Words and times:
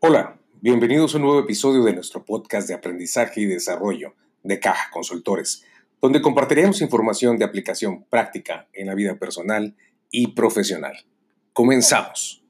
Hola, 0.00 0.38
bienvenidos 0.60 1.12
a 1.12 1.16
un 1.16 1.24
nuevo 1.24 1.40
episodio 1.40 1.82
de 1.82 1.92
nuestro 1.92 2.24
podcast 2.24 2.68
de 2.68 2.74
aprendizaje 2.74 3.40
y 3.40 3.46
desarrollo 3.46 4.14
de 4.44 4.60
Caja 4.60 4.90
Consultores, 4.92 5.64
donde 6.00 6.22
compartiremos 6.22 6.80
información 6.82 7.36
de 7.36 7.44
aplicación 7.44 8.04
práctica 8.04 8.68
en 8.72 8.86
la 8.86 8.94
vida 8.94 9.16
personal 9.16 9.74
y 10.12 10.28
profesional. 10.28 11.04
Comenzamos. 11.52 12.44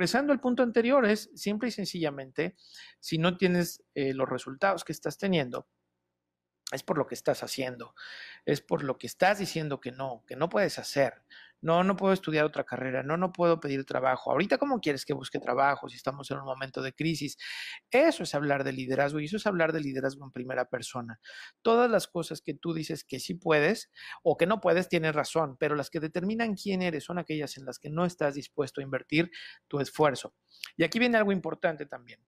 Regresando 0.00 0.32
al 0.32 0.40
punto 0.40 0.62
anterior, 0.62 1.04
es 1.04 1.30
simple 1.34 1.68
y 1.68 1.72
sencillamente, 1.72 2.56
si 3.00 3.18
no 3.18 3.36
tienes 3.36 3.84
eh, 3.94 4.14
los 4.14 4.26
resultados 4.26 4.82
que 4.82 4.92
estás 4.92 5.18
teniendo, 5.18 5.68
es 6.72 6.82
por 6.82 6.96
lo 6.96 7.06
que 7.06 7.14
estás 7.14 7.42
haciendo, 7.42 7.94
es 8.46 8.62
por 8.62 8.82
lo 8.82 8.96
que 8.96 9.06
estás 9.06 9.40
diciendo 9.40 9.78
que 9.78 9.92
no, 9.92 10.24
que 10.26 10.36
no 10.36 10.48
puedes 10.48 10.78
hacer. 10.78 11.22
No, 11.60 11.84
no 11.84 11.96
puedo 11.96 12.12
estudiar 12.12 12.44
otra 12.44 12.64
carrera, 12.64 13.02
no, 13.02 13.16
no 13.16 13.32
puedo 13.32 13.60
pedir 13.60 13.84
trabajo. 13.84 14.30
Ahorita, 14.30 14.58
¿cómo 14.58 14.80
quieres 14.80 15.04
que 15.04 15.12
busque 15.12 15.38
trabajo 15.38 15.88
si 15.88 15.96
estamos 15.96 16.30
en 16.30 16.38
un 16.38 16.44
momento 16.44 16.82
de 16.82 16.92
crisis? 16.92 17.36
Eso 17.90 18.22
es 18.22 18.34
hablar 18.34 18.64
de 18.64 18.72
liderazgo 18.72 19.20
y 19.20 19.26
eso 19.26 19.36
es 19.36 19.46
hablar 19.46 19.72
de 19.72 19.80
liderazgo 19.80 20.24
en 20.24 20.32
primera 20.32 20.64
persona. 20.66 21.20
Todas 21.62 21.90
las 21.90 22.06
cosas 22.08 22.40
que 22.40 22.54
tú 22.54 22.72
dices 22.72 23.04
que 23.04 23.20
sí 23.20 23.34
puedes 23.34 23.90
o 24.22 24.36
que 24.36 24.46
no 24.46 24.60
puedes, 24.60 24.88
tienes 24.88 25.14
razón, 25.14 25.56
pero 25.58 25.74
las 25.74 25.90
que 25.90 26.00
determinan 26.00 26.54
quién 26.54 26.82
eres 26.82 27.04
son 27.04 27.18
aquellas 27.18 27.56
en 27.56 27.66
las 27.66 27.78
que 27.78 27.90
no 27.90 28.04
estás 28.04 28.34
dispuesto 28.34 28.80
a 28.80 28.84
invertir 28.84 29.30
tu 29.68 29.80
esfuerzo. 29.80 30.34
Y 30.76 30.84
aquí 30.84 30.98
viene 30.98 31.18
algo 31.18 31.32
importante 31.32 31.86
también 31.86 32.20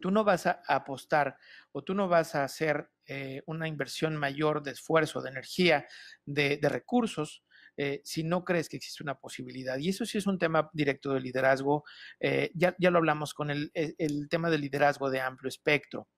tú 0.00 0.10
no 0.10 0.24
vas 0.24 0.46
a 0.46 0.62
apostar 0.66 1.36
o 1.72 1.82
tú 1.82 1.94
no 1.94 2.08
vas 2.08 2.34
a 2.34 2.44
hacer 2.44 2.90
eh, 3.06 3.42
una 3.46 3.68
inversión 3.68 4.16
mayor 4.16 4.62
de 4.62 4.72
esfuerzo, 4.72 5.22
de 5.22 5.30
energía, 5.30 5.86
de, 6.24 6.58
recursos, 6.62 7.44
eh, 7.80 8.02
si 8.04 8.24
no 8.24 8.44
crees 8.44 8.68
que 8.68 8.76
existe 8.76 9.04
una 9.04 9.18
posibilidad. 9.18 9.78
Y 9.78 9.88
eso 9.88 10.04
sí 10.04 10.18
es 10.18 10.26
un 10.26 10.38
tema 10.38 10.68
directo 10.72 11.14
de 11.14 11.20
liderazgo. 11.20 11.84
Eh, 12.18 12.50
ya, 12.54 12.74
ya, 12.78 12.90
lo 12.90 12.98
hablamos 12.98 13.34
con 13.34 13.50
el, 13.50 13.70
el, 13.72 14.28
tema 14.28 14.50
de 14.50 14.58
liderazgo 14.58 15.10
de 15.10 15.20
amplio 15.20 15.48
espectro. 15.48 16.08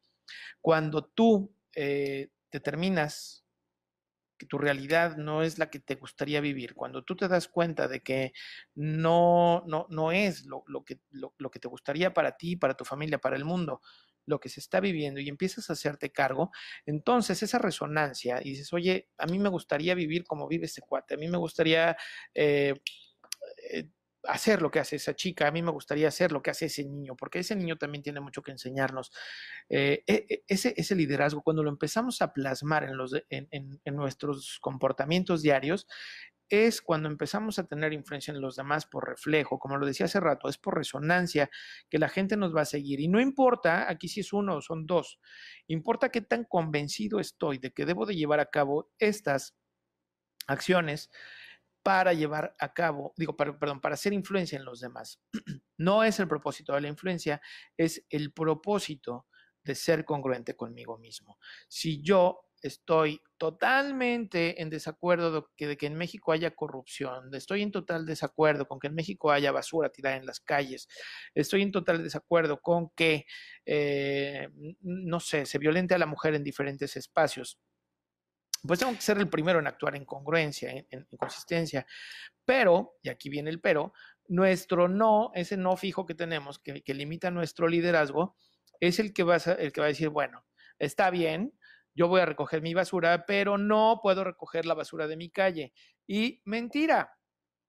Cuando 0.63 1.05
tú 1.05 1.55
determinas 2.51 3.45
que 4.41 4.47
tu 4.47 4.57
realidad 4.57 5.19
no 5.19 5.43
es 5.43 5.59
la 5.59 5.69
que 5.69 5.81
te 5.81 5.97
gustaría 5.97 6.41
vivir, 6.41 6.75
cuando 6.75 7.05
tú 7.05 7.15
te 7.15 7.29
das 7.29 7.47
cuenta 7.47 7.89
de 7.89 8.01
que 8.01 8.33
no, 8.75 9.63
no, 9.67 9.87
no 9.91 10.13
es 10.13 10.47
lo, 10.47 10.65
que, 10.83 10.99
lo, 11.11 11.51
que 11.51 11.59
te 11.59 11.69
gustaría 11.69 12.15
para 12.15 12.39
ti, 12.39 12.57
para 12.57 12.73
tu 12.73 12.87
familia, 12.87 13.19
para 13.19 13.37
el 13.37 13.45
mundo, 13.45 13.83
lo 14.31 14.41
que 14.41 14.49
se 14.49 14.61
está 14.61 14.81
viviendo 14.81 15.21
y 15.21 15.29
empiezas 15.29 15.69
a 15.69 15.75
hacerte 15.75 16.11
cargo, 16.11 16.51
entonces 16.87 17.43
esa 17.43 17.59
resonancia 17.59 18.41
y 18.43 18.51
dices, 18.51 18.73
oye, 18.73 19.09
a 19.19 19.27
mí 19.27 19.39
me 19.39 19.51
gustaría 19.51 19.95
vivir 19.95 20.25
como 20.25 20.49
vive 20.49 20.67
este 20.67 20.81
cuate, 20.81 21.15
a 21.15 21.19
mí 21.19 21.29
me 21.29 21.39
gustaría 21.39 21.97
eh, 22.35 22.75
eh, 23.73 23.89
hacer 24.25 24.61
lo 24.61 24.71
que 24.71 24.81
hace 24.81 24.97
esa 24.97 25.15
chica, 25.15 25.49
a 25.49 25.51
mí 25.51 25.63
me 25.63 25.71
gustaría 25.71 26.09
hacer 26.09 26.33
lo 26.33 26.43
que 26.43 26.51
hace 26.51 26.67
ese 26.67 26.85
niño, 26.85 27.17
porque 27.17 27.39
ese 27.39 27.57
niño 27.57 27.79
también 27.79 28.03
tiene 28.03 28.21
mucho 28.21 28.43
que 28.43 28.51
enseñarnos. 28.51 29.13
Eh, 29.69 30.03
e, 30.07 30.27
e, 30.29 30.45
ese, 30.47 30.75
ese, 30.77 30.95
liderazgo, 30.95 31.43
cuando 31.43 31.63
lo 31.63 31.71
empezamos 31.71 32.21
a 32.21 32.33
plasmar 32.33 32.85
en, 32.85 32.97
los, 32.97 33.15
en, 33.31 33.49
en, 33.51 33.95
nuestros 33.97 34.59
comportamientos 34.61 35.43
diarios, 35.43 35.87
es 36.51 36.83
cuando 36.83 37.09
empezamos 37.09 37.59
a 37.59 37.67
tener 37.67 37.93
influencia 37.93 38.33
en 38.35 38.41
los 38.41 38.57
demás 38.57 38.85
por 38.85 39.09
reflejo, 39.09 39.59
como 39.59 39.79
lo 39.79 39.87
decía 39.87 40.07
hace 40.07 40.21
rato, 40.21 40.49
es 40.49 40.59
por 40.59 40.77
resonancia 40.77 41.49
que 41.89 41.99
la 41.99 42.09
gente 42.09 42.37
nos 42.37 42.55
va 42.55 42.63
a 42.63 42.67
seguir. 42.67 43.01
Y 43.01 43.09
no 43.09 43.21
importa, 43.21 43.89
aquí 43.89 44.09
si 44.09 44.21
es 44.21 44.33
uno 44.33 44.57
o 44.57 44.61
son 44.61 44.87
dos, 44.87 45.21
importa 45.69 46.11
qué 46.11 46.21
tan 46.21 46.45
convencido 46.45 47.21
estoy 47.21 47.59
de 47.59 47.73
que 47.73 47.87
debo 47.87 48.05
de 48.05 48.17
llevar 48.17 48.41
a 48.41 48.51
cabo 48.51 48.91
estas 48.99 49.57
acciones 50.49 51.09
para 51.83 52.13
llevar 52.13 52.55
a 52.59 52.75
cabo, 52.75 53.15
digo, 53.17 53.37
perdón, 53.37 53.81
para 53.81 53.95
hacer 53.95 54.13
influencia 54.13 54.59
en 54.59 54.65
los 54.65 54.81
demás. 54.81 55.21
No 55.79 56.05
es 56.05 56.21
el 56.21 56.29
propósito 56.29 56.75
de 56.75 56.83
la 56.83 56.89
influencia, 56.89 57.41
es 57.75 58.05
el 58.11 58.35
propósito 58.35 59.27
de 59.65 59.75
ser 59.75 60.05
congruente 60.05 60.55
conmigo 60.55 60.99
mismo. 60.99 61.39
Si 61.69 62.03
yo 62.03 62.50
estoy 62.63 63.21
totalmente 63.39 64.61
en 64.61 64.71
desacuerdo 64.71 65.33
de 65.33 65.43
que, 65.57 65.77
que, 65.77 65.87
en 65.87 65.95
México 65.95 66.33
haya 66.33 66.51
corrupción, 66.51 67.35
estoy 67.35 67.63
en 67.63 67.73
total 67.73 68.07
desacuerdo 68.07 68.67
con 68.69 68.79
que 68.79 68.89
en 68.89 68.95
México 68.95 69.31
haya 69.31 69.53
basura 69.53 69.91
tirada 69.91 70.17
en 70.17 70.27
las 70.27 70.41
calles, 70.41 70.89
estoy 71.35 71.63
en 71.63 71.73
total 71.73 72.03
desacuerdo 72.03 72.61
con 72.61 72.91
que, 72.91 73.27
eh, 73.65 74.49
no 74.81 75.21
sé, 75.21 75.47
se 75.47 75.59
violente 75.59 75.95
a 75.95 75.99
la 75.99 76.07
mujer 76.07 76.35
en 76.35 76.45
diferentes 76.45 76.97
espacios 76.97 77.59
pues 78.67 78.79
tengo 78.79 78.93
que 78.93 79.01
ser 79.01 79.19
el 79.19 79.29
primero 79.29 79.59
en 79.59 79.67
actuar 79.67 79.97
en 79.97 80.05
congruencia, 80.05 80.71
en, 80.71 81.07
consistencia. 81.17 81.87
Pero, 82.45 82.99
y 83.03 83.09
aquí 83.09 83.29
viene 83.29 83.51
el 83.51 83.61
pero, 83.61 83.93
nuestro 84.29 84.89
no, 84.89 85.31
ese 85.35 85.57
no 85.57 85.77
fijo 85.77 86.07
que 86.07 86.15
tenemos, 86.15 86.59
que, 86.59 86.83
limita 86.95 87.31
nuestro 87.31 87.69
liderazgo, 87.69 88.37
es 88.81 88.99
el 88.99 89.13
que, 89.13 89.23
va 89.23 89.37
a, 89.37 89.53
el 89.53 89.73
que 89.73 89.81
va 89.81 89.87
a 89.87 89.89
decir, 89.89 90.09
bueno, 90.09 90.45
está 90.79 91.11
bien, 91.11 91.53
yo 92.01 92.09
voy 92.09 92.23
a 92.23 92.25
recoger 92.25 92.63
mi 92.63 92.73
basura, 92.73 93.27
pero 93.27 93.59
no 93.59 94.01
puedo 94.03 94.25
recoger 94.25 94.65
la 94.65 94.73
basura 94.73 95.07
de 95.07 95.19
mi 95.19 95.29
calle. 95.29 95.75
Y 96.07 96.41
mentira, 96.47 97.13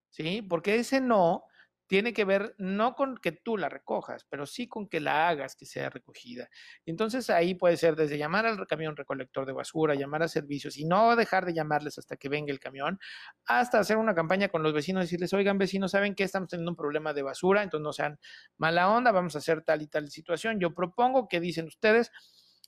¿sí? 0.08 0.40
Porque 0.40 0.76
ese 0.76 1.02
no 1.02 1.44
tiene 1.86 2.14
que 2.14 2.24
ver 2.24 2.54
no 2.56 2.94
con 2.94 3.18
que 3.18 3.32
tú 3.32 3.58
la 3.58 3.68
recojas, 3.68 4.24
pero 4.30 4.46
sí 4.46 4.68
con 4.68 4.88
que 4.88 5.00
la 5.00 5.28
hagas 5.28 5.54
que 5.54 5.66
sea 5.66 5.90
recogida. 5.90 6.48
Entonces 6.86 7.28
ahí 7.28 7.54
puede 7.54 7.76
ser 7.76 7.94
desde 7.94 8.16
llamar 8.16 8.46
al 8.46 8.66
camión 8.66 8.96
recolector 8.96 9.44
de 9.44 9.52
basura, 9.52 9.94
llamar 9.94 10.22
a 10.22 10.28
servicios 10.28 10.78
y 10.78 10.86
no 10.86 11.14
dejar 11.14 11.44
de 11.44 11.52
llamarles 11.52 11.98
hasta 11.98 12.16
que 12.16 12.30
venga 12.30 12.54
el 12.54 12.58
camión, 12.58 12.98
hasta 13.44 13.80
hacer 13.80 13.98
una 13.98 14.14
campaña 14.14 14.48
con 14.48 14.62
los 14.62 14.72
vecinos, 14.72 15.04
decirles, 15.04 15.34
oigan 15.34 15.58
vecinos, 15.58 15.90
¿saben 15.90 16.14
que 16.14 16.24
estamos 16.24 16.48
teniendo 16.48 16.70
un 16.70 16.76
problema 16.76 17.12
de 17.12 17.20
basura? 17.20 17.62
Entonces 17.62 17.84
no 17.84 17.92
sean 17.92 18.18
mala 18.56 18.88
onda, 18.88 19.12
vamos 19.12 19.34
a 19.34 19.40
hacer 19.40 19.60
tal 19.60 19.82
y 19.82 19.88
tal 19.88 20.10
situación. 20.10 20.58
Yo 20.58 20.72
propongo 20.72 21.28
que 21.28 21.38
dicen 21.38 21.66
ustedes 21.66 22.10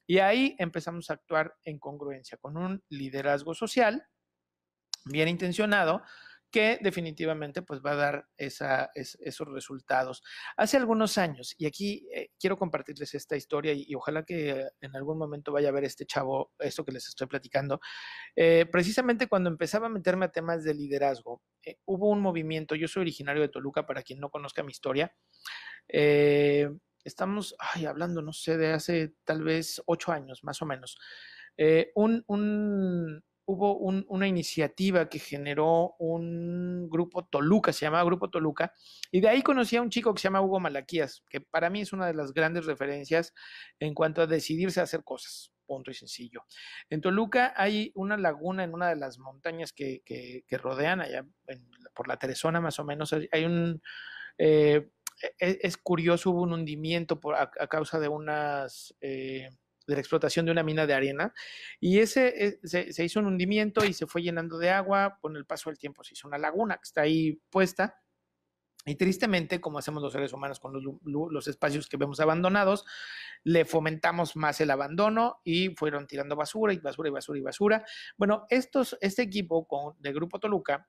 y 0.06 0.18
ahí 0.18 0.56
empezamos 0.58 1.10
a 1.10 1.14
actuar 1.14 1.54
en 1.64 1.78
congruencia 1.78 2.38
con 2.38 2.56
un 2.56 2.82
liderazgo 2.88 3.54
social 3.54 4.06
bien 5.06 5.28
intencionado 5.28 6.02
que 6.54 6.78
definitivamente 6.80 7.62
pues 7.62 7.80
va 7.84 7.90
a 7.90 7.96
dar 7.96 8.28
esos 8.36 9.48
resultados. 9.48 10.22
Hace 10.56 10.76
algunos 10.76 11.18
años, 11.18 11.52
y 11.58 11.66
aquí 11.66 12.06
eh, 12.14 12.28
quiero 12.38 12.56
compartirles 12.56 13.12
esta 13.16 13.34
historia 13.34 13.72
y, 13.72 13.92
ojalá 13.96 14.24
que 14.24 14.64
en 14.80 14.94
algún 14.94 15.18
momento 15.18 15.50
vaya 15.50 15.70
a 15.70 15.72
ver 15.72 15.82
este 15.82 16.06
chavo 16.06 16.52
esto 16.60 16.84
que 16.84 16.92
les 16.92 17.08
estoy 17.08 17.26
platicando, 17.26 17.80
eh, 18.36 18.66
precisamente 18.70 19.26
cuando 19.26 19.50
empezaba 19.50 19.86
a 19.86 19.90
meterme 19.90 20.26
a 20.26 20.30
temas 20.30 20.62
de 20.62 20.74
liderazgo, 20.74 21.42
eh, 21.64 21.78
hubo 21.86 22.08
un 22.08 22.20
movimiento, 22.20 22.76
yo 22.76 22.86
soy 22.86 23.00
originario 23.00 23.42
de 23.42 23.48
Toluca, 23.48 23.84
para 23.84 24.04
quien 24.04 24.20
no 24.20 24.30
conozca 24.30 24.62
mi 24.62 24.70
historia, 24.70 25.12
estamos 27.04 27.54
hablando, 27.86 28.22
no 28.22 28.32
sé, 28.32 28.56
de 28.56 28.72
hace 28.72 29.14
tal 29.24 29.42
vez 29.44 29.82
ocho 29.86 30.12
años, 30.12 30.42
más 30.44 30.60
o 30.62 30.66
menos. 30.66 30.98
un, 31.94 32.24
hubo 33.46 33.76
una 33.76 34.26
iniciativa 34.26 35.08
que 35.08 35.18
generó 35.18 35.94
un 35.98 36.88
grupo 36.88 37.26
Toluca, 37.26 37.72
se 37.72 37.84
llamaba 37.84 38.04
Grupo 38.04 38.30
Toluca, 38.30 38.72
y 39.10 39.20
de 39.20 39.28
ahí 39.28 39.42
conocí 39.42 39.76
a 39.76 39.82
un 39.82 39.90
chico 39.90 40.14
que 40.14 40.20
se 40.20 40.28
llama 40.28 40.40
Hugo 40.40 40.60
Malaquías, 40.60 41.22
que 41.28 41.40
para 41.40 41.68
mí 41.70 41.82
es 41.82 41.92
una 41.92 42.06
de 42.06 42.14
las 42.14 42.32
grandes 42.32 42.64
referencias 42.64 43.34
en 43.78 43.94
cuanto 43.94 44.22
a 44.22 44.26
decidirse 44.26 44.80
a 44.80 44.84
hacer 44.84 45.04
cosas, 45.04 45.52
punto 45.66 45.90
y 45.90 45.94
sencillo. 45.94 46.44
En 46.88 47.00
Toluca 47.00 47.52
hay 47.56 47.92
una 47.94 48.16
laguna 48.16 48.64
en 48.64 48.72
una 48.72 48.88
de 48.88 48.96
las 48.96 49.18
montañas 49.18 49.72
que, 49.72 50.02
rodean 50.50 51.00
allá 51.00 51.26
por 51.94 52.08
la 52.08 52.16
Teresona 52.16 52.60
más 52.60 52.78
o 52.78 52.84
menos, 52.84 53.12
hay 53.12 53.44
un... 53.44 53.82
Eh, 54.38 54.88
e, 55.20 55.58
es, 55.62 55.76
curioso, 55.76 56.30
hubo 56.30 56.42
un 56.42 56.52
hundimiento 56.52 57.20
por, 57.20 57.34
a, 57.36 57.50
causa 57.68 58.00
de 58.00 58.08
unas... 58.08 58.94
Eh, 59.00 59.48
de 59.86 59.94
la 59.94 60.00
explotación 60.00 60.46
de 60.46 60.52
una 60.52 60.62
mina 60.62 60.86
de 60.86 60.94
arena. 60.94 61.34
Y 61.80 61.98
ese 61.98 62.46
eh, 62.46 62.58
se, 62.62 63.04
hizo 63.04 63.20
un 63.20 63.26
hundimiento 63.26 63.84
y 63.84 63.92
se 63.92 64.06
fue 64.06 64.22
llenando 64.22 64.58
de 64.58 64.70
agua. 64.70 65.18
Con 65.20 65.36
el 65.36 65.44
paso 65.46 65.70
del 65.70 65.78
tiempo 65.78 66.02
se 66.02 66.14
hizo 66.14 66.28
una 66.28 66.38
laguna 66.38 66.76
que 66.76 66.84
está 66.84 67.02
ahí 67.02 67.40
puesta. 67.50 68.00
Y 68.86 68.96
tristemente, 68.96 69.62
como 69.62 69.78
hacemos 69.78 70.02
los 70.02 70.12
seres 70.12 70.32
humanos 70.34 70.60
con 70.60 70.74
los, 71.04 71.48
espacios 71.48 71.88
que 71.88 71.96
vemos 71.96 72.20
abandonados, 72.20 72.84
le 73.42 73.64
fomentamos 73.64 74.36
más 74.36 74.60
el 74.60 74.70
abandono 74.70 75.40
y 75.42 75.70
fueron 75.74 76.06
tirando 76.06 76.36
basura 76.36 76.74
y 76.74 76.78
basura 76.78 77.08
y 77.08 77.12
basura 77.12 77.38
y 77.38 77.42
basura. 77.42 77.84
Bueno, 78.18 78.44
estos, 78.50 78.98
este 79.00 79.22
equipo 79.22 79.66
con, 79.66 79.94
de 80.00 80.12
Grupo 80.12 80.38
Toluca 80.38 80.86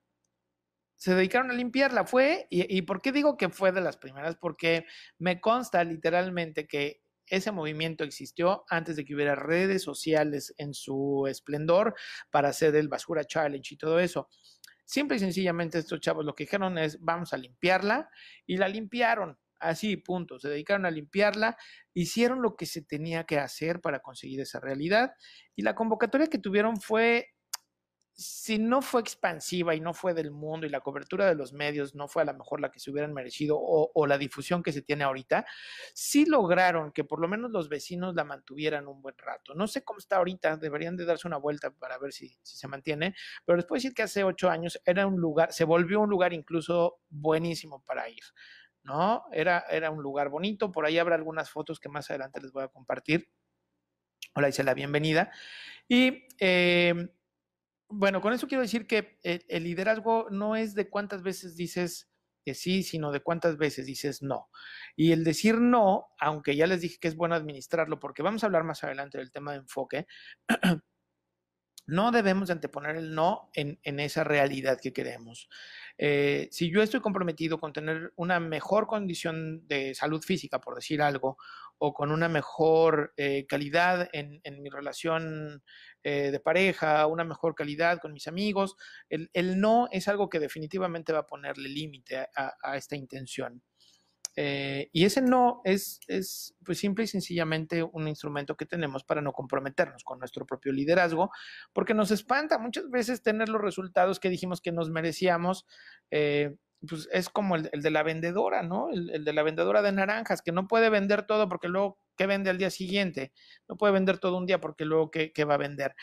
se 0.96 1.14
dedicaron 1.14 1.50
a 1.50 1.54
limpiarla. 1.54 2.04
Fue, 2.04 2.46
y, 2.50 2.82
por 2.82 3.00
qué 3.00 3.12
digo 3.12 3.36
que 3.36 3.50
fue 3.50 3.72
de 3.72 3.80
las 3.80 3.96
primeras? 3.96 4.36
Porque 4.36 4.86
me 5.18 5.40
consta 5.40 5.84
literalmente 5.84 6.66
que 6.66 7.02
ese 7.26 7.52
movimiento 7.52 8.04
existió 8.04 8.64
antes 8.68 8.96
de 8.96 9.04
que 9.04 9.14
hubiera 9.14 9.34
redes 9.34 9.82
sociales 9.82 10.54
en 10.58 10.74
su 10.74 11.26
esplendor 11.28 11.94
para 12.30 12.48
hacer 12.48 12.74
el 12.76 12.88
basura 12.88 13.24
challenge 13.24 13.74
y 13.74 13.78
todo 13.78 13.98
eso. 13.98 14.28
Simple 14.84 15.16
y 15.16 15.20
sencillamente 15.20 15.78
estos 15.78 16.00
chavos 16.00 16.24
lo 16.24 16.34
que 16.34 16.44
dijeron 16.44 16.78
es 16.78 17.00
vamos 17.00 17.32
a 17.32 17.36
limpiarla 17.36 18.08
y 18.46 18.56
la 18.56 18.68
limpiaron. 18.68 19.38
Así, 19.58 19.96
punto. 19.96 20.38
Se 20.38 20.48
dedicaron 20.48 20.86
a 20.86 20.90
limpiarla, 20.90 21.56
hicieron 21.94 22.42
lo 22.42 22.56
que 22.56 22.66
se 22.66 22.82
tenía 22.82 23.24
que 23.24 23.38
hacer 23.38 23.80
para 23.80 24.00
conseguir 24.00 24.40
esa 24.40 24.60
realidad 24.60 25.14
y 25.56 25.62
la 25.62 25.74
convocatoria 25.74 26.28
que 26.28 26.38
tuvieron 26.38 26.76
fue 26.80 27.35
si 28.16 28.58
no 28.58 28.80
fue 28.80 29.02
expansiva 29.02 29.74
y 29.74 29.80
no 29.80 29.92
fue 29.92 30.14
del 30.14 30.30
mundo 30.30 30.66
y 30.66 30.70
la 30.70 30.80
cobertura 30.80 31.26
de 31.26 31.34
los 31.34 31.52
medios 31.52 31.94
no 31.94 32.08
fue 32.08 32.22
a 32.22 32.24
lo 32.24 32.32
mejor 32.32 32.60
la 32.60 32.70
que 32.70 32.80
se 32.80 32.90
hubieran 32.90 33.12
merecido 33.12 33.58
o, 33.60 34.06
la 34.06 34.16
difusión 34.16 34.62
que 34.62 34.72
se 34.72 34.80
tiene 34.80 35.04
ahorita, 35.04 35.44
sí 35.92 36.24
lograron 36.24 36.92
que 36.92 37.04
por 37.04 37.20
lo 37.20 37.28
menos 37.28 37.50
los 37.50 37.68
vecinos 37.68 38.14
la 38.14 38.24
mantuvieran 38.24 38.88
un 38.88 39.02
buen 39.02 39.16
rato. 39.18 39.54
No 39.54 39.66
sé 39.66 39.84
cómo 39.84 39.98
está 39.98 40.16
ahorita, 40.16 40.56
deberían 40.56 40.96
de 40.96 41.04
darse 41.04 41.28
una 41.28 41.36
vuelta 41.36 41.70
para 41.70 41.98
ver 41.98 42.12
si, 42.12 42.38
se 42.42 42.68
mantiene, 42.68 43.14
pero 43.44 43.56
les 43.56 43.66
puedo 43.66 43.76
decir 43.76 43.92
que 43.92 44.02
hace 44.02 44.24
ocho 44.24 44.48
años 44.48 44.80
era 44.86 45.06
un 45.06 45.20
lugar, 45.20 45.52
se 45.52 45.64
volvió 45.64 46.00
un 46.00 46.08
lugar 46.08 46.32
incluso 46.32 47.00
buenísimo 47.10 47.82
para 47.84 48.08
ir. 48.08 48.22
¿No? 48.82 49.24
Era, 49.32 49.64
era 49.68 49.90
un 49.90 50.00
lugar 50.00 50.28
bonito, 50.28 50.70
por 50.70 50.86
ahí 50.86 50.96
habrá 50.96 51.16
algunas 51.16 51.50
fotos 51.50 51.80
que 51.80 51.88
más 51.88 52.08
adelante 52.08 52.40
les 52.40 52.52
voy 52.52 52.62
a 52.62 52.68
compartir. 52.68 53.28
Hola, 54.36 54.48
hice 54.48 54.62
la 54.62 54.74
bienvenida. 54.74 55.32
Y 55.88 56.28
eh, 56.38 56.94
bueno, 57.88 58.20
con 58.20 58.32
eso 58.32 58.48
quiero 58.48 58.62
decir 58.62 58.86
que 58.86 59.18
el, 59.22 59.64
liderazgo 59.64 60.28
no 60.30 60.56
es 60.56 60.74
de 60.74 60.88
cuántas 60.88 61.22
veces 61.22 61.56
dices 61.56 62.08
que 62.44 62.54
sí, 62.54 62.82
sino 62.82 63.10
de 63.10 63.20
cuántas 63.20 63.56
veces 63.56 63.86
dices 63.86 64.22
no. 64.22 64.48
Y 64.94 65.12
el 65.12 65.24
decir 65.24 65.60
no, 65.60 66.08
aunque 66.18 66.56
ya 66.56 66.66
les 66.66 66.80
dije 66.80 66.98
que 67.00 67.08
es 67.08 67.16
bueno 67.16 67.34
administrarlo, 67.34 67.98
porque 67.98 68.22
vamos 68.22 68.42
a 68.42 68.46
hablar 68.46 68.64
más 68.64 68.84
adelante 68.84 69.18
del 69.18 69.32
tema 69.32 69.52
de 69.52 69.58
enfoque, 69.58 70.06
no 71.86 72.10
debemos 72.10 72.50
anteponer 72.50 72.96
el 72.96 73.14
no 73.14 73.50
en, 73.54 73.78
esa 74.00 74.24
realidad 74.24 74.78
que 74.80 74.92
queremos. 74.92 75.48
Eh, 75.98 76.48
si 76.50 76.70
yo 76.70 76.82
estoy 76.82 77.00
comprometido 77.00 77.58
con 77.58 77.72
tener 77.72 78.12
una 78.16 78.40
mejor 78.40 78.86
condición 78.86 79.66
de 79.68 79.94
salud 79.94 80.22
física, 80.22 80.60
por 80.60 80.74
decir 80.74 81.00
algo, 81.00 81.38
o 81.78 81.92
con 81.92 82.10
una 82.10 82.28
mejor 82.28 83.12
eh, 83.16 83.46
calidad 83.46 84.08
en, 84.12 84.40
mi 84.62 84.70
relación 84.70 85.62
eh, 86.02 86.30
de 86.30 86.40
pareja, 86.40 87.06
una 87.06 87.24
mejor 87.24 87.54
calidad 87.54 87.98
con 87.98 88.12
mis 88.12 88.26
amigos, 88.26 88.76
el, 89.08 89.60
no 89.60 89.88
es 89.92 90.08
algo 90.08 90.28
que 90.28 90.40
definitivamente 90.40 91.12
va 91.12 91.20
a 91.20 91.26
ponerle 91.26 91.68
límite 91.68 92.28
a 92.34 92.76
esta 92.76 92.96
intención. 92.96 93.62
Eh, 94.38 94.90
y 94.92 95.06
ese 95.06 95.22
no 95.22 95.62
es, 95.64 95.98
es, 96.08 96.54
pues 96.62 96.78
simple 96.78 97.04
y 97.04 97.06
sencillamente 97.06 97.82
un 97.82 98.06
instrumento 98.06 98.54
que 98.54 98.66
tenemos 98.66 99.02
para 99.02 99.22
no 99.22 99.32
comprometernos 99.32 100.04
con 100.04 100.18
nuestro 100.18 100.44
propio 100.44 100.72
liderazgo, 100.72 101.30
porque 101.72 101.94
nos 101.94 102.10
espanta 102.10 102.58
muchas 102.58 102.90
veces 102.90 103.22
tener 103.22 103.48
los 103.48 103.62
resultados 103.62 104.20
que 104.20 104.28
dijimos 104.28 104.60
que 104.60 104.72
nos 104.72 104.90
merecíamos. 104.90 105.66
Eh, 106.10 106.54
pues 106.88 107.08
es 107.12 107.28
como 107.28 107.56
el, 107.56 107.70
de 107.70 107.90
la 107.90 108.02
vendedora, 108.02 108.62
¿no? 108.62 108.90
El, 108.90 109.24
de 109.24 109.32
la 109.32 109.42
vendedora 109.42 109.82
de 109.82 109.92
naranjas, 109.92 110.42
que 110.42 110.52
no 110.52 110.66
puede 110.66 110.90
vender 110.90 111.26
todo 111.26 111.48
porque 111.48 111.68
luego, 111.68 111.98
¿qué 112.16 112.26
vende 112.26 112.50
al 112.50 112.58
día 112.58 112.70
siguiente? 112.70 113.32
No 113.68 113.76
puede 113.76 113.92
vender 113.92 114.18
todo 114.18 114.36
un 114.36 114.46
día 114.46 114.60
porque 114.60 114.84
luego, 114.84 115.10
¿qué, 115.10 115.32
qué 115.32 115.44
va 115.44 115.54
a 115.54 115.58
vender? 115.58 115.94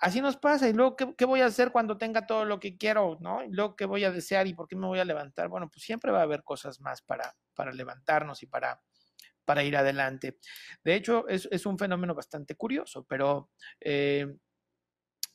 así 0.00 0.20
nos 0.20 0.36
pasa. 0.36 0.68
Y 0.68 0.72
luego, 0.72 0.96
¿qué, 0.96 1.24
voy 1.24 1.40
a 1.40 1.46
hacer 1.46 1.70
cuando 1.70 1.96
tenga 1.98 2.26
todo 2.26 2.44
lo 2.44 2.58
que 2.58 2.76
quiero? 2.76 3.18
¿no? 3.20 3.44
Y 3.44 3.52
luego, 3.52 3.76
¿qué 3.76 3.84
voy 3.84 4.04
a 4.04 4.10
desear 4.10 4.46
y 4.46 4.54
por 4.54 4.66
qué 4.66 4.76
me 4.76 4.86
voy 4.86 4.98
a 4.98 5.04
levantar? 5.04 5.48
Bueno, 5.48 5.70
pues 5.70 5.84
siempre 5.84 6.10
va 6.10 6.20
a 6.20 6.22
haber 6.22 6.42
cosas 6.42 6.80
más 6.80 7.02
para, 7.02 7.36
para 7.54 7.72
levantarnos 7.72 8.42
y 8.42 8.46
para, 8.46 8.82
para 9.44 9.62
ir 9.62 9.76
adelante. 9.76 10.38
De 10.82 10.94
hecho, 10.94 11.28
es, 11.28 11.66
un 11.66 11.78
fenómeno 11.78 12.14
bastante 12.14 12.56
curioso, 12.56 13.04
pero 13.04 13.50
eh, 13.80 14.26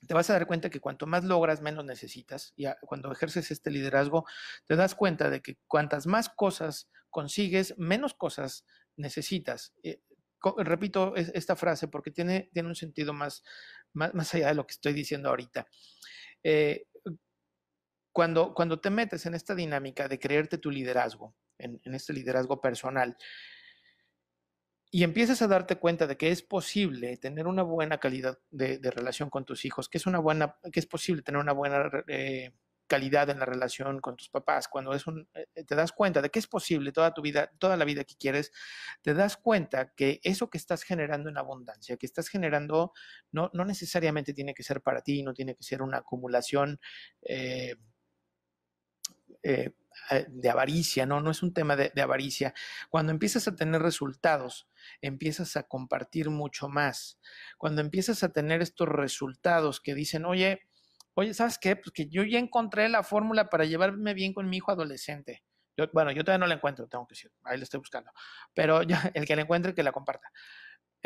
te 0.06 0.14
vas 0.14 0.30
a 0.30 0.34
dar 0.34 0.48
cuenta 0.48 0.70
que 0.70 0.80
cuanto 0.80 1.08
más 1.08 1.24
logras, 1.24 1.62
menos 1.62 1.86
necesitas. 1.86 2.54
Y 2.56 2.66
cuando 2.82 3.12
ejerces 3.12 3.52
este 3.52 3.72
liderazgo, 3.72 4.26
te 4.66 4.76
das 4.76 4.96
cuenta 4.96 5.30
de 5.30 5.42
que 5.42 5.58
cuantas 5.68 6.08
más 6.08 6.30
cosas 6.30 6.90
consigues, 7.10 7.78
menos 7.78 8.14
cosas 8.14 8.66
necesitas. 8.98 9.74
Eh, 9.84 10.02
repito 10.58 11.16
esta 11.16 11.56
frase 11.56 11.88
porque 11.88 12.12
tiene, 12.12 12.50
tiene 12.54 12.70
un 12.70 12.76
sentido 12.76 13.14
más, 13.14 13.44
más, 13.94 14.34
allá 14.34 14.50
de 14.50 14.56
lo 14.56 14.68
que 14.68 14.74
estoy 14.74 14.94
diciendo 14.94 15.30
ahorita. 15.30 15.68
Eh, 16.44 16.88
cuando, 18.12 18.54
cuando 18.54 18.80
te 18.80 18.90
metes 18.90 19.26
en 19.26 19.34
esta 19.34 19.56
dinámica 19.56 20.08
de 20.08 20.20
creerte 20.20 20.58
tu 20.58 20.72
liderazgo, 20.72 21.36
en, 21.58 21.82
este 21.94 22.14
liderazgo 22.14 22.62
personal, 22.62 23.18
y 24.96 25.04
empiezas 25.04 25.42
a 25.42 25.48
darte 25.50 25.76
cuenta 25.76 26.08
de 26.08 26.16
que 26.16 26.30
es 26.30 26.42
posible 26.42 27.18
tener 27.18 27.48
una 27.48 27.64
buena 27.64 27.98
calidad 27.98 28.40
de, 28.50 28.80
relación 28.80 29.30
con 29.30 29.44
tus 29.44 29.66
hijos, 29.66 29.90
que 29.90 29.98
es 29.98 30.06
una 30.06 30.20
buena, 30.20 30.56
que 30.72 30.80
es 30.80 30.86
posible 30.86 31.22
tener 31.22 31.42
una 31.42 31.52
buena 31.52 31.92
eh, 32.08 32.54
calidad 32.88 33.30
en 33.30 33.40
la 33.40 33.46
relación 33.46 34.00
con 34.00 34.16
tus 34.16 34.30
papás, 34.30 34.70
cuando 34.70 34.94
es 34.94 35.06
un, 35.06 35.28
eh, 35.34 35.48
eh, 35.54 35.66
te 35.66 35.76
das 35.76 35.92
cuenta 35.92 36.22
de 36.22 36.30
que 36.30 36.40
es 36.40 36.48
posible 36.48 36.94
toda 36.94 37.14
tu 37.14 37.22
vida, 37.22 37.52
toda 37.60 37.76
la 37.76 37.84
vida 37.84 38.06
que 38.06 38.16
quieres, 38.16 38.54
te 39.02 39.14
das 39.14 39.36
cuenta 39.36 39.92
que 39.98 40.22
eso 40.24 40.50
que 40.50 40.58
estás 40.58 40.84
generando 40.84 41.30
en 41.30 41.38
abundancia, 41.38 41.98
que 41.98 42.06
estás 42.06 42.30
generando, 42.30 42.94
no, 43.34 43.52
no 43.54 43.66
necesariamente 43.66 44.34
tiene 44.34 44.54
que 44.54 44.64
ser 44.64 44.80
para 44.80 45.02
ti, 45.02 45.24
no 45.24 45.34
tiene 45.34 45.56
que 45.56 45.64
ser 45.64 45.82
una 45.82 45.98
acumulación 45.98 46.80
de 50.28 50.50
avaricia, 50.50 51.06
¿no? 51.06 51.20
No 51.20 51.32
es 51.32 51.44
un 51.44 51.54
tema 51.54 51.76
de 51.76 52.02
avaricia. 52.02 52.54
Cuando 52.90 53.12
empiezas 53.12 53.48
a 53.48 53.56
tener 53.56 53.82
resultados, 53.82 54.68
empiezas 55.02 55.58
a 55.58 55.64
compartir 55.64 56.30
mucho 56.30 56.70
más. 56.70 57.20
Cuando 57.58 57.82
empiezas 57.82 58.24
a 58.24 58.30
tener 58.30 58.62
estos 58.62 58.88
resultados 58.88 59.80
que 59.80 59.96
dicen, 59.96 60.26
oye, 60.26 60.62
oye, 61.14 61.34
¿sabes 61.34 61.58
qué? 61.58 61.76
Pues 61.76 61.92
que 61.92 62.08
yo 62.08 62.24
ya 62.24 62.40
encontré 62.40 62.90
la 62.90 63.04
fórmula 63.04 63.50
para 63.50 63.66
llevarme 63.66 64.14
bien 64.14 64.34
con 64.34 64.50
mi 64.50 64.58
hijo 64.58 64.72
adolescente. 64.72 65.44
Bueno, 65.94 66.12
yo 66.12 66.24
todavía 66.24 66.40
no 66.40 66.48
la 66.48 66.56
encuentro, 66.56 66.88
tengo 66.88 67.06
que 67.06 67.14
decir, 67.14 67.32
ahí 67.44 67.58
la 67.58 67.64
estoy 67.64 67.80
buscando. 67.80 68.12
Pero 68.54 68.84
ya, 68.84 69.12
el 69.14 69.26
que 69.26 69.36
la 69.36 69.42
encuentre, 69.42 69.74
que 69.74 69.84
la 69.84 69.92
comparta. 69.92 70.32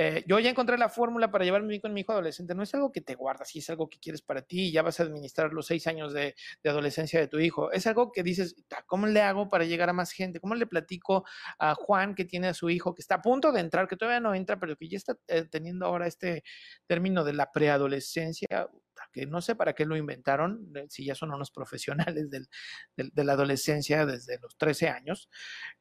Eh, 0.01 0.23
yo 0.25 0.39
ya 0.39 0.49
encontré 0.49 0.77
la 0.77 0.87
fórmula 0.87 1.29
para 1.29 1.43
llevarme 1.43 1.67
bien 1.67 1.81
con 1.81 1.91
mi 1.93 1.99
hijo 1.99 2.13
adolescente. 2.13 2.55
No 2.55 2.63
es 2.63 2.73
algo 2.73 2.89
que 2.89 3.01
te 3.01 3.15
guardas, 3.15 3.53
y 3.53 3.59
es 3.59 3.69
algo 3.69 3.89
que 3.89 3.99
quieres 3.99 4.21
para 4.21 4.41
ti 4.41 4.67
y 4.67 4.71
ya 4.71 4.81
vas 4.81 5.01
a 5.01 5.03
administrar 5.03 5.51
los 5.51 5.67
seis 5.67 5.87
años 5.87 6.13
de, 6.13 6.35
adolescencia 6.63 7.19
de 7.19 7.27
tu 7.27 7.37
hijo. 7.37 7.69
Es 7.73 7.85
algo 7.85 8.13
que 8.13 8.23
dices, 8.23 8.55
¿cómo 8.85 9.07
le 9.07 9.21
hago 9.21 9.49
para 9.49 9.65
llegar 9.65 9.89
a 9.89 9.93
más 9.93 10.13
gente? 10.13 10.39
¿Cómo 10.39 10.55
le 10.55 10.67
platico 10.67 11.25
a 11.57 11.75
Juan 11.75 12.15
que 12.15 12.23
tiene 12.23 12.47
a 12.47 12.53
su 12.53 12.69
hijo 12.69 12.95
que 12.95 13.01
está 13.01 13.15
a 13.15 13.21
punto 13.21 13.51
de 13.51 13.59
entrar, 13.59 13.89
que 13.89 13.97
todavía 13.97 14.21
no 14.21 14.33
entra, 14.33 14.57
pero 14.57 14.77
que 14.77 14.87
ya 14.87 14.95
está 14.95 15.17
eh, 15.27 15.43
teniendo 15.51 15.85
ahora 15.85 16.07
este 16.07 16.45
término 16.87 17.25
de 17.25 17.33
la 17.33 17.51
preadolescencia? 17.51 18.69
que 19.11 19.25
no 19.25 19.41
sé 19.41 19.55
para 19.55 19.73
qué 19.73 19.85
lo 19.85 19.97
inventaron, 19.97 20.71
eh, 20.75 20.85
si 20.87 21.03
ya 21.03 21.15
son 21.15 21.33
unos 21.33 21.51
profesionales 21.51 22.29
del, 22.29 22.47
de 22.95 23.23
la 23.25 23.33
adolescencia 23.33 24.05
desde 24.05 24.39
los 24.39 24.55
13 24.55 24.87
años. 24.87 25.29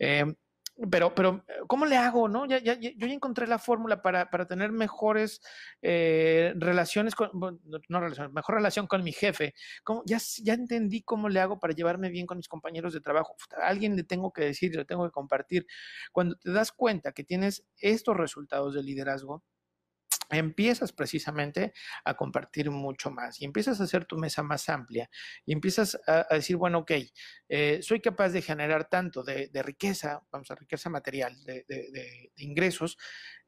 Eh, 0.01 0.25
pero, 0.91 1.15
pero, 1.15 1.45
¿cómo 1.67 1.87
le 1.87 1.97
hago? 1.97 2.29
No? 2.29 2.47
Ya, 2.47 2.59
ya, 2.59 2.75
yo 2.75 2.91
ya 3.07 3.13
encontré 3.13 3.47
la 3.47 3.59
fórmula 3.59 4.01
para, 4.01 4.31
para 4.31 4.47
tener 4.47 4.71
mejores 4.71 5.41
eh, 5.83 6.53
relaciones, 6.57 7.15
con, 7.15 7.31
no 7.89 8.01
relaciones, 8.01 8.33
mejor 8.33 8.55
relación 8.55 8.87
con 8.87 9.03
mi 9.03 9.13
jefe. 9.13 9.55
¿Cómo? 9.83 10.03
Ya, 10.07 10.19
ya 10.43 10.55
entendí 10.55 11.03
cómo 11.03 11.29
le 11.29 11.41
hago 11.41 11.59
para 11.59 11.75
llevarme 11.75 12.11
bien 12.11 12.27
con 12.27 12.37
mis 12.37 12.49
compañeros 12.49 12.93
de 12.93 13.01
trabajo. 13.01 13.35
A 13.61 13.67
alguien 13.67 13.97
le 13.97 14.05
tengo 14.05 14.33
que 14.33 14.45
decir, 14.45 14.75
le 14.77 14.85
tengo 14.85 15.05
que 15.05 15.11
compartir. 15.11 15.67
Cuando 16.13 16.37
te 16.37 16.53
das 16.53 16.71
cuenta 16.71 17.13
que 17.13 17.25
tienes 17.25 17.67
estos 17.79 18.17
resultados 18.17 18.75
de 18.75 18.83
liderazgo, 18.83 19.43
empiezas 20.31 20.93
precisamente 20.93 21.73
a 22.05 22.15
compartir 22.15 22.71
mucho 22.71 23.11
más 23.11 23.41
y 23.41 23.45
empiezas 23.45 23.81
a 23.81 23.85
hacer 23.85 24.05
tu 24.05 24.19
mesa 24.19 24.43
más 24.43 24.69
amplia 24.69 25.09
y 25.47 25.53
empiezas 25.53 25.99
a, 26.07 26.27
decir, 26.31 26.57
bueno, 26.57 26.79
ok, 26.79 26.93
eh, 27.49 27.81
soy 27.83 28.01
capaz 28.01 28.31
de 28.31 28.43
generar 28.43 28.89
tanto 28.89 29.23
de, 29.23 29.51
riqueza, 29.63 30.23
vamos 30.31 30.51
a 30.51 30.55
riqueza 30.55 30.91
material, 30.91 31.35
de, 31.45 32.33
ingresos, 32.37 32.99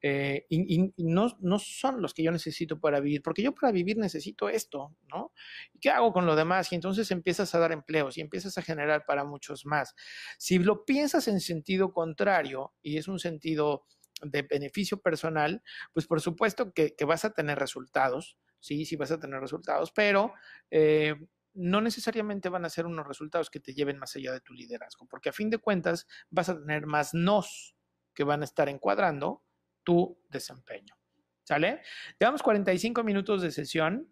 eh, 0.03 0.47
y, 0.49 0.93
no, 0.97 1.37
no, 1.41 1.59
son 1.59 2.01
los 2.01 2.15
que 2.15 2.23
yo 2.23 2.33
necesito 2.33 2.81
para 2.81 3.01
vivir, 3.01 3.23
porque 3.23 3.43
yo 3.43 3.55
para 3.55 3.71
vivir 3.71 3.99
necesito 3.99 4.49
esto, 4.49 4.97
¿no? 5.13 5.33
¿Y 5.75 5.79
qué 5.79 5.91
hago 5.91 6.13
con 6.13 6.25
lo 6.25 6.37
demás? 6.37 6.73
Y 6.73 6.75
entonces 6.75 7.11
empiezas 7.11 7.55
a 7.55 7.59
dar 7.59 7.73
empleos 7.73 8.17
y 8.17 8.23
empiezas 8.23 8.57
a 8.57 8.63
generar 8.63 9.05
para 9.05 9.25
muchos 9.25 9.67
más. 9.67 9.95
Si 10.39 10.59
lo 10.59 10.87
piensas 10.87 11.29
en 11.29 11.41
sentido 11.41 11.93
contrario 11.93 12.73
y 12.83 12.97
es 12.97 13.09
un 13.09 13.19
sentido 13.19 13.85
de 14.23 14.43
beneficio 14.43 15.01
personal, 15.01 15.63
pues 15.93 16.07
por 16.07 16.21
supuesto 16.21 16.73
que, 16.73 16.95
vas 17.07 17.25
a 17.25 17.33
tener 17.33 17.59
resultados, 17.59 18.39
sí, 18.59 18.85
sí 18.85 18.97
vas 18.97 19.11
a 19.11 19.21
tener 19.21 19.41
resultados, 19.41 19.93
pero 19.93 20.33
eh, 20.71 21.15
no 21.55 21.81
necesariamente 21.81 22.49
van 22.49 22.65
a 22.65 22.71
ser 22.71 22.87
unos 22.87 23.07
resultados 23.07 23.51
que 23.51 23.61
te 23.61 23.75
lleven 23.75 23.99
más 23.99 24.15
allá 24.17 24.33
de 24.33 24.41
tu 24.41 24.55
liderazgo, 24.55 25.07
porque 25.07 25.31
a 25.31 25.33
fin 25.33 25.51
de 25.51 25.59
cuentas 25.59 26.07
vas 26.31 26.49
a 26.49 26.59
tener 26.59 26.87
más 26.87 27.15
nos 27.15 27.75
que 28.15 28.25
van 28.25 28.43
a 28.43 28.45
estar 28.45 28.69
encuadrando 28.69 29.43
tu 29.83 30.21
desempeño. 30.29 30.95
¿Sale? 31.43 31.83
Llevamos 32.19 32.43
45 32.43 33.03
minutos 33.03 33.43
de 33.43 33.51
sesión. 33.51 34.09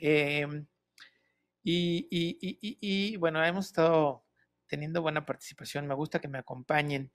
Em, 0.00 0.66
y, 1.62 2.08
y, 2.10 3.16
bueno, 3.16 3.44
hemos 3.44 3.66
estado 3.66 4.26
teniendo 4.66 5.00
buena 5.00 5.24
participación. 5.24 5.86
Me 5.86 5.94
gusta 5.94 6.20
que 6.20 6.28
me 6.28 6.38
acompañen. 6.38 7.12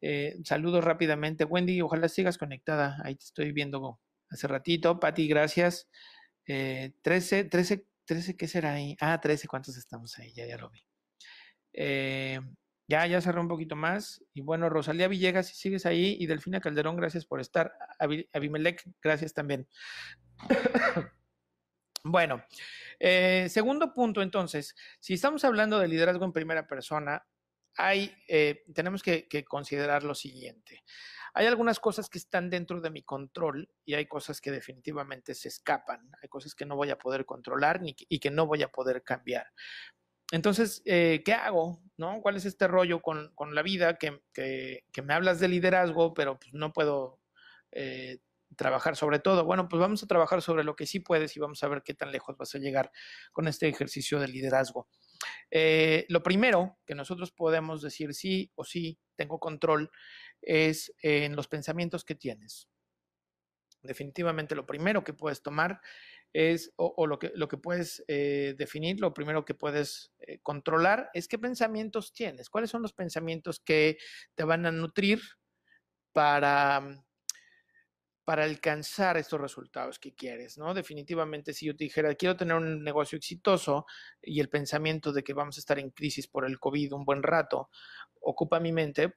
Eh, 0.00 0.36
saludos 0.44 0.84
rápidamente. 0.84 1.44
Wendy, 1.44 1.80
ojalá 1.80 2.08
sigas 2.08 2.38
conectada. 2.38 2.98
Ahí 3.04 3.14
te 3.16 3.24
estoy 3.24 3.52
viendo 3.52 4.00
hace 4.30 4.46
ratito. 4.48 5.00
Pati, 5.00 5.28
gracias. 5.28 5.88
13, 6.44 7.44
13, 7.44 7.86
13, 8.04 8.36
¿qué 8.36 8.48
será 8.48 8.74
ahí? 8.74 8.96
Ah, 9.00 9.20
13, 9.20 9.48
¿cuántos 9.48 9.76
estamos 9.76 10.18
ahí? 10.18 10.32
Ya, 10.34 10.46
ya 10.46 10.58
lo 10.58 10.70
vi. 10.70 10.80
Eh, 11.72 12.40
Ya, 12.86 13.06
ya 13.06 13.20
cerré 13.22 13.40
un 13.40 13.48
poquito 13.48 13.76
más. 13.76 14.22
Y 14.34 14.42
bueno, 14.42 14.68
Rosalía 14.68 15.08
Villegas, 15.08 15.46
si 15.48 15.54
sigues 15.54 15.86
ahí, 15.86 16.16
y 16.20 16.26
Delfina 16.26 16.60
Calderón, 16.60 16.96
gracias 16.96 17.24
por 17.24 17.40
estar. 17.40 17.72
Abimelec, 18.32 18.84
gracias 19.02 19.32
también. 19.32 19.66
bueno, 22.04 22.44
eh, 22.98 23.46
segundo 23.48 23.94
punto 23.94 24.20
entonces, 24.20 24.74
si 25.00 25.14
estamos 25.14 25.44
hablando 25.44 25.78
de 25.78 25.88
liderazgo 25.88 26.26
en 26.26 26.32
primera 26.32 26.66
persona, 26.66 27.24
hay, 27.76 28.14
eh, 28.28 28.64
tenemos 28.74 29.02
que, 29.02 29.26
considerar 29.48 30.04
lo 30.04 30.14
siguiente. 30.14 30.84
Hay 31.34 31.46
algunas 31.46 31.80
cosas 31.80 32.08
que 32.08 32.18
están 32.18 32.48
dentro 32.48 32.80
de 32.80 32.90
mi 32.90 33.02
control 33.02 33.68
y 33.84 33.94
hay 33.94 34.06
cosas 34.06 34.40
que 34.40 34.52
definitivamente 34.52 35.34
se 35.34 35.48
escapan. 35.48 36.10
Hay 36.22 36.28
cosas 36.28 36.54
que 36.54 36.64
no 36.64 36.76
voy 36.76 36.90
a 36.90 36.98
poder 36.98 37.24
controlar 37.24 37.82
ni, 37.82 37.96
y 38.08 38.20
que 38.20 38.30
no 38.30 38.46
voy 38.46 38.62
a 38.62 38.68
poder 38.68 39.02
cambiar. 39.02 39.46
Entonces, 40.30 40.82
eh, 40.84 41.22
¿qué 41.24 41.32
hago? 41.32 41.82
¿No? 41.96 42.20
¿Cuál 42.22 42.36
es 42.36 42.44
este 42.44 42.68
rollo 42.68 43.02
con, 43.02 43.32
la 43.52 43.62
vida 43.62 43.98
que, 43.98 44.20
me 45.02 45.14
hablas 45.14 45.40
de 45.40 45.48
liderazgo, 45.48 46.14
pero 46.14 46.38
pues, 46.38 46.54
no 46.54 46.72
puedo 46.72 47.20
eh, 47.72 48.18
trabajar 48.56 48.96
sobre 48.96 49.18
todo? 49.18 49.44
Bueno, 49.44 49.68
pues 49.68 49.80
vamos 49.80 50.02
a 50.02 50.06
trabajar 50.06 50.40
sobre 50.40 50.64
lo 50.64 50.76
que 50.76 50.86
sí 50.86 51.00
puedes 51.00 51.36
y 51.36 51.40
vamos 51.40 51.62
a 51.62 51.68
ver 51.68 51.82
qué 51.82 51.94
tan 51.94 52.12
lejos 52.12 52.36
vas 52.36 52.54
a 52.54 52.58
llegar 52.58 52.92
con 53.32 53.48
este 53.48 53.68
ejercicio 53.68 54.20
de 54.20 54.28
liderazgo. 54.28 54.88
Eh, 55.50 56.06
lo 56.08 56.22
primero 56.22 56.78
que 56.86 56.94
nosotros 56.94 57.32
podemos 57.32 57.82
decir 57.82 58.14
sí 58.14 58.50
o 58.54 58.64
sí, 58.64 58.98
tengo 59.16 59.38
control, 59.38 59.90
es 60.42 60.92
en 61.02 61.36
los 61.36 61.48
pensamientos 61.48 62.04
que 62.04 62.14
tienes. 62.14 62.68
Definitivamente 63.82 64.54
lo 64.54 64.66
primero 64.66 65.04
que 65.04 65.12
puedes 65.12 65.42
tomar 65.42 65.80
es, 66.32 66.72
o, 66.76 67.06
lo, 67.06 67.18
que, 67.18 67.30
lo 67.34 67.46
que 67.48 67.58
puedes 67.58 68.02
eh, 68.08 68.54
definir, 68.58 68.98
lo 69.00 69.14
primero 69.14 69.44
que 69.44 69.54
puedes 69.54 70.12
eh, 70.18 70.40
controlar 70.42 71.10
es 71.14 71.28
qué 71.28 71.38
pensamientos 71.38 72.12
tienes, 72.12 72.50
cuáles 72.50 72.70
son 72.70 72.82
los 72.82 72.92
pensamientos 72.92 73.60
que 73.60 73.98
te 74.34 74.42
van 74.42 74.66
a 74.66 74.72
nutrir 74.72 75.20
para, 76.12 76.82
para 78.24 78.44
alcanzar 78.44 79.16
estos 79.16 79.40
resultados 79.40 79.98
que 79.98 80.14
quieres, 80.14 80.56
¿no? 80.56 80.72
Definitivamente, 80.72 81.52
si 81.52 81.66
yo 81.66 81.76
te 81.76 81.84
dijera, 81.84 82.14
quiero 82.14 82.36
tener 82.36 82.56
un 82.56 82.82
negocio 82.82 83.16
exitoso 83.16 83.86
y 84.22 84.40
el 84.40 84.48
pensamiento 84.48 85.12
de 85.12 85.22
que 85.22 85.34
vamos 85.34 85.56
a 85.58 85.60
estar 85.60 85.78
en 85.78 85.90
crisis 85.90 86.26
por 86.26 86.46
el 86.46 86.58
COVID 86.58 86.94
un 86.94 87.04
buen 87.04 87.22
rato 87.22 87.68
ocupa 88.20 88.60
mi 88.60 88.72
mente, 88.72 89.14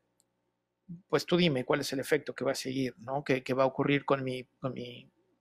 pues 1.07 1.25
tú 1.25 1.37
dime 1.37 1.65
cuál 1.65 1.81
es 1.81 1.93
el 1.93 1.99
efecto 1.99 2.33
que 2.33 2.43
va 2.43 2.51
a 2.51 2.55
seguir, 2.55 2.95
¿no? 2.99 3.23
Que, 3.23 3.41
va 3.53 3.63
a 3.63 3.67
ocurrir 3.67 4.05
con 4.05 4.23
mi, 4.23 4.43
con 4.59 4.73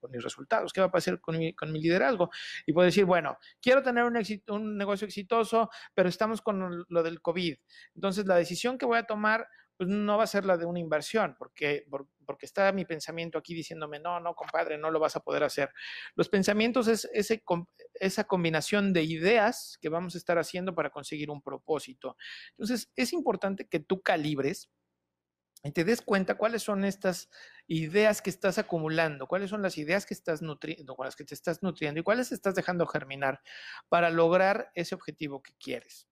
con 0.00 0.10
mis 0.10 0.22
resultados, 0.22 0.72
qué 0.72 0.80
va 0.80 0.86
a 0.86 0.90
pasar 0.90 1.20
con 1.20 1.36
mi, 1.38 1.54
liderazgo. 1.80 2.30
Y 2.66 2.72
puedo 2.72 2.86
decir, 2.86 3.04
bueno, 3.04 3.38
quiero 3.60 3.82
tener 3.82 4.04
un 4.04 4.76
negocio 4.76 5.06
exitoso, 5.06 5.70
pero 5.94 6.08
estamos 6.08 6.40
con 6.42 6.84
lo 6.88 7.02
del 7.02 7.20
COVID. 7.20 7.56
Entonces, 7.94 8.26
la 8.26 8.36
decisión 8.36 8.78
que 8.78 8.86
voy 8.86 8.98
a 8.98 9.04
tomar 9.06 9.48
pues 9.76 9.90
no 9.90 10.16
va 10.16 10.24
a 10.24 10.28
ser 10.28 10.44
la 10.44 10.56
de 10.56 10.64
una 10.64 10.80
inversión, 10.80 11.36
porque, 11.38 11.86
porque 12.24 12.46
está 12.46 12.72
mi 12.72 12.84
pensamiento 12.84 13.38
aquí 13.38 13.54
diciéndome, 13.54 14.00
no, 14.00 14.20
no, 14.20 14.34
compadre, 14.34 14.78
no 14.78 14.90
lo 14.90 14.98
vas 14.98 15.16
a 15.16 15.20
poder 15.20 15.44
hacer. 15.44 15.70
Los 16.14 16.28
pensamientos 16.28 16.88
es 16.88 17.08
ese, 17.12 17.42
esa 17.94 18.24
combinación 18.24 18.92
de 18.92 19.02
ideas 19.02 19.78
que 19.80 19.88
vamos 19.88 20.14
a 20.14 20.18
estar 20.18 20.38
haciendo 20.38 20.74
para 20.74 20.90
conseguir 20.90 21.30
un 21.30 21.42
propósito. 21.42 22.16
Entonces, 22.50 22.90
es 22.96 23.12
importante 23.12 23.68
que 23.68 23.80
tú 23.80 24.00
calibres 24.02 24.70
y 25.62 25.72
te 25.72 25.84
des 25.84 26.00
cuenta 26.00 26.36
cuáles 26.36 26.62
son 26.62 26.84
estas 26.84 27.28
ideas 27.66 28.22
que 28.22 28.30
estás 28.30 28.58
acumulando, 28.58 29.26
cuáles 29.26 29.50
son 29.50 29.62
las 29.62 29.76
ideas 29.78 30.06
que 30.06 30.14
estás 30.14 30.40
nutriendo, 30.40 30.94
con 30.94 31.06
las 31.06 31.16
que 31.16 31.24
te 31.24 31.34
estás 31.34 31.62
nutriendo 31.62 32.00
y 32.00 32.04
cuáles 32.04 32.32
estás 32.32 32.54
dejando 32.54 32.86
germinar 32.86 33.42
para 33.88 34.10
lograr 34.10 34.70
ese 34.74 34.94
objetivo 34.94 35.42
que 35.42 35.54
quieres. 35.58 36.08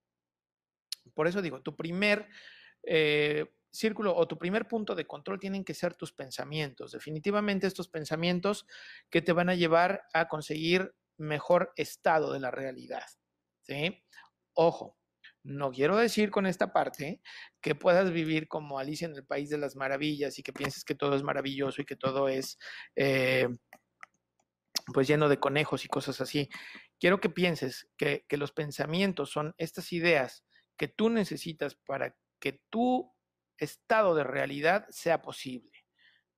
Por 1.14 1.28
eso 1.28 1.40
digo, 1.40 1.62
tu 1.62 1.76
primer 1.76 2.28
eh, 2.86 3.46
círculo 3.70 4.14
o 4.16 4.28
tu 4.28 4.38
primer 4.38 4.68
punto 4.68 4.94
de 4.94 5.06
control 5.06 5.40
tienen 5.40 5.64
que 5.64 5.74
ser 5.74 5.94
tus 5.94 6.12
pensamientos. 6.12 6.92
Definitivamente 6.92 7.66
estos 7.66 7.88
pensamientos 7.88 8.66
que 9.10 9.20
te 9.20 9.32
van 9.32 9.48
a 9.48 9.54
llevar 9.54 10.04
a 10.12 10.28
conseguir 10.28 10.94
mejor 11.16 11.72
estado 11.76 12.32
de 12.32 12.40
la 12.40 12.50
realidad. 12.50 13.04
¿sí? 13.62 14.02
Ojo, 14.54 14.96
no 15.42 15.72
quiero 15.72 15.96
decir 15.96 16.30
con 16.30 16.46
esta 16.46 16.72
parte 16.72 17.20
que 17.60 17.74
puedas 17.74 18.12
vivir 18.12 18.48
como 18.48 18.78
Alicia 18.78 19.06
en 19.06 19.14
el 19.14 19.26
País 19.26 19.50
de 19.50 19.58
las 19.58 19.76
Maravillas 19.76 20.38
y 20.38 20.42
que 20.42 20.52
pienses 20.52 20.84
que 20.84 20.94
todo 20.94 21.16
es 21.16 21.22
maravilloso 21.22 21.82
y 21.82 21.84
que 21.84 21.96
todo 21.96 22.28
es 22.28 22.58
eh, 22.96 23.48
pues 24.92 25.08
lleno 25.08 25.28
de 25.28 25.40
conejos 25.40 25.84
y 25.84 25.88
cosas 25.88 26.20
así. 26.20 26.48
Quiero 26.98 27.20
que 27.20 27.28
pienses 27.28 27.88
que, 27.96 28.24
que 28.28 28.36
los 28.36 28.52
pensamientos 28.52 29.30
son 29.30 29.54
estas 29.58 29.92
ideas 29.92 30.44
que 30.76 30.88
tú 30.88 31.10
necesitas 31.10 31.74
para 31.74 32.16
que 32.40 32.60
tu 32.70 33.12
estado 33.58 34.14
de 34.14 34.24
realidad 34.24 34.86
sea 34.90 35.22
posible. 35.22 35.70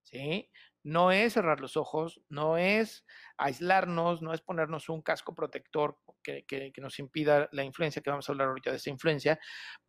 ¿sí? 0.03 0.51
No 0.83 1.11
es 1.11 1.33
cerrar 1.33 1.61
los 1.61 1.77
ojos, 1.77 2.23
no 2.29 2.57
es 2.59 3.05
aislarnos, 3.39 4.23
no 4.23 4.33
es 4.33 4.41
ponernos 4.41 4.89
un 4.89 5.03
casco 5.03 5.35
protector 5.35 5.99
que, 6.23 6.45
que, 6.47 6.73
nos 6.81 7.01
impida 7.01 7.49
la 7.51 7.65
influencia, 7.65 8.03
que 8.03 8.11
vamos 8.11 8.29
a 8.29 8.33
hablar 8.33 8.49
ahorita 8.49 8.71
de 8.71 8.77
esa 8.77 8.91
influencia, 8.91 9.41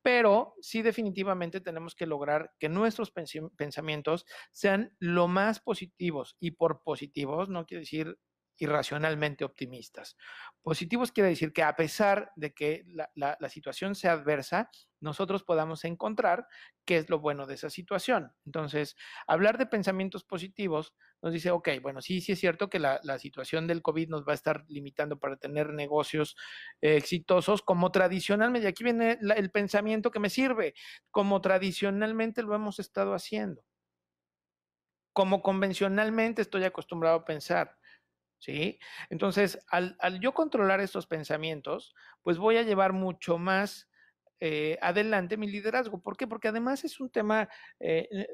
pero 0.02 0.56
sí 0.60 0.82
definitivamente 0.82 1.62
tenemos 1.62 1.94
que 1.94 2.08
lograr 2.08 2.52
que 2.60 2.68
nuestros 2.68 3.12
pensamientos 3.12 4.26
sean 4.52 4.96
lo 5.00 5.28
más 5.28 5.60
positivos 5.60 6.36
y 6.40 6.52
por 6.52 6.82
positivos 6.82 7.48
no 7.48 7.66
quiere 7.66 7.82
decir 7.82 8.18
irracionalmente 8.58 9.44
optimistas. 9.44 10.18
Positivos 10.62 11.12
quiere 11.12 11.30
decir 11.30 11.54
que 11.54 11.64
a 11.64 11.76
pesar 11.76 12.32
de 12.36 12.54
que 12.54 12.86
la, 13.16 13.38
situación 13.50 13.96
sea 13.96 14.14
adversa, 14.14 14.70
nosotros 15.00 15.44
podamos 15.44 15.86
encontrar 15.86 16.48
qué 16.86 16.98
es 16.98 17.10
lo 17.10 17.20
bueno 17.20 17.46
de 17.46 17.56
esa 17.56 17.70
situación. 17.70 18.34
Entonces, 18.46 18.96
hablar 19.28 19.58
de 19.58 19.66
pensamientos 19.66 20.24
positivos 20.24 20.94
nos 21.22 21.34
dice, 21.34 21.52
ok, 21.52 21.70
bueno, 21.82 22.02
sí, 22.02 22.22
sí 22.22 22.34
es 22.34 22.40
cierto 22.40 22.70
que 22.70 22.80
la, 22.80 23.00
situación 23.20 23.68
del 23.68 23.82
COVID 23.82 24.10
nos 24.10 24.28
va 24.28 24.32
a 24.32 24.36
estar 24.36 24.66
limitando 24.68 25.20
para 25.20 25.38
tener 25.38 25.74
negocios 25.74 26.36
eh, 26.82 26.98
exitosos 26.98 27.62
como 27.62 27.92
tradicionalmente, 27.92 28.68
y 28.68 28.70
aquí 28.70 28.84
viene 28.84 29.18
el 29.22 29.52
pensamiento 29.52 30.12
que 30.12 30.20
me 30.20 30.30
sirve, 30.30 30.74
como 31.12 31.42
tradicionalmente 31.42 32.44
lo 32.44 32.56
hemos 32.56 32.80
estado 32.80 33.14
haciendo 33.14 33.64
como 35.18 35.42
convencionalmente 35.42 36.44
estoy 36.44 36.64
acostumbrado 36.64 37.16
a 37.16 37.26
pensar. 37.26 37.76
¿Sí? 38.40 38.80
Entonces, 39.10 39.60
al, 39.70 39.98
yo 40.20 40.34
controlar 40.34 40.80
estos 40.80 41.08
pensamientos, 41.08 41.94
pues 42.22 42.38
voy 42.38 42.58
a 42.58 42.64
llevar 42.64 42.94
mucho 42.94 43.38
más 43.38 43.90
eh, 44.40 44.78
adelante 44.82 45.38
mi 45.38 45.48
liderazgo. 45.50 46.02
¿Por 46.02 46.18
qué? 46.18 46.28
Porque 46.28 46.48
además 46.48 46.84
es 46.84 47.00
un 47.00 47.10
tema, 47.10 47.50
eh, 47.80 48.08
eh, 48.12 48.28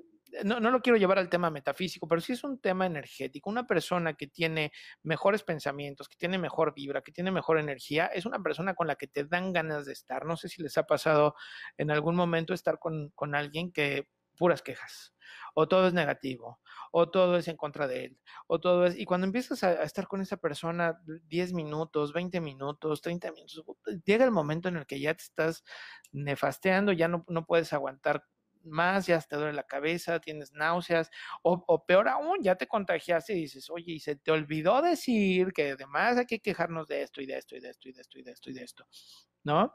no, 0.43 0.60
no, 0.60 0.72
lo 0.72 0.81
quiero 0.81 0.98
llevar 0.98 1.19
al 1.19 1.29
tema 1.29 1.50
metafísico, 1.50 2.07
pero 2.07 2.19
sí 2.19 2.33
es 2.33 2.43
un 2.43 2.60
tema 2.60 2.86
energético. 2.86 3.50
Una 3.50 3.65
persona 3.67 4.13
que 4.13 4.27
tiene 4.27 4.72
mejores 5.03 5.43
pensamientos, 5.43 6.10
que 6.10 6.17
tiene 6.17 6.38
mejor 6.38 6.74
vibra, 6.74 7.01
que 7.01 7.12
tiene 7.12 7.31
mejor 7.31 7.60
energía, 7.60 8.07
es 8.07 8.25
una 8.25 8.39
persona 8.39 8.74
con 8.74 8.88
la 8.88 8.95
que 8.95 9.07
te 9.07 9.24
dan 9.25 9.53
ganas 9.53 9.86
de 9.86 9.93
estar. 9.93 10.25
No 10.25 10.36
sé 10.36 10.50
si 10.50 10.62
les 10.62 10.77
ha 10.77 10.83
pasado 10.83 11.36
en 11.77 11.91
algún 11.91 12.15
momento 12.15 12.53
estar 12.53 12.79
con, 12.79 13.12
con 13.15 13.36
alguien 13.36 13.72
que 13.72 14.07
puras 14.37 14.61
quejas, 14.61 15.15
o 15.53 15.67
todo 15.67 15.87
es 15.87 15.93
negativo, 15.93 16.59
o 16.91 17.09
todo 17.09 17.37
es 17.37 17.47
en 17.47 17.57
contra 17.57 17.87
de 17.87 18.05
él, 18.05 18.19
o 18.47 18.59
todo 18.59 18.85
es... 18.85 18.97
Y 18.97 19.05
cuando 19.05 19.25
empiezas 19.25 19.63
a, 19.63 19.83
estar 19.83 20.07
con 20.07 20.21
esa 20.21 20.37
persona 20.37 20.99
10 21.27 21.53
minutos, 21.53 22.13
20 22.13 22.41
minutos, 22.41 23.01
30 23.01 23.31
minutos, 23.31 23.63
llega 24.05 24.25
el 24.25 24.31
momento 24.31 24.69
en 24.69 24.77
el 24.77 24.85
que 24.85 24.99
ya 24.99 25.13
te 25.13 25.23
estás 25.23 25.63
nefasteando, 26.11 26.91
ya 26.91 27.07
no, 27.07 27.25
no 27.27 27.45
puedes 27.45 27.73
aguantar 27.73 28.25
más, 28.63 29.07
ya 29.07 29.19
te 29.19 29.35
duele 29.35 29.53
la 29.53 29.63
cabeza, 29.63 30.19
tienes 30.19 30.53
náuseas, 30.53 31.09
o, 31.41 31.63
o, 31.67 31.85
peor 31.85 32.07
aún, 32.07 32.41
ya 32.41 32.55
te 32.55 32.67
contagiaste 32.67 33.33
y 33.33 33.41
dices, 33.41 33.69
oye, 33.69 33.93
y 33.93 33.99
se 33.99 34.15
te 34.15 34.31
olvidó 34.31 34.81
decir 34.81 35.51
que 35.53 35.71
además 35.71 36.17
hay 36.17 36.25
que 36.25 36.39
quejarnos 36.39 36.87
de 36.87 37.01
esto 37.01 37.21
y 37.21 37.25
de 37.25 37.37
esto 37.37 37.55
y 37.55 37.59
de 37.59 37.69
esto 37.69 37.89
y 37.89 37.93
de 37.93 38.01
esto 38.01 38.19
y 38.19 38.23
de 38.23 38.31
esto 38.31 38.49
y 38.49 38.53
de 38.53 38.63
esto, 38.63 38.87
¿no? 39.43 39.73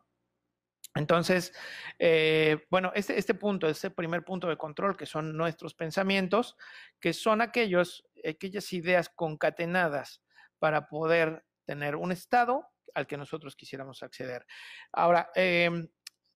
Entonces, 0.98 1.52
eh, 2.00 2.66
bueno, 2.70 2.90
este, 2.92 3.16
este 3.16 3.34
punto, 3.34 3.68
este 3.68 3.88
primer 3.90 4.24
punto 4.24 4.48
de 4.48 4.56
control, 4.56 4.96
que 4.96 5.06
son 5.06 5.36
nuestros 5.36 5.72
pensamientos, 5.74 6.56
que 6.98 7.12
son 7.12 7.40
aquellos, 7.40 8.04
aquellas 8.28 8.72
ideas 8.72 9.08
concatenadas 9.08 10.24
para 10.58 10.88
poder 10.88 11.44
tener 11.64 11.94
un 11.94 12.10
estado 12.10 12.66
al 12.94 13.06
que 13.06 13.16
nosotros 13.16 13.54
quisiéramos 13.54 14.02
acceder. 14.02 14.44
Ahora, 14.90 15.30
em, 15.36 15.86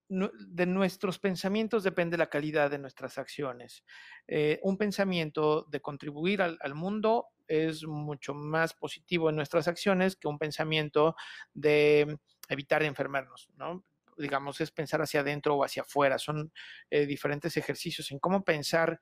de 0.09 0.67
nuestros 0.67 1.19
pensamientos 1.19 1.83
depende 1.83 2.17
la 2.17 2.31
calidad 2.31 2.71
de 2.71 2.79
nuestras 2.79 3.19
acciones. 3.19 3.83
Eh, 4.29 4.61
un 4.63 4.79
pensamiento 4.79 5.67
de 5.71 5.81
contribuir 5.81 6.41
al, 6.41 6.57
al, 6.61 6.75
mundo 6.77 7.31
es 7.49 7.85
mucho 7.85 8.33
más 8.33 8.75
positivo 8.75 9.29
en 9.29 9.37
nuestras 9.37 9.67
acciones 9.67 10.15
que 10.15 10.29
un 10.29 10.39
pensamiento 10.39 11.17
de 11.53 12.19
evitar 12.49 12.85
enfermarnos, 12.85 13.49
¿no? 13.57 13.85
Digamos, 14.17 14.61
es 14.61 14.71
pensar 14.71 15.03
hacia 15.03 15.21
adentro 15.21 15.57
o 15.57 15.65
hacia 15.65 15.83
afuera. 15.83 16.19
Son 16.19 16.53
eh, 16.91 17.07
diferentes 17.07 17.57
ejercicios 17.57 18.11
en 18.11 18.19
cómo 18.19 18.45
pensar 18.45 19.01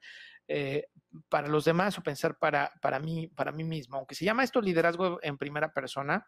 eh, 0.48 0.86
para 1.28 1.48
los 1.48 1.64
demás 1.64 1.98
o 1.98 2.02
pensar 2.02 2.38
para, 2.38 2.72
para, 2.80 2.98
mí, 2.98 3.28
para 3.28 3.52
mí 3.52 3.64
mismo. 3.64 3.96
Aunque 3.96 4.14
se 4.14 4.24
llama 4.24 4.44
esto 4.44 4.60
liderazgo 4.60 5.18
en 5.22 5.38
primera 5.38 5.72
persona, 5.72 6.26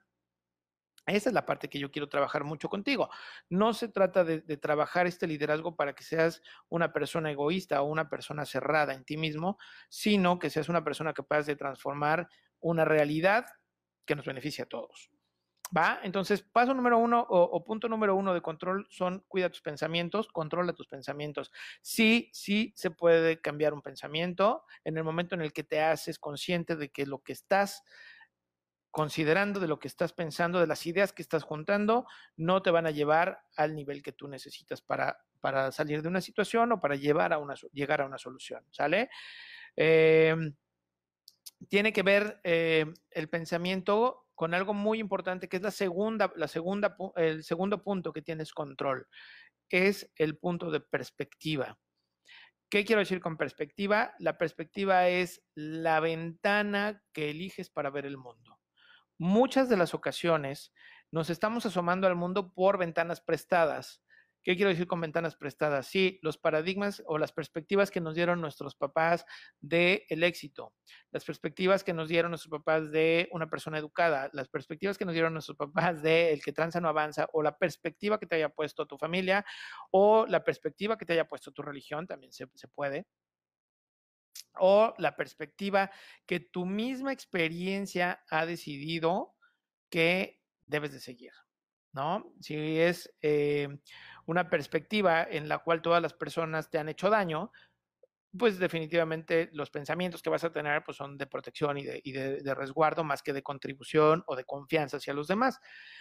Esa 1.07 1.31
es 1.31 1.35
la 1.35 1.45
parte 1.45 1.69
que 1.69 1.81
yo 1.81 1.91
quiero 1.91 2.09
trabajar 2.09 2.45
mucho 2.45 2.69
contigo. 2.69 3.11
No 3.49 3.75
se 3.75 3.89
trata 3.89 4.23
de, 4.25 4.41
de, 4.41 4.57
trabajar 4.57 5.07
este 5.09 5.27
liderazgo 5.27 5.75
para 5.75 5.95
que 5.95 6.05
seas 6.05 6.43
una 6.69 6.93
persona 6.93 7.31
egoísta 7.33 7.83
o 7.83 7.87
una 7.87 8.09
persona 8.09 8.45
cerrada 8.45 8.95
en 8.95 9.05
ti 9.05 9.17
mismo, 9.17 9.59
sino 9.89 10.39
que 10.39 10.51
seas 10.51 10.69
una 10.69 10.85
persona 10.85 11.12
capaz 11.12 11.43
de 11.47 11.57
transformar 11.57 12.29
una 12.61 12.85
realidad 12.85 13.47
que 14.07 14.15
nos 14.17 14.27
beneficie 14.27 14.65
a 14.65 14.69
todos. 14.69 15.12
¿Va? 15.75 16.00
Entonces, 16.02 16.43
paso 16.43 16.75
número 16.75 16.99
uno 16.99 17.26
o, 17.29 17.64
punto 17.64 17.88
número 17.88 18.14
uno 18.14 18.35
de 18.35 18.43
control 18.43 18.87
son 18.91 19.25
cuida 19.26 19.49
tus 19.49 19.62
pensamientos, 19.62 20.29
controla 20.29 20.75
tus 20.75 20.87
pensamientos. 20.87 21.50
Sí, 21.81 22.31
sí 22.33 22.75
se 22.76 22.91
puede 22.91 23.41
cambiar 23.41 23.73
un 23.73 23.81
pensamiento 23.81 24.64
en 24.85 24.99
el 24.99 25.05
momento 25.05 25.35
en 25.35 25.41
el 25.41 25.52
que 25.52 25.64
te 25.64 25.81
haces 25.81 26.19
consciente 26.19 26.76
de 26.76 26.91
que 26.91 27.07
lo 27.07 27.23
que 27.23 27.33
estás 27.33 27.85
considerando, 28.91 29.61
de 29.61 29.69
lo 29.69 29.79
que 29.79 29.88
estás 29.88 30.12
pensando, 30.12 30.61
de 30.61 30.67
las 30.67 30.87
ideas 30.87 31.14
que 31.14 31.23
estás 31.23 31.43
juntando, 31.43 32.07
no 32.37 32.61
te 32.61 32.71
van 32.71 32.87
a 32.87 32.91
llevar 32.91 33.41
al 33.57 33.75
nivel 33.75 34.02
que 34.02 34.12
tú 34.12 34.29
necesitas 34.29 34.83
para, 34.83 35.25
para 35.41 35.73
salir 35.73 36.02
de 36.02 36.09
una 36.09 36.21
situación 36.21 36.73
o 36.73 36.81
para 36.81 36.97
llevar 36.97 37.33
a 37.33 37.38
una, 37.38 37.55
llegar 37.73 38.02
a 38.02 38.05
una 38.05 38.19
solución, 38.19 38.62
¿sale? 38.71 39.09
Eh, 39.76 40.37
tiene 41.69 41.93
que 41.93 42.02
ver 42.02 42.41
eh, 42.45 42.85
el 43.11 43.29
pensamiento 43.31 44.22
con 44.35 44.55
algo 44.55 44.75
muy 44.75 44.99
importante 44.99 45.49
que 45.49 45.57
es 45.57 45.62
la 45.62 45.71
segunda, 45.71 46.33
la 46.37 46.49
segunda, 46.49 46.97
el 47.17 47.45
segundo 47.45 47.83
punto 47.83 48.12
que 48.12 48.23
tienes 48.23 48.53
control, 48.53 49.07
es 49.69 50.11
el 50.17 50.37
punto 50.39 50.71
de 50.71 50.81
perspectiva. 50.81 51.79
¿Qué 52.69 52.85
quiero 52.85 53.01
decir 53.01 53.21
con 53.21 53.37
perspectiva? 53.37 54.15
La 54.19 54.39
perspectiva 54.39 55.09
es 55.09 55.43
la 55.55 56.01
ventana 56.01 57.03
que 57.12 57.31
eliges 57.31 57.69
para 57.69 57.91
ver 57.91 58.07
el 58.07 58.17
mundo. 58.17 58.61
Muchas 59.19 59.69
de 59.69 59.77
las 59.77 59.93
ocasiones 59.93 60.73
nos 61.11 61.29
estamos 61.29 61.67
asomando 61.67 62.07
al 62.07 62.17
mundo 62.17 62.55
por 62.55 62.79
ventanas 62.79 63.21
prestadas. 63.21 64.03
¿Qué 64.42 64.56
quiero 64.56 64.70
decir 64.70 64.87
con 64.87 65.00
ventanas 65.00 65.37
prestadas? 65.37 65.87
Sí, 65.87 66.18
los 66.22 66.37
paradigmas 66.38 67.02
o 67.06 67.18
las 67.18 67.32
perspectivas 67.32 67.90
que 67.90 68.00
nos 68.00 68.14
dieron 68.14 68.40
nuestros 68.40 68.75
papás 68.75 69.25
del 69.61 70.02
el 70.08 70.25
éxito, 70.25 70.75
las 71.11 71.25
perspectivas 71.25 71.84
que 71.84 71.94
nos 71.94 72.08
dieron 72.08 72.32
nuestros 72.32 72.50
papás 72.50 72.90
de 72.90 73.28
una 73.32 73.49
persona 73.49 73.78
educada, 73.78 74.30
las 74.32 74.49
perspectivas 74.49 74.99
que 74.99 75.04
nos 75.04 75.14
dieron 75.14 75.32
nuestros 75.32 75.56
papás 75.56 76.02
de 76.02 76.32
el 76.32 76.42
que 76.42 76.52
tranza 76.52 76.80
no 76.80 76.88
avanza, 76.88 77.28
o 77.32 77.42
la 77.42 77.56
perspectiva 77.56 78.18
que 78.18 78.26
te 78.26 78.37
haya 78.37 78.49
puesto 78.49 78.87
tu 78.87 78.99
familia, 78.99 79.44
o 79.90 80.26
la 80.26 80.42
perspectiva 80.42 80.99
que 80.99 81.06
te 81.06 81.12
haya 81.12 81.28
puesto 81.28 81.52
tu 81.52 81.62
religión, 81.62 82.06
también 82.06 82.32
se, 82.32 82.46
se 82.54 82.68
puede 82.68 83.06
o 84.58 84.94
la 84.99 85.16
perspectiva 85.16 85.90
que 86.26 86.40
tu 86.40 86.66
misma 86.66 87.12
experiencia 87.12 88.22
ha 88.30 88.46
decidido 88.46 89.34
que 89.90 90.40
debes 90.66 90.92
de 90.92 91.00
seguir, 91.00 91.32
¿no? 91.92 92.34
Si 92.40 92.54
es 92.78 93.12
eh, 93.22 93.68
una 94.26 94.49
perspectiva 94.49 95.23
en 95.23 95.49
la 95.49 95.59
cual 95.59 95.83
todas 95.83 96.02
las 96.02 96.14
personas 96.14 96.71
te 96.71 96.79
han 96.79 96.88
hecho 96.88 97.11
daño, 97.11 97.50
pues 98.37 98.59
definitivamente 98.59 99.50
los 99.52 99.71
pensamientos 99.71 100.23
que 100.23 100.31
vas 100.31 100.45
a 100.45 100.52
tener 100.52 100.83
pues 100.85 100.97
son 100.97 101.19
de 101.19 101.26
protección 101.26 101.76
y 101.79 101.85
de, 101.85 102.55
resguardo 102.55 103.05
más 103.05 103.23
que 103.23 103.33
de 103.33 103.43
contribución 103.43 104.25
o 104.26 104.37
de 104.37 104.45
confianza 104.45 104.97
hacia 104.97 105.12
los 105.12 105.29
demás. 105.29 105.61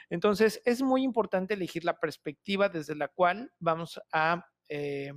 Entonces, 0.10 0.62
es 0.66 0.82
muy 0.82 1.04
importante 1.04 1.56
elegir 1.56 1.84
la 1.84 2.00
perspectiva 2.00 2.70
desde 2.70 2.96
la 2.96 3.10
cual 3.10 3.52
vamos. 3.60 4.00
Eh, 4.70 5.12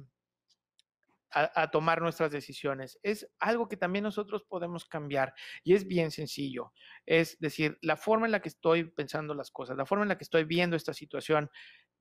a, 1.36 1.62
a, 1.62 1.70
tomar 1.72 2.00
nuestras 2.00 2.30
decisiones. 2.30 2.98
Es 3.02 3.28
algo 3.40 3.68
que 3.68 3.76
también 3.76 4.04
nosotros 4.04 4.44
podemos 4.44 4.84
cambiar 4.84 5.34
y 5.64 5.74
es 5.74 5.84
bien 5.84 6.12
sencillo. 6.12 6.72
Es 7.06 7.36
decir, 7.40 7.76
la 7.82 7.96
forma 7.96 8.26
en 8.26 8.32
la 8.32 8.40
que 8.40 8.48
estoy 8.48 8.84
pensando 8.84 9.34
las 9.34 9.50
cosas, 9.50 9.76
la 9.76 9.84
forma 9.84 10.04
en 10.04 10.10
la 10.10 10.16
que 10.16 10.22
estoy 10.22 10.44
viendo 10.44 10.76
esta 10.76 10.94
situación 10.94 11.50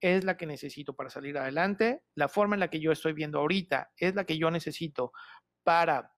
es 0.03 0.23
la 0.23 0.35
que 0.37 0.45
necesito 0.45 0.95
para 0.95 1.09
salir 1.09 1.37
adelante. 1.37 2.03
La 2.15 2.27
forma 2.27 2.55
en 2.55 2.59
la 2.59 2.69
que 2.69 2.79
yo 2.79 2.91
estoy 2.91 3.13
viendo 3.13 3.39
ahorita 3.39 3.91
es 3.97 4.15
la 4.15 4.25
que 4.25 4.37
yo 4.37 4.51
necesito 4.51 5.13
para 5.63 6.13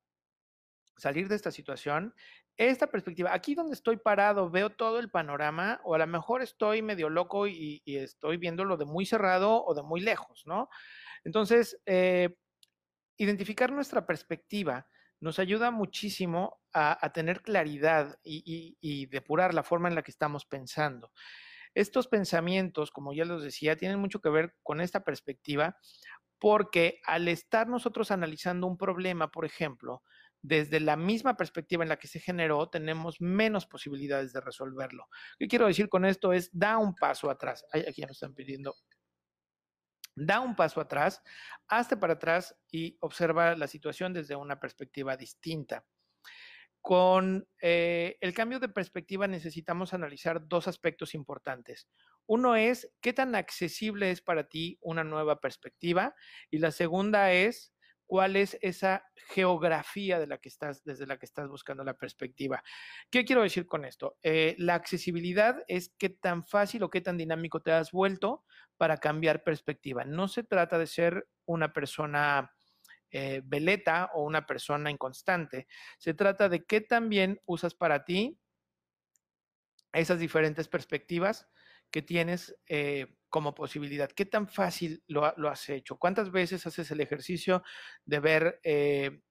salir 0.97 1.27
de 1.27 1.35
esta 1.35 1.51
situación. 1.51 2.13
Esta 2.57 2.87
perspectiva, 2.87 3.33
aquí 3.33 3.53
donde 3.53 3.75
estoy 3.75 3.97
parado, 3.97 4.49
veo 4.49 4.71
todo 4.71 4.99
el 4.99 5.11
panorama, 5.11 5.81
o 5.83 5.93
a 5.93 5.97
lo 5.97 6.07
mejor 6.07 6.41
estoy 6.41 6.81
medio 6.81 7.09
loco 7.09 7.47
y, 7.47 7.81
y 7.85 7.97
estoy 7.97 8.37
viéndolo 8.37 8.77
de 8.77 8.85
muy 8.85 9.05
cerrado 9.05 9.63
o 9.63 9.75
de 9.75 9.83
muy 9.83 10.01
lejos, 10.01 10.43
¿no? 10.45 10.69
Entonces, 11.23 11.79
eh, 11.85 12.35
identificar 13.17 13.71
nuestra 13.71 14.05
perspectiva 14.05 14.87
nos 15.19 15.39
ayuda 15.39 15.71
muchísimo 15.71 16.59
a, 16.73 17.11
tener 17.13 17.41
claridad 17.41 18.19
y, 18.23 19.05
depurar 19.07 19.53
la 19.53 19.63
forma 19.63 19.87
en 19.87 19.95
la 19.95 20.03
que 20.03 20.11
estamos 20.11 20.45
pensando. 20.45 21.11
Estos 21.75 22.07
pensamientos, 22.07 22.89
como 22.89 23.13
ya 23.13 23.25
les 23.25 23.43
decía, 23.43 23.75
tienen 23.77 23.99
mucho 23.99 24.21
que 24.21 24.29
ver 24.29 24.55
con 24.63 24.81
esta 24.81 25.03
perspectiva 25.03 25.77
porque 26.39 26.99
al 27.05 27.27
estar 27.27 27.67
nosotros 27.67 28.11
analizando 28.11 28.67
un 28.67 28.77
problema, 28.77 29.31
por 29.31 29.45
ejemplo, 29.45 30.03
desde 30.41 30.79
la 30.79 30.95
misma 30.95 31.37
perspectiva 31.37 31.83
en 31.83 31.89
la 31.89 31.97
que 31.97 32.07
se 32.07 32.19
generó, 32.19 32.69
tenemos 32.69 33.19
menos 33.19 33.65
posibilidades 33.65 34.33
de 34.33 34.41
resolverlo. 34.41 35.07
¿Qué 35.39 35.47
quiero 35.47 35.67
decir 35.67 35.89
con 35.89 36.05
esto? 36.05 36.33
Es 36.33 36.49
da 36.51 36.77
un 36.77 36.95
paso 36.95 37.29
atrás. 37.29 37.65
Aquí 37.73 38.01
ya 38.01 38.07
me 38.07 38.13
están 38.13 38.33
pidiendo 38.33 38.75
da 40.15 40.39
un 40.39 40.55
paso 40.55 40.79
atrás, 40.79 41.21
hazte 41.67 41.97
para 41.97 42.13
atrás 42.13 42.55
y 42.71 42.97
observa 43.01 43.55
la 43.55 43.67
situación 43.67 44.13
desde 44.13 44.35
una 44.35 44.59
perspectiva 44.59 45.17
distinta. 45.17 45.85
Con 46.85 47.47
eh, 47.63 48.15
el 48.21 48.35
cambio 48.35 48.59
de 48.59 48.69
perspectiva 48.69 49.25
necesitamos 49.25 49.95
analizar 49.95 50.47
dos 50.47 50.67
aspectos 50.67 51.15
importantes. 51.15 51.87
Uno 52.27 52.55
es 52.55 52.91
qué 53.01 53.11
tan 53.11 53.33
accesible 53.33 54.11
es 54.11 54.21
para 54.21 54.49
ti 54.49 54.77
una 54.81 55.03
nueva 55.03 55.39
perspectiva 55.39 56.13
y 56.51 56.59
la 56.59 56.69
segunda 56.69 57.31
es 57.33 57.73
cuál 58.05 58.35
es 58.35 58.59
esa 58.61 59.03
geografía 59.15 60.19
de 60.19 60.27
la 60.27 60.37
que 60.37 60.47
estás, 60.47 60.83
desde 60.83 61.07
la 61.07 61.17
que 61.17 61.25
estás 61.25 61.49
buscando 61.49 61.83
la 61.83 61.95
perspectiva. 61.95 62.61
¿Qué 63.09 63.25
quiero 63.25 63.41
decir 63.41 63.65
con 63.65 63.83
esto? 63.83 64.19
Eh, 64.21 64.53
la 64.59 64.75
accesibilidad 64.75 65.63
es 65.67 65.91
qué 65.97 66.09
tan 66.09 66.45
fácil 66.45 66.83
o 66.83 66.91
qué 66.91 67.01
tan 67.01 67.17
dinámico 67.17 67.63
te 67.63 67.71
has 67.71 67.91
vuelto 67.91 68.43
para 68.77 68.97
cambiar 68.97 69.43
perspectiva. 69.43 70.05
No 70.05 70.27
se 70.27 70.43
trata 70.43 70.77
de 70.77 70.85
ser 70.85 71.27
una 71.45 71.73
persona 71.73 72.54
eh, 73.17 73.41
veleta 73.45 74.11
o 74.13 74.23
una 74.23 74.45
persona 74.45 74.91
inconstante. 74.91 75.67
Se 75.97 76.13
trata 76.13 76.49
de 76.49 76.65
qué 76.65 76.81
también 76.81 77.39
usas 77.45 77.73
para 77.73 78.03
ti 78.03 78.37
esas 79.93 80.19
diferentes 80.19 80.67
perspectivas 80.67 81.47
que 81.91 82.01
tienes 82.01 82.57
eh, 82.67 83.15
como 83.29 83.55
posibilidad. 83.55 84.11
¿Qué 84.11 84.25
tan 84.25 84.49
fácil 84.49 85.01
lo, 85.07 85.23
has 85.23 85.69
hecho? 85.69 85.95
¿Cuántas 85.95 86.29
veces 86.29 86.67
haces 86.67 86.91
el 86.91 86.99
ejercicio 86.99 87.63
de 88.03 88.19
ver 88.19 88.59
eh, 88.63 89.21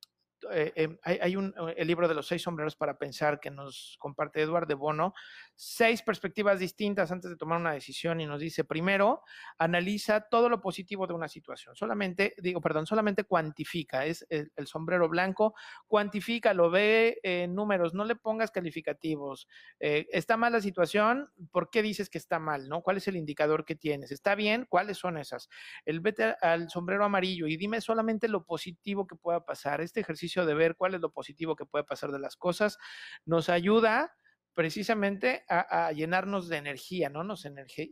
eh, 0.52 0.72
eh, 0.76 0.98
hay, 1.02 1.36
un, 1.36 1.54
el 1.76 1.86
libro 1.86 2.08
de 2.08 2.14
los 2.14 2.26
seis 2.26 2.42
sombreros 2.42 2.76
para 2.76 2.98
pensar 2.98 3.40
que 3.40 3.50
nos 3.50 3.96
comparte 3.98 4.42
Eduardo 4.42 4.68
de 4.68 4.74
Bono, 4.74 5.14
seis 5.54 6.02
perspectivas 6.02 6.58
distintas 6.58 7.12
antes 7.12 7.30
de 7.30 7.36
tomar 7.36 7.60
una 7.60 7.72
decisión 7.72 8.20
y 8.20 8.26
nos 8.26 8.40
dice, 8.40 8.64
primero, 8.64 9.22
analiza 9.58 10.28
todo 10.28 10.48
lo 10.48 10.60
positivo 10.60 11.06
de 11.06 11.14
una 11.14 11.28
situación, 11.28 11.76
solamente, 11.76 12.34
digo, 12.38 12.60
perdón, 12.60 12.86
solamente 12.86 13.24
cuantifica, 13.24 14.06
es 14.06 14.26
el, 14.28 14.50
sombrero 14.66 15.08
blanco, 15.08 15.54
cuantifica, 15.86 16.54
lo 16.54 16.70
ve 16.70 17.20
en 17.22 17.54
números, 17.54 17.94
no 17.94 18.04
le 18.04 18.16
pongas 18.16 18.50
calificativos, 18.50 19.46
eh, 19.78 20.06
está 20.10 20.36
mal 20.36 20.52
la 20.52 20.60
situación, 20.60 21.30
¿por 21.52 21.70
qué 21.70 21.82
dices 21.82 22.08
que 22.08 22.18
está 22.18 22.38
mal? 22.38 22.68
¿no? 22.68 22.82
¿Cuál 22.82 22.96
es 22.96 23.08
el 23.08 23.16
indicador 23.16 23.64
que 23.64 23.76
tienes? 23.76 24.10
¿Está 24.10 24.34
bien? 24.34 24.66
¿Cuáles 24.68 24.98
son 24.98 25.18
esas? 25.18 25.48
El 25.84 26.00
vete 26.00 26.34
al 26.40 26.70
sombrero 26.70 27.04
amarillo 27.04 27.46
y 27.46 27.56
dime 27.56 27.80
solamente 27.80 28.28
lo 28.28 28.44
positivo 28.44 29.06
que 29.06 29.16
pueda 29.16 29.44
pasar. 29.44 29.80
Este 29.80 30.02
de 30.34 30.54
ver 30.54 30.76
cuál 30.76 30.94
es 30.94 31.00
lo 31.00 31.12
positivo 31.12 31.56
que 31.56 31.66
puede 31.66 31.84
pasar 31.84 32.10
de 32.10 32.18
las 32.18 32.36
cosas, 32.36 32.78
nos 33.24 33.48
ayuda 33.48 34.14
precisamente 34.54 35.44
a, 35.48 35.90
llenarnos 35.92 36.48
de 36.48 36.56
energía, 36.56 37.08
¿no? 37.08 37.24
Nos, 37.24 37.44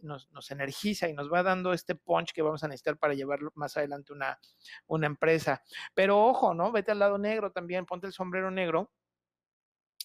nos, 0.03 0.51
energiza 0.51 1.09
y 1.09 1.13
nos 1.13 1.31
va 1.31 1.43
dando 1.43 1.73
este 1.73 1.97
punch 1.97 2.33
que 2.33 2.43
vamos 2.43 2.63
a 2.63 2.69
necesitar 2.69 2.97
para 2.99 3.15
llevar 3.15 3.41
más 3.55 3.77
adelante 3.77 4.13
una, 4.13 4.39
una 4.87 5.07
empresa. 5.07 5.63
Pero 5.93 6.25
ojo, 6.25 6.55
¿no? 6.55 6.71
Vete 6.71 6.93
al 6.93 7.01
lado 7.01 7.19
negro 7.19 7.51
también, 7.51 7.85
ponte 7.85 8.07
el 8.07 8.13
sombrero 8.13 8.51
negro 8.51 8.93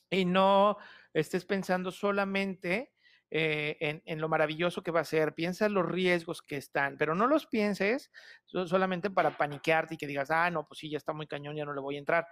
y 0.09 0.25
no 0.25 0.77
estés 1.13 1.45
pensando 1.45 1.91
solamente 1.91 2.91
eh, 3.29 4.01
en, 4.05 4.21
lo 4.21 4.29
maravilloso 4.29 4.83
que 4.83 4.91
va 4.91 5.01
a 5.01 5.05
ser, 5.05 5.33
piensa 5.33 5.67
los 5.69 5.85
riesgos 5.85 6.41
que 6.41 6.55
están, 6.55 6.97
pero 6.97 7.13
no 7.13 7.27
los 7.27 7.45
pienses 7.45 8.11
solamente 8.45 9.09
para 9.09 9.37
paniquearte 9.37 9.95
y 9.95 9.97
que 9.97 10.07
digas, 10.07 10.31
ah, 10.31 10.49
no, 10.49 10.65
pues 10.67 10.79
sí, 10.79 10.89
ya 10.89 10.97
está 10.97 11.13
muy 11.13 11.27
cañón, 11.27 11.55
ya 11.55 11.65
no 11.65 11.73
le 11.73 11.81
voy 11.81 11.95
a 11.95 11.99
entrar. 11.99 12.27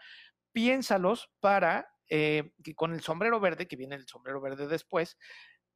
Piénsalos 0.54 1.32
para 1.42 1.90
eh, 2.10 2.54
que 2.64 2.76
con 2.76 2.94
el 2.94 3.02
sombrero 3.02 3.40
verde, 3.40 3.68
que 3.68 3.76
viene 3.76 3.96
el 3.96 4.08
sombrero 4.08 4.40
verde 4.40 4.68
después, 4.68 5.18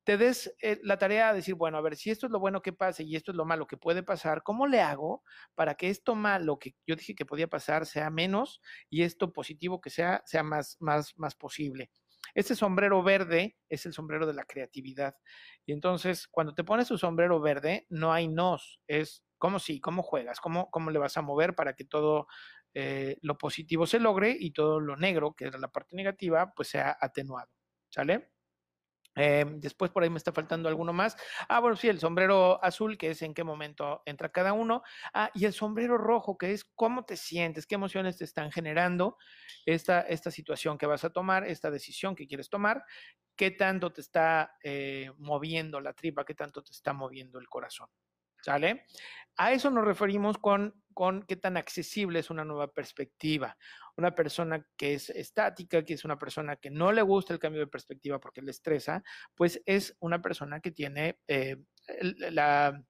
te 0.05 0.17
des 0.17 0.55
eh, 0.62 0.79
la 0.84 0.97
tarea 0.97 1.29
de 1.29 1.38
decir, 1.38 1.55
bueno, 1.55 1.77
a 1.77 1.82
ver, 1.82 1.95
si 1.95 2.10
esto 2.10 2.25
es 2.27 2.32
lo 2.32 2.39
bueno 2.39 2.62
que 2.62 2.73
pase 2.73 3.03
y 3.03 3.15
esto 3.15 3.32
es 3.32 3.38
lo 3.38 3.45
malo 3.45 3.67
que 3.67 3.77
puede 3.77 4.03
pasar, 4.03 4.41
¿cómo 4.43 4.67
le 4.67 4.82
hago 4.82 5.23
para 5.53 5.75
que 5.75 5.89
esto 5.89 6.15
malo 6.15 6.58
que 6.60 6.75
yo 6.88 6.95
dije 6.95 7.13
que 7.13 7.25
podía 7.25 7.47
pasar 7.47 7.86
sea 7.86 8.10
menos 8.10 8.62
y 8.89 9.03
esto 9.03 9.34
positivo 9.34 9.82
que 9.82 9.89
sea, 9.89 10.23
sea 10.25 10.43
más, 10.43 10.77
más, 10.79 11.17
más 11.17 11.36
posible? 11.36 11.91
Este 12.34 12.56
sombrero 12.56 13.04
verde 13.04 13.58
es 13.70 13.86
el 13.86 13.94
sombrero 13.94 14.26
de 14.26 14.34
la 14.34 14.46
creatividad. 14.46 15.15
Y 15.65 15.74
entonces, 15.74 16.28
cuando 16.28 16.54
te 16.54 16.63
pones 16.63 16.88
tu 16.88 16.98
sombrero 16.98 17.39
verde, 17.39 17.86
no 17.89 18.13
hay 18.13 18.28
nos, 18.28 18.80
es 18.88 19.24
cómo 19.38 19.60
sí, 19.60 19.80
cómo 19.80 20.04
juegas, 20.04 20.39
cómo, 20.39 20.70
cómo 20.70 20.92
le 20.92 21.00
vas 21.00 21.18
a 21.18 21.22
mover 21.22 21.56
para 21.56 21.74
que 21.74 21.86
todo 21.86 22.28
eh, 22.74 23.18
lo 23.22 23.38
positivo 23.38 23.88
se 23.88 24.00
logre 24.00 24.36
y 24.38 24.52
todo 24.52 24.80
lo 24.80 24.96
negro, 24.96 25.34
que 25.34 25.46
era 25.46 25.58
la 25.58 25.72
parte 25.72 25.96
negativa, 25.96 26.54
pues 26.56 26.70
sea 26.70 26.98
atenuado. 27.00 27.50
¿Sale? 27.89 28.32
Eh, 29.19 29.45
después 29.58 29.91
por 29.91 30.03
ahí 30.03 30.10
me 30.10 30.17
está 30.17 30.32
faltando 30.32 30.69
alguno 30.69 30.93
más. 30.93 31.17
Ah, 31.49 31.60
bueno, 31.60 31.75
sí, 31.75 31.88
el 31.89 31.99
sombrero 31.99 32.63
azul, 32.63 32.97
que 32.97 33.10
es 33.12 33.21
en 33.21 33.34
qué 33.34 33.43
momento 33.43 34.01
entra 34.05 34.29
cada 34.32 34.53
uno. 34.53 34.82
Ah, 35.13 35.29
y 35.34 35.45
el 35.45 35.53
sombrero 35.53 35.97
rojo, 35.97 36.38
que 36.38 36.53
es 36.53 36.63
cómo 36.75 37.03
te 37.05 37.17
sientes, 37.17 37.65
qué 37.67 37.75
emociones 37.75 38.17
te 38.17 38.23
están 38.23 38.51
generando 38.51 39.17
esta, 39.65 40.01
esta 40.01 40.32
situación 40.32 40.77
que 40.77 40.86
vas 40.86 41.03
a 41.03 41.10
tomar, 41.12 41.45
esta 41.45 41.71
decisión 41.71 42.15
que 42.15 42.27
quieres 42.27 42.49
tomar, 42.49 42.84
qué 43.36 43.51
tanto 43.51 43.91
te 43.91 44.01
está 44.01 44.55
eh, 44.63 45.12
moviendo 45.17 45.82
la 45.82 45.93
tripa, 45.93 46.25
qué 46.25 46.36
tanto 46.36 46.62
te 46.63 46.71
está 46.71 46.93
moviendo 46.93 47.39
el 47.39 47.47
corazón. 47.49 47.89
¿Sale? 48.41 48.86
A 49.38 49.54
eso 49.54 49.69
nos 49.71 49.86
referimos 49.86 50.38
con, 50.38 50.75
con 50.93 51.23
qué 51.23 51.38
tan 51.38 51.56
accesible 51.56 52.19
es 52.19 52.30
una 52.30 52.43
nueva 52.43 52.73
perspectiva. 52.73 53.58
Una 53.95 54.13
persona 54.13 54.65
que 54.75 54.95
es 54.95 55.10
estática, 55.10 55.86
que 55.86 55.93
es 55.93 56.04
una 56.04 56.19
persona 56.19 56.58
que 56.58 56.69
no 56.69 56.91
le 56.91 57.02
gusta 57.02 57.34
el 57.34 57.39
cambio 57.39 57.62
de 57.62 57.67
perspectiva 57.67 58.19
porque 58.19 58.41
le 58.41 58.52
estresa, 58.52 59.02
pues 59.36 59.62
es 59.65 59.95
una 59.99 60.21
persona 60.21 60.60
que 60.60 60.71
tiene 60.71 61.19
eh, 61.28 61.56
la, 62.02 62.84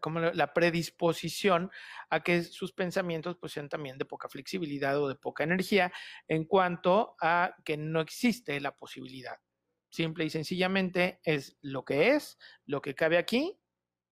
como 0.00 0.20
la 0.20 0.54
predisposición 0.54 1.70
a 2.08 2.22
que 2.22 2.42
sus 2.42 2.72
pensamientos 2.72 3.36
pues 3.38 3.52
sean 3.52 3.68
también 3.68 3.98
de 3.98 4.06
poca 4.06 4.30
flexibilidad 4.30 4.98
o 4.98 5.08
de 5.08 5.16
poca 5.16 5.44
energía 5.44 5.92
en 6.26 6.44
cuanto 6.44 7.16
a 7.20 7.54
que 7.64 7.76
no 7.76 8.00
existe 8.00 8.58
la 8.60 8.74
posibilidad. 8.74 9.36
Simple 9.90 10.24
y 10.24 10.30
sencillamente 10.30 11.20
es 11.22 11.58
lo 11.60 11.84
que 11.84 12.12
es, 12.12 12.38
lo 12.64 12.80
que 12.80 12.94
cabe 12.94 13.18
aquí 13.18 13.59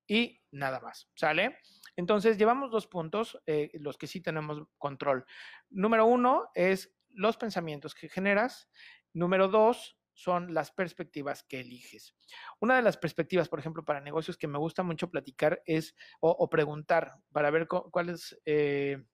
y 0.09 0.40
nada 0.51 0.81
más, 0.81 1.09
¿sale? 1.14 1.59
Entonces, 1.94 2.38
llevamos 2.38 2.71
dos 2.71 2.87
puntos, 2.87 3.40
eh, 3.47 3.71
los 3.75 3.99
que 3.99 4.07
sí 4.07 4.21
tenemos 4.21 4.62
control. 4.79 5.25
Número 5.68 6.07
uno 6.07 6.49
es 6.55 6.94
los 7.11 7.37
pensamientos 7.37 7.94
que 7.94 8.09
generas. 8.09 8.68
Número 9.12 9.49
dos 9.49 9.99
son 10.14 10.53
las 10.53 10.73
perspectivas 10.73 11.44
que 11.44 11.61
eliges. 11.61 12.16
Una 12.59 12.77
de 12.77 12.83
las 12.83 12.97
perspectivas, 12.97 13.49
por 13.49 13.61
ejemplo, 13.61 13.85
para 13.85 14.01
negocios 14.01 14.37
que 14.37 14.49
me 14.49 14.59
gusta 14.59 14.83
mucho 14.83 15.11
platicar 15.11 15.62
es 15.64 15.94
o, 16.21 16.49
preguntar 16.51 17.12
para 17.31 17.51
ver 17.51 17.68
cuál 17.68 18.09
es 18.09 18.37
eh, 18.44 19.05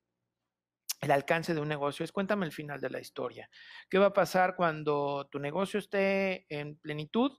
el 1.05 1.11
alcance 1.11 1.55
de 1.55 1.61
un 1.61 1.69
negocio 1.69 2.05
es 2.05 2.13
cuéntame 2.13 2.47
el 2.47 2.53
final 2.53 2.81
de 2.81 2.91
la 2.91 3.01
historia. 3.01 3.49
¿Qué 3.91 3.99
va 3.99 4.07
a 4.07 4.13
pasar 4.13 4.57
cuando 4.57 5.29
tu 5.31 5.39
negocio 5.39 5.79
esté 5.79 6.47
en 6.49 6.77
plenitud, 6.77 7.33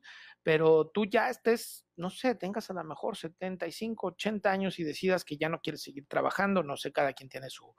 pero 0.44 0.92
tú 0.94 1.06
ya 1.06 1.30
estés, 1.30 1.86
no 1.96 2.10
sé, 2.10 2.36
tengas 2.36 2.70
a 2.70 2.74
lo 2.74 2.84
mejor 2.84 3.18
75, 3.18 4.08
80 4.08 4.52
años 4.52 4.80
y 4.80 4.84
decidas 4.84 5.26
que 5.26 5.38
ya 5.38 5.50
no 5.50 5.60
quieres 5.62 5.82
seguir 5.82 6.06
trabajando? 6.08 6.62
No 6.64 6.78
sé, 6.78 6.92
cada 6.92 7.14
quien 7.14 7.30
tiene 7.30 7.50
su, 7.50 7.74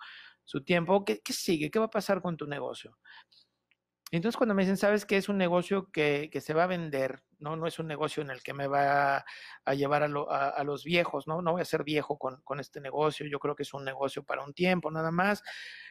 su 0.44 0.64
tiempo. 0.64 1.04
¿Qué, 1.04 1.20
¿Qué 1.20 1.32
sigue? 1.32 1.70
¿Qué 1.70 1.78
va 1.78 1.86
a 1.86 1.90
pasar 1.90 2.20
con 2.20 2.36
tu 2.36 2.46
negocio? 2.46 2.98
Entonces, 4.16 4.36
cuando 4.36 4.54
me 4.54 4.62
dicen, 4.62 4.76
sabes 4.76 5.04
que 5.06 5.16
es 5.16 5.28
un 5.28 5.38
negocio 5.38 5.90
que, 5.92 6.28
que, 6.32 6.40
se 6.40 6.54
va 6.54 6.64
a 6.64 6.66
vender, 6.66 7.22
¿no? 7.38 7.56
No 7.56 7.66
es 7.66 7.78
un 7.78 7.86
negocio 7.86 8.22
en 8.22 8.30
el 8.30 8.42
que 8.42 8.54
me 8.54 8.66
va 8.66 9.24
a 9.64 9.74
llevar 9.74 10.02
a, 10.02 10.48
a, 10.48 10.64
los 10.64 10.84
viejos, 10.84 11.26
¿no? 11.26 11.42
No 11.42 11.52
voy 11.52 11.62
a 11.62 11.64
ser 11.64 11.84
viejo 11.84 12.18
con, 12.18 12.40
con, 12.42 12.60
este 12.60 12.80
negocio, 12.80 13.26
yo 13.26 13.38
creo 13.38 13.54
que 13.54 13.62
es 13.62 13.74
un 13.74 13.84
negocio 13.84 14.24
para 14.24 14.42
un 14.42 14.54
tiempo 14.54 14.90
nada 14.90 15.10
más, 15.10 15.42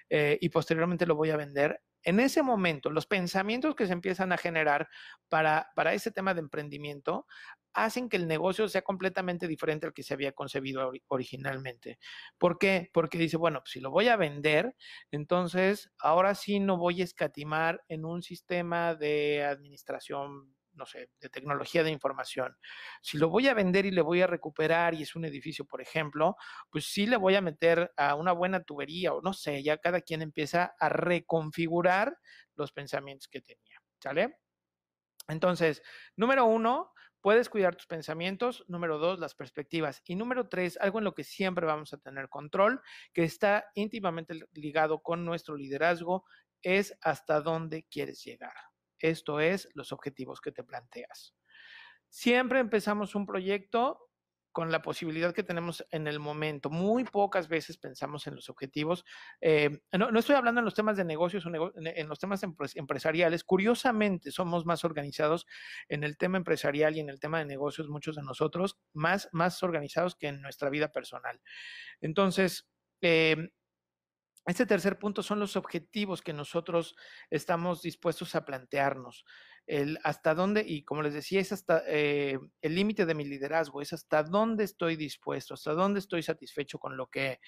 eh, 0.09 0.37
y 0.41 0.49
posteriormente 0.49 1.05
lo 1.05 1.15
voy 1.15 1.29
a 1.31 1.37
vender. 1.37 1.81
En 2.05 2.19
ese 2.19 2.43
momento, 2.43 2.89
los 2.91 3.07
pensamientos 3.07 3.75
que 3.75 3.87
se 3.87 3.93
empiezan 3.93 4.31
a 4.31 4.37
generar 4.37 4.87
para, 5.27 5.71
para 5.75 5.93
ese 5.93 6.11
tema 6.11 6.33
de 6.33 6.41
emprendimiento 6.41 7.25
hacen 7.73 8.07
que 8.07 8.17
el 8.17 8.27
negocio 8.27 8.69
sea 8.69 8.83
completamente 8.83 9.47
diferente 9.47 9.85
al 9.85 9.93
que 9.93 10.03
se 10.03 10.13
había 10.13 10.31
concebido 10.31 10.91
originalmente. 11.07 11.99
¿Por 12.37 12.57
qué? 12.57 12.89
Porque 12.93 13.17
dice, 13.17 13.37
bueno, 13.37 13.59
pues 13.59 13.71
si 13.71 13.81
lo 13.81 13.91
voy 13.91 14.07
a 14.07 14.15
vender, 14.15 14.75
entonces 15.11 15.91
ahora 15.99 16.35
sí 16.35 16.59
no 16.59 16.77
voy 16.77 17.01
a 17.01 17.03
escatimar 17.03 17.83
en 17.89 18.05
un 18.05 18.23
sistema 18.23 18.95
de 18.95 19.43
administración 19.43 20.54
no 20.75 20.85
sé, 20.85 21.09
de 21.19 21.29
tecnología 21.29 21.83
de 21.83 21.91
información. 21.91 22.55
Si 23.01 23.17
lo 23.17 23.29
voy 23.29 23.47
a 23.47 23.53
vender 23.53 23.85
y 23.85 23.91
le 23.91 24.01
voy 24.01 24.21
a 24.21 24.27
recuperar 24.27 24.93
y 24.93 25.03
es 25.03 25.15
un 25.15 25.25
edificio, 25.25 25.65
por 25.65 25.81
ejemplo, 25.81 26.35
pues 26.69 26.85
sí 26.85 27.05
le 27.05 27.17
voy 27.17 27.35
a 27.35 27.41
meter 27.41 27.91
a 27.97 28.15
una 28.15 28.31
buena 28.31 28.63
tubería 28.63 29.13
o 29.13 29.21
no 29.21 29.33
sé, 29.33 29.63
ya 29.63 29.77
cada 29.77 30.01
quien 30.01 30.21
empieza 30.21 30.75
a 30.79 30.89
reconfigurar 30.89 32.17
los 32.55 32.71
pensamientos 32.71 33.27
que 33.27 33.41
tenía, 33.41 33.81
¿sale? 33.99 34.37
Entonces, 35.27 35.81
número 36.15 36.45
uno, 36.45 36.91
Puedes 37.25 37.49
cuidar 37.49 37.75
tus 37.75 37.87
pensamientos. 37.87 38.63
Número 38.67 38.99
dos, 38.99 39.17
las 39.17 39.33
perspectivas. 39.33 40.03
Y 40.05 40.15
número 40.15 40.47
tres, 40.47 40.77
algo 40.79 40.99
en 40.99 41.05
lo 41.05 41.15
que 41.15 41.23
siempre 41.23 41.65
vamos 41.65 41.91
a 41.91 41.97
tener 41.97 42.29
control, 42.29 42.83
que 43.13 43.23
está 43.23 43.65
íntimamente 43.73 44.35
ligado 44.53 45.01
con 45.01 45.25
nuestro 45.25 45.55
liderazgo, 45.55 46.23
es 46.61 46.95
hasta 47.01 47.41
dónde 47.41 47.87
quieres 47.89 48.23
llegar. 48.23 48.53
Esto 49.09 49.39
es 49.39 49.69
los 49.73 49.91
objetivos 49.91 50.41
que 50.41 50.51
te 50.51 50.63
planteas. 50.63 51.35
Siempre 52.09 52.59
empezamos 52.59 53.13
un 53.13 53.25
proyecto 53.25 54.09
con 54.51 54.71
la 54.71 54.81
posibilidad 54.81 55.33
que 55.33 55.43
tenemos 55.43 55.85
en 55.91 56.07
el 56.07 56.19
momento. 56.19 56.69
Muy 56.69 57.03
pocas 57.03 57.49
veces 57.49 57.77
pensamos 57.77 58.25
en 58.25 58.35
los 58.35 58.49
objetivos. 58.49 59.03
Eh, 59.41 59.81
no, 59.91 60.17
estoy 60.17 60.35
hablando 60.35 60.59
en 60.59 60.65
los 60.65 60.73
temas 60.73 60.95
de 60.95 61.03
negocios 61.03 61.45
o 61.45 61.49
en 61.75 62.07
los 62.07 62.19
temas 62.19 62.41
empresariales. 62.75 63.43
Curiosamente, 63.43 64.31
somos 64.31 64.65
más 64.65 64.85
organizados 64.85 65.45
en 65.89 66.05
el 66.05 66.17
tema 66.17 66.37
empresarial 66.37 66.95
y 66.95 67.01
en 67.01 67.09
el 67.09 67.19
tema 67.19 67.39
de 67.39 67.45
negocios, 67.45 67.89
muchos 67.89 68.15
de 68.15 68.23
nosotros, 68.23 68.79
más, 68.93 69.27
más 69.33 69.61
organizados 69.61 70.15
que 70.15 70.29
en 70.29 70.41
nuestra 70.41 70.69
vida 70.69 70.93
personal. 70.93 71.41
Entonces, 71.99 72.65
eh, 73.01 73.49
este 74.45 74.65
tercer 74.65 74.99
punto 74.99 75.23
son 75.23 75.39
los 75.39 75.55
objetivos 75.55 76.21
que 76.21 76.33
nosotros 76.33 76.95
estamos 77.29 77.81
dispuestos 77.81 78.35
a 78.35 78.45
plantearnos. 78.45 79.25
Hasta 80.03 80.35
dónde, 80.35 80.63
y 80.65 80.83
como 80.83 81.01
les 81.01 81.15
decía, 81.15 81.39
es 81.41 81.51
hasta 81.51 81.81
eh, 81.87 82.37
el 82.61 82.75
límite 82.75 83.07
de 83.07 83.15
mi 83.15 83.25
liderazgo, 83.25 83.81
es 83.81 83.93
hasta 83.93 84.21
dónde 84.21 84.63
estoy 84.63 84.95
dispuesto, 84.95 85.55
hasta 85.55 85.73
dónde 85.73 85.99
estoy 85.99 86.21
satisfecho 86.21 86.77
con 86.77 86.95
lo 86.95 87.07
que, 87.07 87.39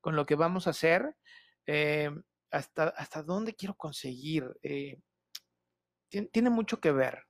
con 0.00 0.16
lo 0.16 0.26
que 0.26 0.34
vamos 0.34 0.66
a 0.66 0.70
hacer, 0.70 1.16
eh, 1.66 2.10
hasta, 2.50 2.88
hasta 2.88 3.22
dónde 3.22 3.54
quiero 3.54 3.76
conseguir. 3.76 4.44
Eh, 4.62 4.98
tiene 6.08 6.50
mucho 6.50 6.80
que 6.80 6.90
ver. 6.90 7.29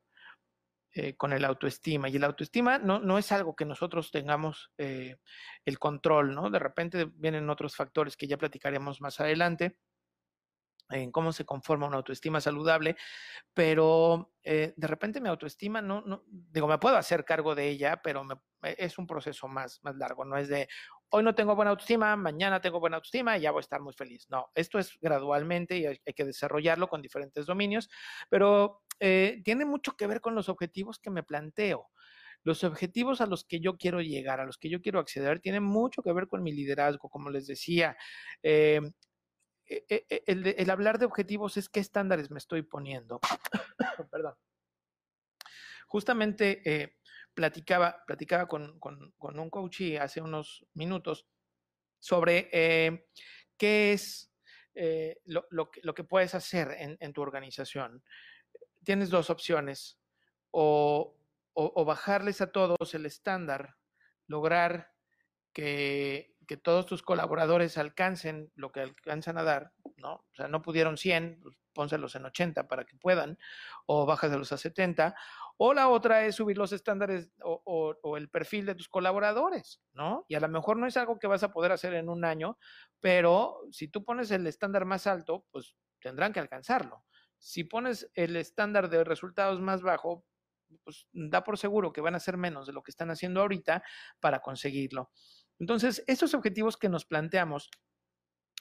Eh, 0.92 1.16
con 1.16 1.32
el 1.32 1.44
autoestima. 1.44 2.08
Y 2.08 2.16
el 2.16 2.24
autoestima 2.24 2.78
no, 2.78 2.98
no 2.98 3.16
es 3.16 3.30
algo 3.30 3.54
que 3.54 3.64
nosotros 3.64 4.10
tengamos 4.10 4.72
eh, 4.76 5.18
el 5.64 5.78
control, 5.78 6.34
¿no? 6.34 6.50
De 6.50 6.58
repente 6.58 7.08
vienen 7.14 7.48
otros 7.48 7.76
factores 7.76 8.16
que 8.16 8.26
ya 8.26 8.36
platicaremos 8.36 9.00
más 9.00 9.20
adelante 9.20 9.78
en 10.88 11.12
cómo 11.12 11.32
se 11.32 11.44
conforma 11.44 11.86
una 11.86 11.98
autoestima 11.98 12.40
saludable, 12.40 12.96
pero 13.54 14.32
eh, 14.42 14.74
de 14.76 14.86
repente 14.88 15.20
mi 15.20 15.28
autoestima 15.28 15.80
no, 15.80 16.00
no, 16.00 16.24
digo, 16.26 16.66
me 16.66 16.78
puedo 16.78 16.96
hacer 16.96 17.24
cargo 17.24 17.54
de 17.54 17.68
ella, 17.68 18.00
pero 18.02 18.26
es 18.62 18.98
un 18.98 19.06
proceso 19.06 19.46
más, 19.46 19.78
más 19.84 19.94
largo, 19.94 20.24
no 20.24 20.36
es 20.36 20.48
de 20.48 20.68
hoy 21.10 21.22
no 21.22 21.34
tengo 21.34 21.54
buena 21.56 21.72
autoestima, 21.72 22.16
mañana 22.16 22.60
tengo 22.60 22.80
buena 22.80 22.96
autoestima 22.96 23.36
y 23.36 23.42
ya 23.42 23.50
voy 23.50 23.60
a 23.60 23.62
estar 23.62 23.80
muy 23.80 23.92
feliz. 23.92 24.26
No, 24.30 24.50
esto 24.54 24.78
es 24.78 24.98
gradualmente 25.00 25.76
y 25.76 25.86
hay 25.86 25.98
que 26.14 26.24
desarrollarlo 26.24 26.88
con 26.88 27.02
diferentes 27.02 27.46
dominios, 27.46 27.90
pero 28.28 28.82
eh, 29.00 29.40
tiene 29.44 29.64
mucho 29.64 29.96
que 29.96 30.06
ver 30.06 30.20
con 30.20 30.34
los 30.34 30.48
objetivos 30.48 30.98
que 30.98 31.10
me 31.10 31.22
planteo. 31.22 31.88
Los 32.42 32.64
objetivos 32.64 33.20
a 33.20 33.26
los 33.26 33.44
que 33.44 33.60
yo 33.60 33.76
quiero 33.76 34.00
llegar, 34.00 34.40
a 34.40 34.46
los 34.46 34.56
que 34.56 34.70
yo 34.70 34.80
quiero 34.80 34.98
acceder, 34.98 35.40
tienen 35.40 35.62
mucho 35.62 36.02
que 36.02 36.12
ver 36.12 36.26
con 36.26 36.42
mi 36.42 36.52
liderazgo, 36.52 37.10
como 37.10 37.28
les 37.28 37.46
decía. 37.46 37.96
Eh, 38.42 38.80
e, 39.66 39.84
e, 39.88 40.06
e, 40.08 40.54
el, 40.58 40.70
hablar 40.70 40.98
de 40.98 41.06
objetivos 41.06 41.56
es 41.56 41.68
qué 41.68 41.80
estándares 41.80 42.30
me 42.30 42.38
estoy 42.38 42.62
poniendo. 42.62 43.20
Perdón. 44.10 44.34
Justamente 45.86 46.62
eh, 46.64 46.96
platicaba, 47.40 48.04
platicaba 48.06 48.46
con, 48.46 48.78
un 49.18 49.50
coach 49.50 49.82
hace 50.00 50.20
unos 50.20 50.66
minutos 50.74 51.26
sobre 51.98 52.48
qué 53.56 53.92
es 53.92 54.32
lo, 55.24 55.70
que, 55.70 56.04
puedes 56.04 56.34
hacer 56.34 56.76
en 56.78 57.12
tu 57.12 57.22
organización 57.22 58.02
tienes 58.84 59.10
dos 59.10 59.30
opciones, 59.30 59.98
o, 60.50 61.16
bajarles 61.84 62.40
a 62.40 62.50
todos 62.50 62.94
el 62.94 63.06
estándar, 63.06 63.76
lograr 64.26 64.92
que, 65.52 66.28
todos 66.64 66.84
tus 66.84 67.00
colaboradores 67.02 67.78
alcancen 67.78 68.50
lo 68.56 68.72
que 68.72 68.80
alcanzan 68.80 69.38
a 69.38 69.44
dar, 69.44 69.72
¿no? 69.98 70.14
O 70.14 70.34
sea, 70.34 70.48
no 70.48 70.62
pudieron 70.62 70.96
100, 70.96 71.38
pues 71.40 71.56
pónselos 71.72 72.16
en 72.16 72.24
80 72.24 72.66
para 72.66 72.84
que 72.84 72.96
puedan, 72.96 73.38
o 73.86 74.04
bájaselos 74.04 74.50
a 74.50 74.56
70, 74.56 75.14
o 75.62 75.74
la 75.74 75.90
otra 75.90 76.24
es 76.24 76.36
subir 76.36 76.56
los 76.56 76.72
estándares 76.72 77.30
o, 77.42 78.16
el 78.16 78.30
perfil 78.30 78.64
de 78.64 78.74
tus 78.74 78.88
colaboradores, 78.88 79.82
¿no? 79.92 80.24
Y 80.26 80.34
a 80.34 80.40
lo 80.40 80.48
mejor 80.48 80.78
no 80.78 80.86
es 80.86 80.96
algo 80.96 81.18
que 81.18 81.26
vas 81.26 81.42
a 81.42 81.52
poder 81.52 81.70
hacer 81.70 81.92
en 81.92 82.08
un 82.08 82.24
año, 82.24 82.56
pero 82.98 83.60
si 83.70 83.86
tú 83.86 84.02
pones 84.02 84.30
el 84.30 84.46
estándar 84.46 84.86
más 84.86 85.06
alto, 85.06 85.44
pues 85.50 85.76
tendrán 86.00 86.32
que 86.32 86.40
alcanzarlo. 86.40 87.04
Si 87.36 87.64
pones 87.64 88.10
el 88.14 88.36
estándar 88.36 88.88
de 88.88 89.04
resultados 89.04 89.60
más 89.60 89.82
bajo, 89.82 90.24
pues 90.82 91.06
da 91.12 91.44
por 91.44 91.58
seguro 91.58 91.92
que 91.92 92.00
van 92.00 92.14
a 92.14 92.20
ser 92.20 92.38
menos 92.38 92.66
de 92.66 92.72
lo 92.72 92.82
que 92.82 92.92
están 92.92 93.10
haciendo 93.10 93.42
ahorita 93.42 93.82
para 94.18 94.40
conseguirlo. 94.40 95.10
Entonces, 95.58 96.02
estos 96.06 96.32
objetivos 96.32 96.78
que 96.78 96.88
nos 96.88 97.04
planteamos 97.04 97.68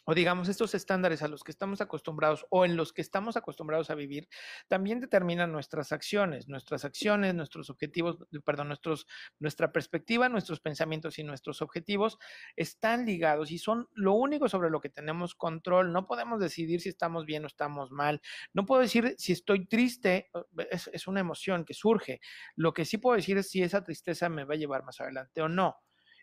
o 0.10 0.16
digamos 0.16 0.50
estos 0.50 0.74
estándares 0.74 1.22
a 1.22 1.28
los 1.28 1.44
que 1.44 1.52
estamos 1.52 1.82
acostumbrados 1.82 2.48
o 2.50 2.66
en 2.66 2.76
los 2.76 2.94
que 2.94 3.04
estamos 3.04 3.38
acostumbrados 3.38 3.92
a 3.92 3.96
vivir, 3.96 4.28
también 4.68 5.00
determinan 5.00 5.52
nuestras 5.52 5.92
acciones, 5.92 6.48
nuestras 6.48 6.84
acciones, 6.84 7.36
nuestros 7.36 7.70
objetivos, 7.70 8.18
perdón, 8.44 8.70
nuestros, 8.70 9.06
nuestra 9.38 9.72
perspectiva, 9.72 10.28
nuestros 10.28 10.62
pensamientos 10.62 11.20
y 11.20 11.24
nuestros 11.24 11.62
objetivos 11.62 12.18
están 12.56 13.06
ligados 13.06 13.52
y 13.52 13.60
son 13.60 13.88
lo 13.94 14.14
único 14.14 14.50
sobre 14.50 14.72
lo 14.72 14.82
que 14.82 14.90
tenemos 14.90 15.36
control. 15.36 15.94
No 15.94 16.08
podemos 16.08 16.40
decidir 16.40 16.82
si 16.82 16.90
estamos 16.90 17.28
bien 17.28 17.44
o 17.44 17.48
estamos 17.48 17.92
mal. 17.92 18.20
No 18.52 18.66
puedo 18.66 18.82
decir 18.82 19.14
si 19.20 19.34
estoy 19.34 19.68
triste, 19.68 20.32
es, 20.72 20.90
es 20.92 21.06
una 21.06 21.20
emoción 21.20 21.66
que 21.66 21.76
surge. 21.76 22.20
Lo 22.56 22.74
que 22.74 22.86
sí 22.86 22.98
puedo 22.98 23.16
decir 23.16 23.38
es 23.38 23.52
si 23.52 23.62
esa 23.62 23.84
tristeza 23.84 24.28
me 24.28 24.44
va 24.44 24.56
a 24.56 24.58
llevar 24.58 24.84
más 24.84 25.00
adelante 25.02 25.44
o 25.44 25.50
no. 25.50 25.78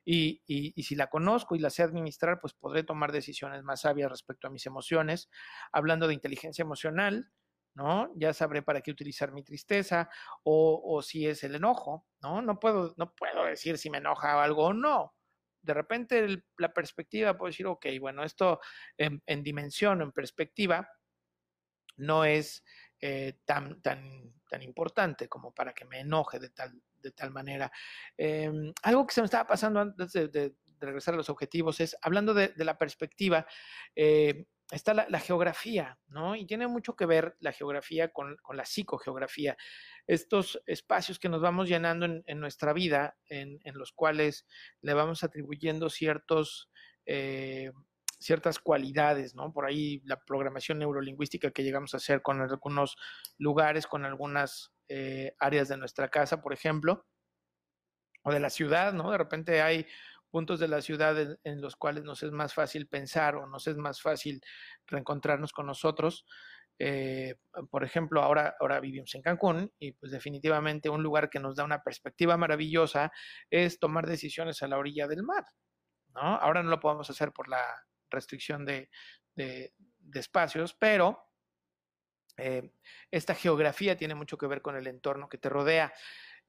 Y, 0.08 0.72
si 0.84 0.94
la 0.94 1.08
conozco 1.08 1.56
y 1.56 1.58
la 1.58 1.68
sé 1.68 1.82
administrar, 1.82 2.40
pues 2.40 2.54
podré 2.54 2.84
tomar 2.84 3.10
decisiones 3.10 3.64
más 3.64 3.80
sabias 3.80 4.08
respecto 4.08 4.46
a 4.46 4.50
mis 4.50 4.64
emociones. 4.64 5.28
Hablando 5.72 6.06
de 6.06 6.14
inteligencia 6.14 6.62
emocional, 6.62 7.32
¿no? 7.74 8.12
Ya 8.14 8.32
sabré 8.32 8.62
para 8.62 8.82
qué 8.82 8.92
utilizar 8.92 9.32
mi 9.32 9.42
tristeza 9.42 10.08
o, 10.44 11.02
si 11.02 11.26
es 11.26 11.42
el 11.42 11.56
enojo, 11.56 12.06
¿no? 12.22 12.40
No 12.40 12.60
puedo, 12.60 12.94
no 12.96 13.12
puedo 13.14 13.44
decir 13.46 13.78
si 13.78 13.90
me 13.90 13.98
enoja 13.98 14.40
algo 14.42 14.66
o 14.66 14.72
no. 14.72 15.12
De 15.60 15.74
repente 15.74 16.44
la 16.56 16.72
perspectiva 16.72 17.36
puedo 17.36 17.50
decir, 17.50 17.66
ok, 17.66 17.86
bueno, 18.00 18.22
esto 18.22 18.60
en, 18.96 19.20
dimensión 19.42 20.00
o 20.00 20.04
en 20.04 20.12
perspectiva 20.12 20.88
no 21.96 22.24
es 22.24 22.62
eh, 23.00 23.40
tan, 23.44 23.82
tan, 23.82 24.34
tan 24.48 24.62
importante 24.62 25.28
como 25.28 25.52
para 25.52 25.74
que 25.74 25.84
me 25.84 26.00
enoje 26.00 26.38
de 26.38 26.50
tal, 26.50 26.80
de 27.06 27.12
tal 27.12 27.30
manera. 27.30 27.70
Em, 28.16 28.72
algo 28.82 29.06
que 29.06 29.14
se 29.14 29.20
me 29.20 29.26
estaba 29.26 29.46
pasando 29.46 29.80
antes 29.80 30.12
de, 30.12 30.54
regresar 30.78 31.14
a 31.14 31.16
los 31.16 31.30
objetivos 31.30 31.80
es, 31.80 31.96
hablando 32.02 32.34
de, 32.34 32.52
la 32.58 32.76
perspectiva, 32.76 33.46
eh, 33.94 34.44
está 34.70 34.92
la, 34.92 35.20
geografía, 35.20 35.98
¿no? 36.08 36.36
Y 36.36 36.44
tiene 36.44 36.66
mucho 36.66 36.96
que 36.96 37.06
ver 37.06 37.36
la 37.40 37.52
geografía 37.52 38.12
con, 38.12 38.36
la 38.52 38.66
psicogeografía. 38.66 39.56
Estos 40.06 40.60
espacios 40.66 41.18
que 41.18 41.30
nos 41.30 41.40
vamos 41.40 41.68
llenando 41.68 42.04
en, 42.04 42.40
nuestra 42.40 42.72
vida, 42.74 43.16
en, 43.28 43.60
los 43.72 43.92
cuales 43.92 44.46
le 44.82 44.94
vamos 44.94 45.22
atribuyendo 45.22 45.88
ciertos... 45.88 46.70
Eh, 47.06 47.70
ciertas 48.18 48.58
cualidades, 48.58 49.34
¿no? 49.34 49.52
Por 49.52 49.66
ahí 49.66 50.00
la 50.06 50.18
programación 50.18 50.78
neurolingüística 50.78 51.50
que 51.50 51.62
llegamos 51.62 51.92
a 51.92 51.98
hacer 51.98 52.22
con 52.22 52.40
algunos 52.40 52.96
lugares, 53.36 53.86
con 53.86 54.06
algunas 54.06 54.72
eh, 54.88 55.34
áreas 55.38 55.68
de 55.68 55.76
nuestra 55.76 56.08
casa, 56.08 56.40
por 56.40 56.52
ejemplo, 56.52 57.06
o 58.22 58.32
de 58.32 58.40
la 58.40 58.50
ciudad, 58.50 58.92
¿no? 58.92 59.10
De 59.10 59.18
repente 59.18 59.62
hay 59.62 59.86
puntos 60.30 60.60
de 60.60 60.68
la 60.68 60.82
ciudad 60.82 61.38
en, 61.44 61.60
los 61.60 61.76
cuales 61.76 62.04
nos 62.04 62.22
es 62.22 62.30
más 62.30 62.52
fácil 62.52 62.88
pensar 62.88 63.36
o 63.36 63.46
nos 63.46 63.66
es 63.68 63.76
más 63.76 64.02
fácil 64.02 64.40
reencontrarnos 64.86 65.52
con 65.52 65.66
nosotros. 65.66 66.26
Eh, 66.78 67.36
por 67.70 67.84
ejemplo, 67.84 68.22
ahora, 68.22 68.54
ahora 68.60 68.80
vivimos 68.80 69.14
en 69.14 69.22
Cancún 69.22 69.72
y 69.78 69.92
pues 69.92 70.12
definitivamente 70.12 70.90
un 70.90 71.02
lugar 71.02 71.30
que 71.30 71.40
nos 71.40 71.56
da 71.56 71.64
una 71.64 71.82
perspectiva 71.82 72.36
maravillosa 72.36 73.12
es 73.48 73.78
tomar 73.78 74.06
decisiones 74.06 74.62
a 74.62 74.68
la 74.68 74.76
orilla 74.76 75.06
del 75.06 75.22
mar, 75.22 75.44
¿no? 76.14 76.20
Ahora 76.20 76.62
no 76.62 76.68
lo 76.68 76.80
podemos 76.80 77.08
hacer 77.08 77.32
por 77.32 77.48
la 77.48 77.64
restricción 78.10 78.64
de, 78.64 78.90
espacios, 80.14 80.74
pero 80.74 81.25
eh, 82.36 82.70
esta 83.10 83.34
geografía 83.34 83.96
tiene 83.96 84.14
mucho 84.14 84.36
que 84.36 84.46
ver 84.46 84.62
con 84.62 84.76
el 84.76 84.86
entorno 84.86 85.28
que 85.28 85.38
te 85.38 85.48
rodea. 85.48 85.92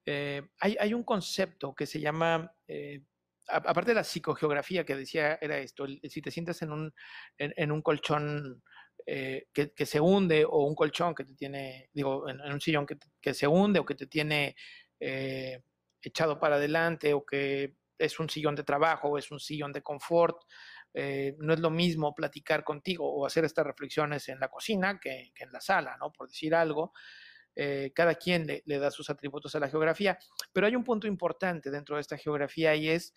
Eh, 0.04 0.42
hay, 0.60 0.94
un 0.94 1.04
concepto 1.04 1.74
que 1.74 1.86
se 1.86 2.00
llama, 2.00 2.50
eh, 2.66 3.02
aparte 3.48 3.90
de 3.90 3.96
la 3.96 4.04
psicogeografía 4.04 4.84
que 4.84 4.96
decía, 4.96 5.38
era 5.40 5.58
esto, 5.58 5.86
si 5.86 6.22
te 6.22 6.30
sientas 6.30 6.62
en 6.62 6.72
un, 6.72 7.82
colchón 7.82 8.62
que, 9.06 9.86
se 9.86 10.00
hunde 10.00 10.44
o 10.44 10.64
un 10.64 10.74
colchón 10.74 11.14
que 11.14 11.24
te 11.24 11.34
tiene, 11.34 11.90
digo, 11.92 12.28
en, 12.28 12.40
un 12.40 12.60
sillón 12.60 12.86
que, 12.86 12.96
que, 13.20 13.34
se 13.34 13.46
hunde 13.46 13.80
o 13.80 13.84
que 13.84 13.94
te 13.94 14.06
tiene 14.06 14.56
echado 16.00 16.38
para 16.38 16.56
adelante 16.56 17.12
o 17.12 17.24
que 17.24 17.74
es 17.98 18.18
un 18.20 18.30
sillón 18.30 18.54
de 18.54 18.64
trabajo 18.64 19.08
o 19.08 19.18
es 19.18 19.30
un 19.30 19.40
sillón 19.40 19.72
de 19.72 19.82
confort, 19.82 20.40
eh, 20.94 21.36
no 21.38 21.52
es 21.52 21.60
lo 21.60 21.70
mismo 21.70 22.14
platicar 22.14 22.64
contigo 22.64 23.10
o 23.10 23.26
hacer 23.26 23.44
estas 23.44 23.66
reflexiones 23.66 24.28
en 24.28 24.40
la 24.40 24.48
cocina 24.48 24.98
que, 24.98 25.32
en 25.36 25.52
la 25.52 25.60
sala, 25.60 25.96
¿no? 25.98 26.12
Por 26.12 26.28
decir 26.28 26.54
algo. 26.54 26.92
Eh, 27.60 27.92
cada 27.92 28.14
quien 28.14 28.46
le, 28.46 28.78
da 28.78 28.90
sus 28.90 29.10
atributos 29.10 29.52
a 29.56 29.58
la 29.58 29.68
geografía, 29.68 30.16
pero 30.52 30.68
hay 30.68 30.76
un 30.76 30.84
punto 30.84 31.08
importante 31.08 31.72
dentro 31.72 31.96
de 31.96 32.02
esta 32.02 32.16
geografía 32.16 32.76
y 32.76 32.88
es 32.88 33.12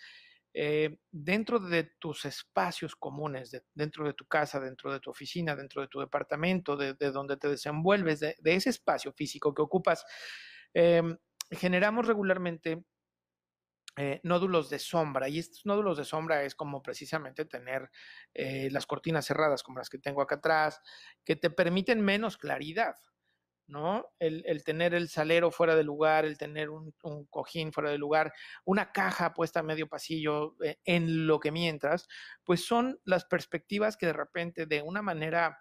eh, 0.54 0.98
dentro 1.12 1.60
de 1.60 1.84
tus 2.00 2.26
espacios 2.26 2.96
comunes, 2.96 3.56
dentro 3.76 4.04
de 4.04 4.14
tu 4.14 4.26
casa, 4.26 4.60
dentro 4.60 4.92
de 4.92 5.00
tu 5.00 5.12
oficina, 5.12 5.56
dentro 5.56 5.84
de 5.84 5.90
tu 5.90 6.00
departamento, 6.00 6.76
de, 6.76 6.96
donde 7.12 7.38
te 7.38 7.50
desenvuelves, 7.50 8.20
de, 8.20 8.36
ese 8.44 8.72
espacio 8.72 9.14
físico 9.14 9.54
que 9.54 9.62
ocupas, 9.62 10.06
generamos 11.52 12.08
regularmente 12.08 12.84
eh, 14.04 14.20
nódulos 14.24 14.72
de 14.72 14.80
sombra. 14.80 15.30
Y 15.30 15.38
estos 15.38 15.64
nódulos 15.64 15.96
de 15.96 16.06
sombra 16.06 16.44
es 16.44 16.56
como 16.56 16.82
precisamente 16.82 17.46
tener 17.46 17.92
eh, 18.34 18.68
las 18.72 18.88
cortinas 18.88 19.28
cerradas 19.28 19.62
como 19.62 19.78
las 19.78 19.92
que 19.92 20.00
tengo 20.00 20.24
acá 20.24 20.38
atrás, 20.38 20.82
que 21.24 21.36
te 21.36 21.52
permiten 21.52 22.02
menos 22.02 22.36
claridad. 22.36 22.96
¿no? 23.68 24.08
El, 24.18 24.64
tener 24.64 24.96
el 24.96 25.08
salero 25.08 25.52
fuera 25.52 25.76
de 25.76 25.84
lugar, 25.84 26.26
el 26.26 26.40
tener 26.40 26.72
un, 26.72 26.96
cojín 27.30 27.72
fuera 27.72 27.92
de 27.92 28.00
lugar, 28.00 28.34
una 28.66 28.92
caja 28.92 29.34
puesta 29.34 29.60
a 29.60 29.64
medio 29.64 29.88
pasillo 29.88 30.56
eh, 30.64 30.80
en 30.84 31.28
lo 31.28 31.40
que 31.40 31.52
mientras, 31.52 32.08
pues 32.44 32.66
son 32.66 33.00
las 33.06 33.26
perspectivas 33.26 33.98
que 33.98 34.08
de 34.08 34.14
repente 34.14 34.66
de 34.66 34.82
una 34.82 35.04
manera 35.04 35.60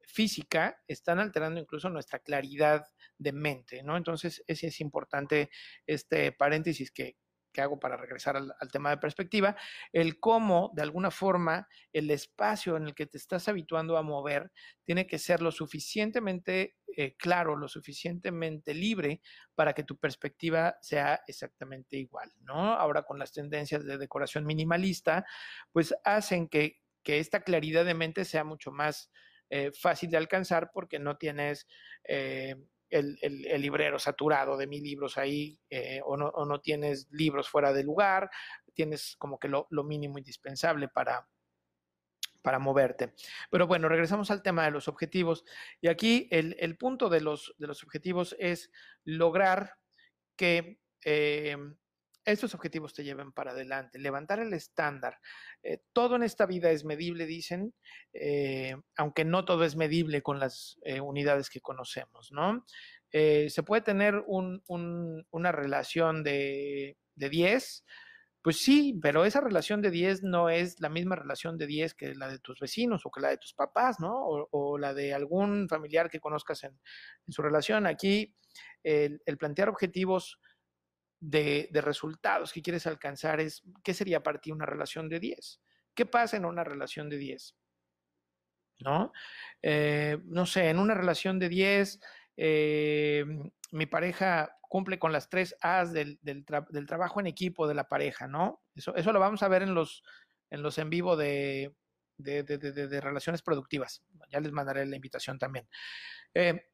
física 0.00 0.82
están 0.88 1.20
alterando 1.20 1.60
incluso 1.60 1.88
nuestra 1.88 2.18
claridad 2.18 2.84
de 3.18 3.32
mente, 3.32 3.84
¿no? 3.84 3.96
Entonces, 3.96 4.42
ese 4.48 4.66
es 4.66 4.80
importante 4.80 5.48
este 5.86 6.32
paréntesis 6.32 6.90
que, 6.90 7.16
hago 7.60 7.78
para 7.78 7.96
regresar 7.96 8.36
al, 8.36 8.52
tema 8.72 8.90
de 8.90 8.98
perspectiva, 8.98 9.56
el 9.92 10.20
cómo, 10.20 10.70
de 10.74 10.82
alguna 10.82 11.10
forma, 11.10 11.68
el 11.92 12.10
espacio 12.10 12.76
en 12.76 12.84
el 12.84 12.94
que 12.94 13.06
te 13.06 13.18
estás 13.18 13.48
habituando 13.48 13.96
a 13.96 14.02
mover 14.02 14.50
tiene 14.84 15.06
que 15.06 15.18
ser 15.18 15.42
lo 15.42 15.50
suficientemente 15.50 16.76
eh, 16.96 17.14
claro, 17.16 17.54
lo 17.54 17.68
suficientemente 17.68 18.74
libre 18.74 19.20
para 19.54 19.72
que 19.72 19.84
tu 19.84 19.98
perspectiva 19.98 20.76
sea 20.80 21.22
exactamente 21.28 21.96
igual, 21.96 22.32
¿no? 22.40 22.74
Ahora 22.74 23.04
con 23.04 23.18
las 23.18 23.30
tendencias 23.30 23.84
de 23.84 23.98
decoración 23.98 24.44
minimalista, 24.44 25.24
pues 25.72 25.94
hacen 26.04 26.48
que, 26.48 26.80
esta 27.04 27.40
claridad 27.40 27.86
de 27.86 27.94
mente 27.94 28.26
sea 28.26 28.44
mucho 28.44 28.70
más 28.70 29.10
eh, 29.48 29.72
fácil 29.72 30.10
de 30.10 30.18
alcanzar 30.18 30.70
porque 30.74 30.98
no 30.98 31.16
tienes... 31.16 31.66
Eh, 32.04 32.54
el, 32.90 33.18
librero 33.60 33.98
saturado 33.98 34.56
de 34.56 34.66
mil 34.66 34.82
libros 34.82 35.18
ahí 35.18 35.58
eh, 35.70 36.00
o, 36.04 36.16
no, 36.16 36.28
o, 36.28 36.44
no, 36.44 36.60
tienes 36.60 37.08
libros 37.10 37.48
fuera 37.48 37.72
de 37.72 37.84
lugar, 37.84 38.30
tienes 38.74 39.16
como 39.18 39.38
que 39.38 39.48
lo, 39.48 39.66
mínimo 39.84 40.18
indispensable 40.18 40.88
para, 40.88 41.28
para 42.42 42.58
moverte. 42.58 43.14
Pero 43.50 43.66
bueno, 43.66 43.88
regresamos 43.88 44.30
al 44.30 44.42
tema 44.42 44.64
de 44.64 44.70
los 44.70 44.88
objetivos. 44.88 45.44
Y 45.80 45.88
aquí 45.88 46.28
el, 46.30 46.76
punto 46.78 47.08
de 47.08 47.20
los, 47.20 47.54
de 47.58 47.66
los 47.66 47.82
objetivos 47.82 48.36
es 48.38 48.70
lograr 49.04 49.74
que 50.36 50.80
eh, 51.04 51.56
estos 52.32 52.54
objetivos 52.54 52.94
te 52.94 53.04
lleven 53.04 53.32
para 53.32 53.52
adelante, 53.52 53.98
levantar 53.98 54.38
el 54.40 54.52
estándar. 54.52 55.18
Eh, 55.62 55.80
todo 55.92 56.16
en 56.16 56.22
esta 56.22 56.46
vida 56.46 56.70
es 56.70 56.84
medible, 56.84 57.26
dicen, 57.26 57.74
eh, 58.12 58.76
aunque 58.96 59.24
no 59.24 59.44
todo 59.44 59.64
es 59.64 59.76
medible 59.76 60.22
con 60.22 60.38
las 60.38 60.78
eh, 60.82 61.00
unidades 61.00 61.50
que 61.50 61.60
conocemos, 61.60 62.30
¿no? 62.32 62.64
se 63.10 63.62
puede 63.62 63.80
tener 63.80 64.22
una 64.26 65.52
relación 65.52 66.22
de, 66.22 66.98
10, 67.16 67.84
pues 68.42 68.58
sí, 68.58 69.00
pero 69.00 69.24
esa 69.24 69.40
relación 69.40 69.80
de 69.80 69.90
10 69.90 70.24
no 70.24 70.50
es 70.50 70.78
la 70.80 70.90
misma 70.90 71.16
relación 71.16 71.56
de 71.56 71.66
10 71.66 71.94
que 71.94 72.14
la 72.14 72.28
de 72.28 72.38
tus 72.38 72.60
vecinos 72.60 73.06
o 73.06 73.10
que 73.10 73.22
la 73.22 73.30
de 73.30 73.38
tus 73.38 73.54
papás, 73.54 73.98
¿no? 73.98 74.12
O, 74.50 74.76
la 74.76 74.92
de 74.92 75.14
algún 75.14 75.70
familiar 75.70 76.10
que 76.10 76.20
conozcas 76.20 76.64
en, 76.64 76.78
su 77.30 77.40
relación. 77.40 77.86
Aquí 77.86 78.34
el 78.84 79.38
plantear 79.38 79.70
objetivos 79.70 80.38
de, 81.20 81.68
resultados 81.72 82.52
que 82.52 82.62
quieres 82.62 82.86
alcanzar 82.86 83.40
es, 83.40 83.62
¿qué 83.82 83.94
sería 83.94 84.22
para 84.22 84.38
ti 84.38 84.50
una 84.50 84.66
relación 84.66 85.08
de 85.08 85.20
10? 85.20 85.60
¿Qué 85.94 86.06
pasa 86.06 86.36
en 86.36 86.44
una 86.44 86.64
relación 86.64 87.08
de 87.08 87.18
10? 87.18 87.56
¿No? 88.80 89.12
Eh, 89.62 90.18
no 90.24 90.46
sé, 90.46 90.68
en 90.68 90.78
una 90.78 90.94
relación 90.94 91.38
de 91.38 91.48
10, 91.48 92.00
eh, 92.36 93.24
mi 93.72 93.86
pareja 93.86 94.56
cumple 94.62 94.98
con 94.98 95.12
las 95.12 95.28
tres 95.28 95.56
A's 95.60 95.92
del, 95.92 96.18
trabajo 96.86 97.20
en 97.20 97.26
equipo 97.26 97.66
de 97.66 97.74
la 97.74 97.88
pareja, 97.88 98.28
¿no? 98.28 98.62
Eso, 98.74 98.94
eso 98.94 99.12
lo 99.12 99.18
vamos 99.18 99.42
a 99.42 99.48
ver 99.48 99.62
en 99.62 99.74
los 99.74 100.04
en, 100.50 100.62
los 100.62 100.78
en 100.78 100.90
vivo 100.90 101.16
de, 101.16 101.74
de, 102.16 102.42
de, 102.42 102.58
de, 102.58 103.00
relaciones 103.00 103.42
productivas. 103.42 104.02
Ya 104.30 104.40
les 104.40 104.52
mandaré 104.52 104.86
la 104.86 104.96
invitación 104.96 105.38
también. 105.38 105.68
Eh, 106.34 106.68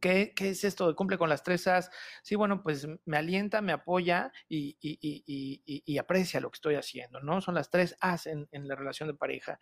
¿Qué, 0.00 0.32
¿Qué, 0.34 0.50
es 0.50 0.64
esto? 0.64 0.94
¿Cumple 0.94 1.18
con 1.18 1.28
las 1.28 1.42
tres 1.42 1.66
As? 1.66 1.90
Sí, 2.22 2.34
bueno, 2.34 2.62
pues 2.62 2.86
me 3.04 3.16
alienta, 3.16 3.62
me 3.62 3.72
apoya 3.72 4.32
y, 4.48 5.98
aprecia 5.98 6.40
lo 6.40 6.50
que 6.50 6.56
estoy 6.56 6.74
haciendo, 6.74 7.20
¿no? 7.20 7.40
Son 7.40 7.54
las 7.54 7.70
tres 7.70 7.96
As 8.00 8.26
en, 8.26 8.48
la 8.52 8.74
relación 8.74 9.08
de 9.08 9.14
pareja. 9.14 9.58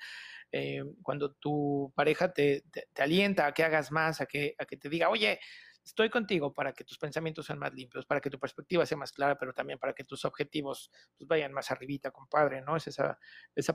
Eh, 0.51 0.83
cuando 1.03 1.33
tu 1.35 1.93
pareja 1.95 2.33
te, 2.33 2.65
alienta 2.99 3.47
a 3.47 3.53
que 3.53 3.65
hagas 3.65 3.93
más, 3.93 4.21
a 4.21 4.27
que, 4.27 4.57
te 4.81 4.89
diga, 4.89 5.09
oye, 5.09 5.39
estoy 5.85 6.11
contigo 6.11 6.53
para 6.53 6.73
que 6.73 6.85
tus 6.85 6.99
pensamientos 6.99 7.47
sean 7.47 7.59
más 7.59 7.73
limpios, 7.75 8.07
para 8.07 8.21
que 8.21 8.31
tu 8.31 8.39
perspectiva 8.39 8.87
sea 8.87 8.99
más 8.99 9.13
clara, 9.13 9.39
pero 9.39 9.53
también 9.53 9.79
para 9.79 9.93
que 9.93 10.05
tus 10.05 10.25
objetivos 10.25 10.91
pues, 11.19 11.29
vayan 11.29 11.53
más 11.53 11.71
arribita, 11.71 12.11
compadre, 12.11 12.63
¿no? 12.63 12.77
Es 12.77 12.89
esa, 12.89 13.19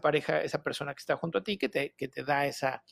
pareja, 0.02 0.41
esa 0.41 0.63
persona 0.63 0.93
que 0.93 1.00
está 1.00 1.15
junto 1.15 1.38
a 1.38 1.43
ti 1.43 1.58
que 1.58 1.69
te 1.69 2.24
da 2.24 2.45
esa, 2.45 2.84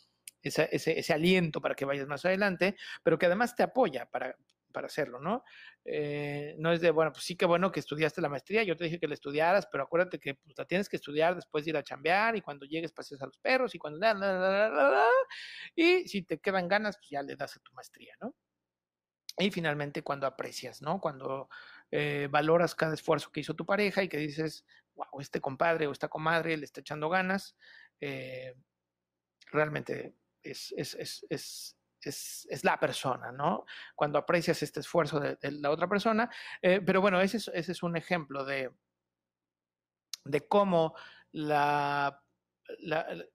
esa 0.41 0.63
ese, 0.65 0.99
ese, 0.99 1.13
aliento 1.13 1.61
para 1.61 1.75
que 1.75 1.85
vayas 1.85 2.07
más 2.07 2.25
adelante, 2.25 2.75
pero 3.03 3.17
que 3.17 3.25
además 3.25 3.55
te 3.55 3.63
apoya 3.63 4.05
para, 4.09 4.35
para 4.71 4.87
hacerlo, 4.87 5.19
¿no? 5.19 5.43
Eh, 5.85 6.55
no 6.59 6.71
es 6.71 6.81
de, 6.81 6.91
bueno, 6.91 7.11
pues 7.11 7.23
sí 7.23 7.35
que 7.35 7.45
bueno 7.45 7.71
que 7.71 7.79
estudiaste 7.79 8.21
la 8.21 8.29
maestría, 8.29 8.63
yo 8.63 8.75
te 8.75 8.83
dije 8.83 8.99
que 8.99 9.07
la 9.07 9.13
estudiaras, 9.13 9.67
pero 9.71 9.83
acuérdate 9.83 10.19
que 10.19 10.35
pues, 10.35 10.57
la 10.57 10.65
tienes 10.65 10.89
que 10.89 10.97
estudiar 10.97 11.35
después 11.35 11.65
de 11.65 11.71
ir 11.71 11.77
a 11.77 11.83
chambear 11.83 12.35
y 12.35 12.41
cuando 12.41 12.65
llegues 12.65 12.91
pases 12.91 13.21
a 13.21 13.25
los 13.25 13.37
perros 13.37 13.73
y 13.73 13.79
cuando... 13.79 13.99
La, 13.99 14.13
la, 14.13 14.69
la, 14.69 15.05
y 15.75 16.07
si 16.07 16.21
te 16.21 16.39
quedan 16.39 16.67
ganas, 16.67 16.97
pues 16.97 17.09
ya 17.09 17.21
le 17.23 17.35
das 17.35 17.57
a 17.57 17.59
tu 17.59 17.73
maestría, 17.73 18.13
¿no? 18.21 18.35
Y 19.39 19.51
finalmente 19.51 20.03
cuando 20.03 20.27
aprecias, 20.27 20.81
¿no? 20.81 20.99
Cuando 20.99 21.49
eh, 21.91 22.27
valoras 22.29 22.75
cada 22.75 22.93
esfuerzo 22.93 23.31
que 23.31 23.39
hizo 23.39 23.55
tu 23.55 23.65
pareja 23.65 24.03
y 24.03 24.09
que 24.09 24.17
dices, 24.17 24.65
wow, 24.95 25.21
este 25.21 25.41
compadre 25.41 25.87
o 25.87 25.91
esta 25.91 26.07
comadre 26.07 26.57
le 26.57 26.65
está 26.65 26.81
echando 26.81 27.07
ganas, 27.09 27.55
eh, 28.01 28.55
realmente 29.51 30.15
es, 30.51 30.73
es, 30.77 31.23
es, 31.29 31.77
es, 32.49 32.63
la 32.63 32.79
persona, 32.79 33.31
¿no? 33.31 33.65
Cuando 33.95 34.19
aprecias 34.19 34.61
este 34.63 34.79
esfuerzo 34.79 35.19
de, 35.19 35.37
la 35.51 35.71
otra 35.71 35.87
persona. 35.87 36.29
Eh, 36.61 36.81
pero 36.85 37.01
bueno, 37.01 37.19
ese 37.19 37.37
es, 37.37 37.51
ese 37.53 37.71
es 37.71 37.83
un 37.83 37.97
ejemplo 37.97 38.45
de, 38.45 38.71
de 40.25 40.47
cómo 40.47 40.95
la, 41.31 42.21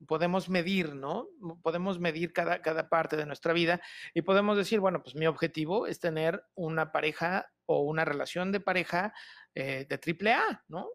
podemos 0.06 0.48
medir, 0.48 0.94
¿no? 0.94 1.28
Podemos 1.62 1.98
medir 1.98 2.32
cada, 2.32 2.62
cada 2.62 2.88
parte 2.88 3.16
de 3.16 3.26
nuestra 3.26 3.52
vida 3.52 3.80
y 4.14 4.22
podemos 4.22 4.56
decir, 4.56 4.80
bueno, 4.80 5.02
pues 5.02 5.14
mi 5.14 5.26
objetivo 5.26 5.86
es 5.86 6.00
tener 6.00 6.44
una 6.54 6.92
pareja 6.92 7.50
o 7.66 7.80
una 7.80 8.04
relación 8.04 8.52
de 8.52 8.60
pareja 8.60 9.14
eh, 9.54 9.86
de 9.88 9.98
triple 9.98 10.32
A, 10.32 10.64
¿no? 10.68 10.88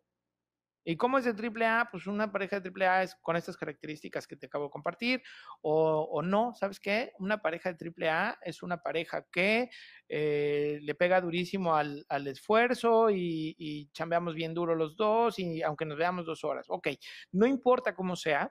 ¿Y 0.90 0.96
cómo 0.96 1.18
es 1.18 1.26
de 1.26 1.32
AAA? 1.32 1.90
Pues 1.92 2.08
una 2.08 2.32
pareja 2.32 2.62
de 2.62 2.72
AAA 2.74 3.04
es 3.04 3.16
con 3.16 3.36
estas 3.36 3.58
características 3.58 4.26
que 4.26 4.38
te 4.38 4.46
acabo 4.46 4.66
de 4.66 4.70
compartir, 4.70 5.22
o, 5.62 6.22
no, 6.22 6.54
¿sabes 6.56 6.80
qué? 6.80 7.12
Una 7.20 7.42
pareja 7.42 7.74
de 7.74 7.94
AAA 8.10 8.40
es 8.42 8.64
una 8.64 8.82
pareja 8.82 9.26
que 9.30 9.70
eh, 10.08 10.80
le 10.82 10.96
pega 10.96 11.20
durísimo 11.20 11.76
al, 11.76 12.06
al 12.08 12.28
esfuerzo 12.28 13.10
y, 13.10 13.54
y 13.58 13.90
chambeamos 13.92 14.34
bien 14.34 14.54
duro 14.54 14.76
los 14.76 14.96
dos, 14.96 15.38
y 15.40 15.62
aunque 15.62 15.84
nos 15.84 15.98
veamos 15.98 16.26
dos 16.26 16.46
horas. 16.46 16.68
Ok, 16.70 16.88
no 17.34 17.46
importa 17.46 17.94
cómo 17.94 18.16
sea, 18.16 18.50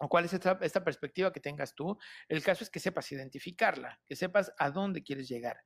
o 0.00 0.08
cuál 0.08 0.26
es 0.26 0.34
esta, 0.34 0.58
esta, 0.60 0.84
perspectiva 0.84 1.32
que 1.32 1.40
tengas 1.40 1.74
tú, 1.74 1.96
el 2.28 2.42
caso 2.42 2.62
es 2.62 2.68
que 2.68 2.78
sepas 2.78 3.10
identificarla, 3.10 3.98
que 4.06 4.16
sepas 4.16 4.52
a 4.58 4.70
dónde 4.70 5.02
quieres 5.02 5.30
llegar. 5.30 5.56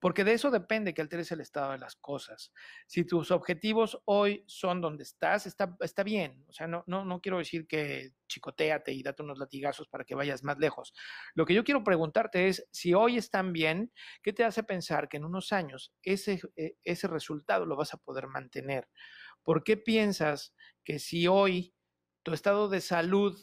Porque 0.00 0.24
de 0.24 0.32
eso 0.32 0.50
depende 0.50 0.94
que 0.94 1.02
alteres 1.02 1.32
el 1.32 1.40
estado 1.40 1.72
de 1.72 1.78
las 1.78 1.96
cosas. 1.96 2.52
Si 2.86 3.04
tus 3.04 3.30
objetivos 3.30 4.00
hoy 4.04 4.44
son 4.46 4.80
donde 4.80 5.02
estás, 5.02 5.46
está, 5.46 5.76
está 5.80 6.02
bien. 6.02 6.44
O 6.48 6.52
sea, 6.52 6.66
no, 6.66 6.84
no, 6.86 7.04
no 7.04 7.20
quiero 7.20 7.38
decir 7.38 7.66
que 7.66 8.12
chicoteate 8.28 8.92
y 8.92 9.02
date 9.02 9.22
unos 9.22 9.38
latigazos 9.38 9.88
para 9.88 10.04
que 10.04 10.14
vayas 10.14 10.44
más 10.44 10.58
lejos. 10.58 10.92
Lo 11.34 11.46
que 11.46 11.54
yo 11.54 11.64
quiero 11.64 11.82
preguntarte 11.82 12.48
es, 12.48 12.66
si 12.70 12.94
hoy 12.94 13.16
están 13.16 13.52
bien, 13.52 13.92
¿qué 14.22 14.32
te 14.32 14.44
hace 14.44 14.62
pensar 14.62 15.08
que 15.08 15.16
en 15.16 15.24
unos 15.24 15.52
años 15.52 15.92
ese, 16.02 16.40
e, 16.56 16.76
ese 16.84 17.08
resultado 17.08 17.66
lo 17.66 17.76
vas 17.76 17.94
a 17.94 17.98
poder 17.98 18.28
mantener? 18.28 18.88
¿Por 19.42 19.64
qué 19.64 19.76
piensas 19.76 20.54
que 20.84 20.98
si 20.98 21.26
hoy 21.26 21.74
tu 22.22 22.32
estado 22.32 22.68
de 22.68 22.80
salud 22.80 23.38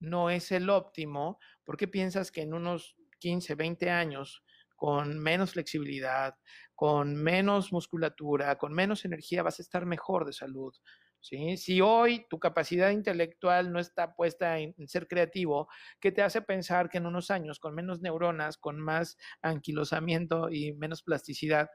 no 0.00 0.30
es 0.30 0.52
el 0.52 0.68
óptimo, 0.70 1.38
¿por 1.64 1.76
qué 1.76 1.88
piensas 1.88 2.30
que 2.30 2.42
en 2.42 2.54
unos 2.54 2.96
15, 3.18 3.54
20 3.54 3.90
años, 3.90 4.44
con 4.76 5.18
menos 5.18 5.52
flexibilidad, 5.52 6.34
con 6.74 7.16
menos 7.16 7.72
musculatura, 7.72 8.56
con 8.58 8.72
menos 8.72 9.04
energía, 9.04 9.42
vas 9.42 9.58
a 9.58 9.62
estar 9.62 9.86
mejor 9.86 10.24
de 10.26 10.32
salud? 10.32 10.74
¿Sí? 11.20 11.56
Si 11.56 11.80
hoy 11.80 12.24
tu 12.30 12.38
capacidad 12.38 12.90
intelectual 12.90 13.72
no 13.72 13.80
está 13.80 14.14
puesta 14.14 14.58
en, 14.58 14.74
en, 14.78 14.86
ser 14.86 15.08
creativo, 15.08 15.68
¿qué 16.00 16.12
te 16.12 16.22
hace 16.22 16.40
pensar 16.40 16.88
que 16.88 16.98
en 16.98 17.06
unos 17.06 17.32
años, 17.32 17.58
con 17.58 17.74
menos 17.74 18.00
neuronas, 18.00 18.58
con 18.58 18.78
más 18.78 19.16
anquilosamiento 19.42 20.50
y 20.50 20.74
menos 20.74 21.02
plasticidad, 21.02 21.68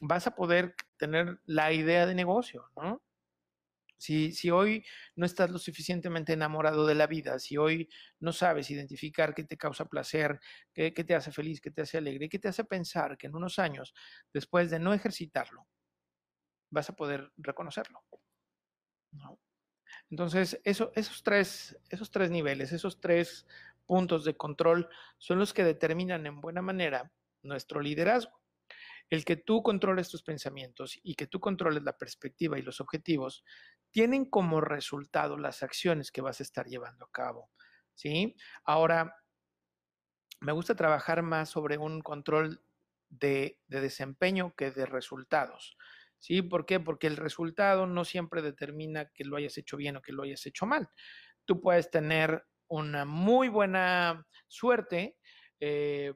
vas 0.00 0.26
a 0.26 0.34
poder 0.34 0.74
tener 0.96 1.40
la 1.44 1.72
idea 1.72 2.06
de 2.06 2.14
negocio, 2.14 2.64
¿no? 2.76 3.02
Si, 3.98 4.50
hoy 4.50 4.84
no 5.16 5.26
estás 5.26 5.50
lo 5.50 5.58
suficientemente 5.58 6.32
enamorado 6.32 6.86
de 6.86 6.94
la 6.94 7.08
vida, 7.08 7.38
si 7.40 7.56
hoy 7.56 7.88
no 8.20 8.32
sabes 8.32 8.70
identificar 8.70 9.34
qué 9.34 9.44
te 9.44 9.56
causa 9.56 9.86
placer, 9.86 10.38
qué, 10.72 10.92
te 10.92 11.14
hace 11.14 11.32
feliz, 11.32 11.60
qué 11.60 11.72
te 11.72 11.82
hace 11.82 11.98
alegre, 11.98 12.28
qué 12.28 12.38
te 12.38 12.48
hace 12.48 12.64
pensar 12.64 13.18
que 13.18 13.26
en 13.26 13.34
unos 13.34 13.58
años, 13.58 13.92
después 14.32 14.70
de 14.70 14.78
no 14.78 14.94
ejercitarlo, 14.94 15.66
vas 16.70 16.88
a 16.90 16.96
poder 16.96 17.32
reconocerlo. 17.36 18.04
¿no? 19.12 19.38
Entonces, 20.10 20.60
eso, 20.64 20.92
esos, 20.94 21.22
tres, 21.22 21.76
esos 21.90 22.10
tres 22.10 22.30
niveles, 22.30 22.72
esos 22.72 23.00
tres 23.00 23.46
puntos 23.84 24.24
de 24.24 24.36
control 24.36 24.88
son 25.16 25.38
los 25.38 25.52
que 25.52 25.64
determinan 25.64 26.26
en 26.26 26.40
buena 26.40 26.62
manera 26.62 27.10
nuestro 27.42 27.80
liderazgo. 27.80 28.38
El 29.10 29.24
que 29.24 29.36
tú 29.36 29.62
controles 29.62 30.08
tus 30.08 30.22
pensamientos 30.22 30.98
y 31.02 31.14
que 31.14 31.26
tú 31.26 31.40
controles 31.40 31.82
la 31.82 31.96
perspectiva 31.96 32.58
y 32.58 32.62
los 32.62 32.80
objetivos 32.80 33.44
tienen 33.90 34.26
como 34.26 34.60
resultado 34.60 35.36
las 35.38 35.62
acciones 35.62 36.12
que 36.12 36.20
vas 36.20 36.40
a 36.40 36.42
estar 36.42 36.66
llevando 36.66 37.06
a 37.06 37.10
cabo. 37.10 37.50
¿Sí? 37.94 38.36
Ahora, 38.64 39.16
me 40.40 40.52
gusta 40.52 40.74
trabajar 40.74 41.22
más 41.22 41.48
sobre 41.48 41.78
un 41.78 42.00
control 42.00 42.62
de, 43.08 43.58
de 43.66 43.80
desempeño 43.80 44.54
que 44.54 44.70
de 44.70 44.86
resultados. 44.86 45.76
¿Sí? 46.18 46.42
¿Por 46.42 46.66
qué? 46.66 46.80
Porque 46.80 47.06
el 47.06 47.16
resultado 47.16 47.86
no 47.86 48.04
siempre 48.04 48.42
determina 48.42 49.10
que 49.10 49.24
lo 49.24 49.36
hayas 49.36 49.56
hecho 49.56 49.76
bien 49.76 49.96
o 49.96 50.02
que 50.02 50.12
lo 50.12 50.24
hayas 50.24 50.44
hecho 50.46 50.66
mal. 50.66 50.90
Tú 51.44 51.60
puedes 51.60 51.90
tener 51.90 52.44
una 52.68 53.04
muy 53.04 53.48
buena 53.48 54.26
suerte, 54.46 55.16
eh, 55.60 56.14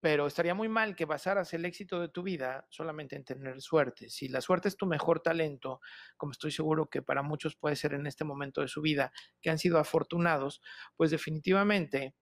pero 0.00 0.26
estaría 0.26 0.54
muy 0.54 0.68
mal 0.68 0.94
que 0.94 1.06
basaras 1.06 1.52
el 1.54 1.64
éxito 1.64 2.00
de 2.00 2.08
tu 2.08 2.22
vida 2.22 2.66
solamente 2.70 3.16
en 3.16 3.24
tener 3.24 3.60
suerte. 3.60 4.08
Si 4.10 4.28
la 4.28 4.40
suerte 4.40 4.68
es 4.68 4.76
tu 4.76 4.86
mejor 4.86 5.20
talento, 5.20 5.80
como 6.16 6.32
estoy 6.32 6.52
seguro 6.52 6.88
que 6.88 7.02
para 7.02 7.22
muchos 7.22 7.56
puede 7.56 7.74
ser 7.74 7.94
en 7.94 8.06
este 8.06 8.24
momento 8.24 8.60
de 8.60 8.68
su 8.68 8.80
vida, 8.80 9.12
que 9.40 9.50
han 9.50 9.58
sido 9.58 9.78
afortunados, 9.78 10.60
pues 10.96 11.10
definitivamente 11.10 12.14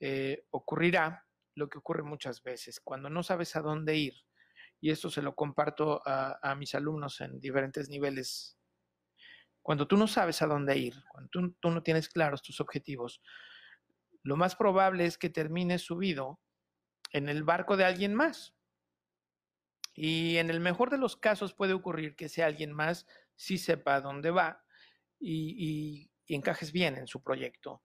eh, 0.00 0.44
ocurrirá 0.50 1.26
lo 1.54 1.68
que 1.68 1.78
ocurre 1.78 2.02
muchas 2.02 2.42
veces, 2.42 2.80
cuando 2.80 3.08
no 3.08 3.22
sabes 3.22 3.56
a 3.56 3.62
dónde 3.62 3.96
ir. 3.96 4.14
Y 4.80 4.90
esto 4.90 5.10
se 5.10 5.22
lo 5.22 5.34
comparto 5.34 6.02
a, 6.04 6.54
mis 6.56 6.74
alumnos 6.74 7.20
en 7.20 7.38
diferentes 7.38 7.88
niveles. 7.88 8.58
Cuando 9.62 9.86
tú 9.86 9.96
no 9.96 10.08
sabes 10.08 10.42
a 10.42 10.46
dónde 10.46 10.76
ir, 10.76 10.94
cuando 11.08 11.30
tú, 11.30 11.52
tú 11.60 11.70
no 11.70 11.82
tienes 11.84 12.08
claros 12.08 12.42
tus 12.42 12.60
objetivos, 12.60 13.22
lo 14.24 14.36
más 14.36 14.56
probable 14.56 15.06
es 15.06 15.18
que 15.18 15.30
termines 15.30 15.82
subido 15.82 16.40
en 17.12 17.28
el 17.28 17.44
barco 17.44 17.76
de 17.76 17.84
alguien 17.84 18.14
más. 18.14 18.54
Y 19.94 20.38
en 20.38 20.50
el 20.50 20.60
mejor 20.60 20.90
de 20.90 20.98
los 20.98 21.16
casos 21.16 21.54
puede 21.54 21.74
ocurrir 21.74 22.16
que 22.16 22.28
sea 22.28 22.46
alguien 22.46 22.72
más 22.72 23.06
sí 23.36 23.58
sepa 23.58 24.00
dónde 24.00 24.30
va 24.30 24.64
y, 25.18 26.08
y, 26.26 26.34
encajes 26.34 26.72
bien 26.72 26.96
en 26.96 27.06
su 27.06 27.22
proyecto. 27.22 27.82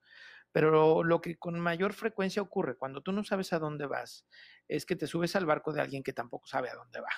Pero 0.52 1.04
lo 1.04 1.20
que 1.20 1.36
con 1.36 1.60
mayor 1.60 1.92
frecuencia 1.92 2.40
ocurre 2.40 2.78
cuando 2.78 3.02
tú 3.02 3.12
no 3.12 3.22
sabes 3.22 3.52
a 3.52 3.58
dónde 3.58 3.86
vas 3.86 4.26
es 4.66 4.86
que 4.86 4.96
te 4.96 5.06
subes 5.06 5.36
al 5.36 5.44
barco 5.44 5.72
de 5.72 5.82
alguien 5.82 6.02
que 6.02 6.14
tampoco 6.14 6.46
sabe 6.46 6.70
a 6.70 6.74
dónde 6.74 7.00
va. 7.00 7.10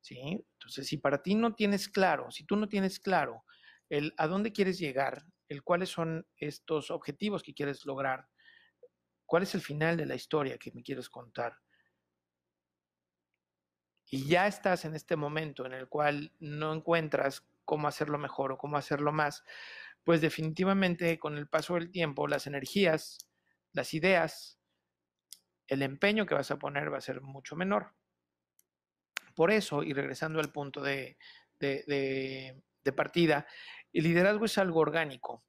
¿Sí? 0.00 0.46
Entonces, 0.54 0.86
si 0.86 0.96
para 0.96 1.22
ti 1.22 1.34
no 1.34 1.54
tienes 1.54 1.90
claro, 1.90 2.30
si 2.30 2.44
tú 2.44 2.56
no 2.56 2.68
tienes 2.68 3.00
claro 3.00 3.44
el 3.90 4.14
a 4.16 4.26
dónde 4.28 4.52
quieres 4.52 4.78
llegar, 4.78 5.26
el 5.48 5.62
cuáles 5.62 5.90
son 5.90 6.26
estos 6.36 6.90
objetivos 6.90 7.42
que 7.42 7.52
quieres 7.52 7.84
lograr, 7.84 8.28
¿Cuál 9.30 9.44
es 9.44 9.54
el 9.54 9.60
final 9.60 9.96
de 9.96 10.06
la 10.06 10.16
historia 10.16 10.58
que 10.58 10.72
me 10.72 10.82
quieres 10.82 11.08
contar? 11.08 11.56
Y 14.06 14.26
ya 14.26 14.48
estás 14.48 14.84
en 14.84 14.96
este 14.96 15.14
momento 15.14 15.64
en 15.64 15.72
el 15.72 15.88
cual 15.88 16.32
no 16.40 16.74
encuentras 16.74 17.46
cómo 17.64 17.86
hacerlo 17.86 18.18
mejor 18.18 18.50
o 18.50 18.58
cómo 18.58 18.76
hacerlo 18.76 19.12
más, 19.12 19.44
pues 20.02 20.20
definitivamente 20.20 21.20
con 21.20 21.38
el 21.38 21.46
paso 21.46 21.74
del 21.74 21.92
tiempo 21.92 22.26
las 22.26 22.48
energías, 22.48 23.18
las 23.72 23.94
ideas, 23.94 24.58
el 25.68 25.82
empeño 25.82 26.26
que 26.26 26.34
vas 26.34 26.50
a 26.50 26.58
poner 26.58 26.92
va 26.92 26.98
a 26.98 27.00
ser 27.00 27.20
mucho 27.20 27.54
menor. 27.54 27.94
Por 29.36 29.52
eso, 29.52 29.84
y 29.84 29.92
regresando 29.92 30.40
al 30.40 30.50
punto 30.50 30.82
de, 30.82 31.18
de, 31.60 32.92
partida, 32.96 33.46
El 33.92 34.02
liderazgo 34.02 34.46
es 34.46 34.58
algo 34.58 34.80
orgánico, 34.80 35.44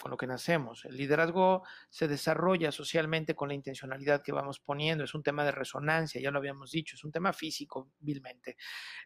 con 0.00 0.10
lo 0.10 0.16
que 0.16 0.26
nacemos. 0.26 0.84
El 0.84 0.96
liderazgo 0.96 1.62
se 1.88 2.08
desarrolla 2.08 2.72
socialmente 2.72 3.34
con 3.34 3.48
la 3.48 3.54
intencionalidad 3.54 4.22
que 4.22 4.32
vamos 4.32 4.60
poniendo. 4.60 5.04
Es 5.04 5.14
un 5.14 5.22
tema 5.22 5.44
de 5.44 5.52
resonancia, 5.52 6.20
ya 6.20 6.30
lo 6.30 6.38
habíamos 6.38 6.70
dicho, 6.70 6.96
es 6.96 7.04
un 7.04 7.12
tema 7.12 7.32
físico, 7.32 7.92
vilmente. 7.98 8.56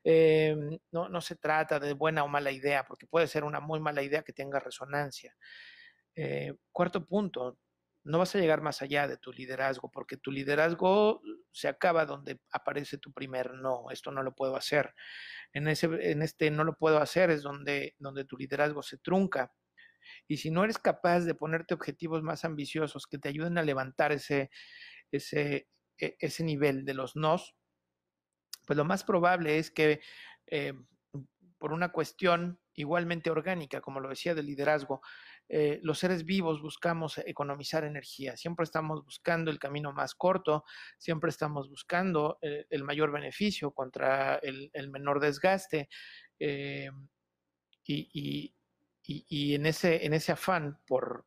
Eh, 0.02 0.56
no, 0.92 1.08
no, 1.08 1.20
se 1.20 1.36
trata 1.36 1.78
de 1.78 1.92
buena 1.92 2.24
o 2.24 2.28
mala 2.28 2.50
idea, 2.50 2.84
porque 2.84 3.06
puede 3.06 3.26
ser 3.26 3.44
una 3.44 3.60
muy 3.60 3.80
mala 3.80 4.02
idea 4.02 4.22
que 4.22 4.32
tenga 4.32 4.60
resonancia. 4.60 5.36
Eh, 6.14 6.54
cuarto 6.72 7.04
punto, 7.04 7.58
no 8.04 8.18
vas 8.18 8.34
a 8.34 8.38
llegar 8.38 8.60
más 8.60 8.82
allá 8.82 9.08
de 9.08 9.16
tu 9.16 9.32
liderazgo, 9.32 9.90
porque 9.90 10.16
tu 10.16 10.30
liderazgo 10.30 11.22
se 11.50 11.68
acaba 11.68 12.04
donde 12.04 12.38
aparece 12.50 12.98
tu 12.98 13.12
primer 13.12 13.54
no, 13.54 13.90
esto 13.90 14.10
no 14.10 14.22
lo 14.22 14.34
puedo 14.34 14.56
hacer. 14.56 14.94
En, 15.52 15.68
ese, 15.68 15.86
en 16.10 16.22
este 16.22 16.50
no 16.50 16.64
lo 16.64 16.76
puedo 16.76 16.98
hacer 16.98 17.30
es 17.30 17.42
donde, 17.42 17.94
donde 17.98 18.24
tu 18.24 18.36
liderazgo 18.36 18.82
se 18.82 18.98
trunca. 18.98 19.52
Y 20.28 20.38
si 20.38 20.50
no 20.50 20.64
eres 20.64 20.78
capaz 20.78 21.20
de 21.20 21.34
ponerte 21.34 21.74
objetivos 21.74 22.22
más 22.22 22.44
ambiciosos 22.44 23.06
que 23.06 23.18
te 23.18 23.28
ayuden 23.28 23.58
a 23.58 23.62
levantar 23.62 24.12
ese, 24.12 24.50
ese, 25.10 25.68
e, 25.98 26.16
ese 26.18 26.44
nivel 26.44 26.84
de 26.84 26.94
los 26.94 27.16
nos, 27.16 27.54
pues 28.66 28.76
lo 28.76 28.84
más 28.84 29.04
probable 29.04 29.58
es 29.58 29.70
que 29.70 30.00
eh, 30.46 30.74
por 31.58 31.72
una 31.72 31.92
cuestión 31.92 32.60
igualmente 32.74 33.30
orgánica, 33.30 33.80
como 33.80 34.00
lo 34.00 34.08
decía 34.08 34.34
del 34.34 34.46
liderazgo, 34.46 35.00
eh, 35.48 35.78
los 35.82 35.98
seres 35.98 36.24
vivos 36.24 36.60
buscamos 36.60 37.18
economizar 37.18 37.84
energía, 37.84 38.36
siempre 38.36 38.64
estamos 38.64 39.04
buscando 39.04 39.50
el 39.50 39.58
camino 39.58 39.92
más 39.92 40.14
corto, 40.14 40.64
siempre 40.98 41.30
estamos 41.30 41.68
buscando 41.68 42.38
eh, 42.42 42.66
el 42.70 42.82
mayor 42.82 43.12
beneficio 43.12 43.70
contra 43.72 44.36
el, 44.36 44.70
menor 44.90 45.20
desgaste 45.20 45.88
y, 47.86 48.54
en, 49.06 49.66
ese, 49.66 50.06
en 50.06 50.14
ese 50.14 50.32
afán 50.32 50.78
por, 50.86 51.26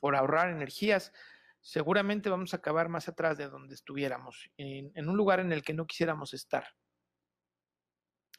por 0.00 0.16
ahorrar 0.16 0.50
energías, 0.50 1.12
seguramente 1.60 2.28
vamos 2.28 2.52
a 2.52 2.58
acabar 2.58 2.88
más 2.88 3.08
atrás 3.08 3.38
de 3.38 3.48
donde 3.48 3.74
estuviéramos, 3.74 4.50
en 4.56 5.08
un 5.08 5.16
lugar 5.16 5.40
en 5.40 5.52
el 5.52 5.62
que 5.62 5.74
no 5.74 5.86
quisiéramos 5.86 6.34
estar 6.34 6.66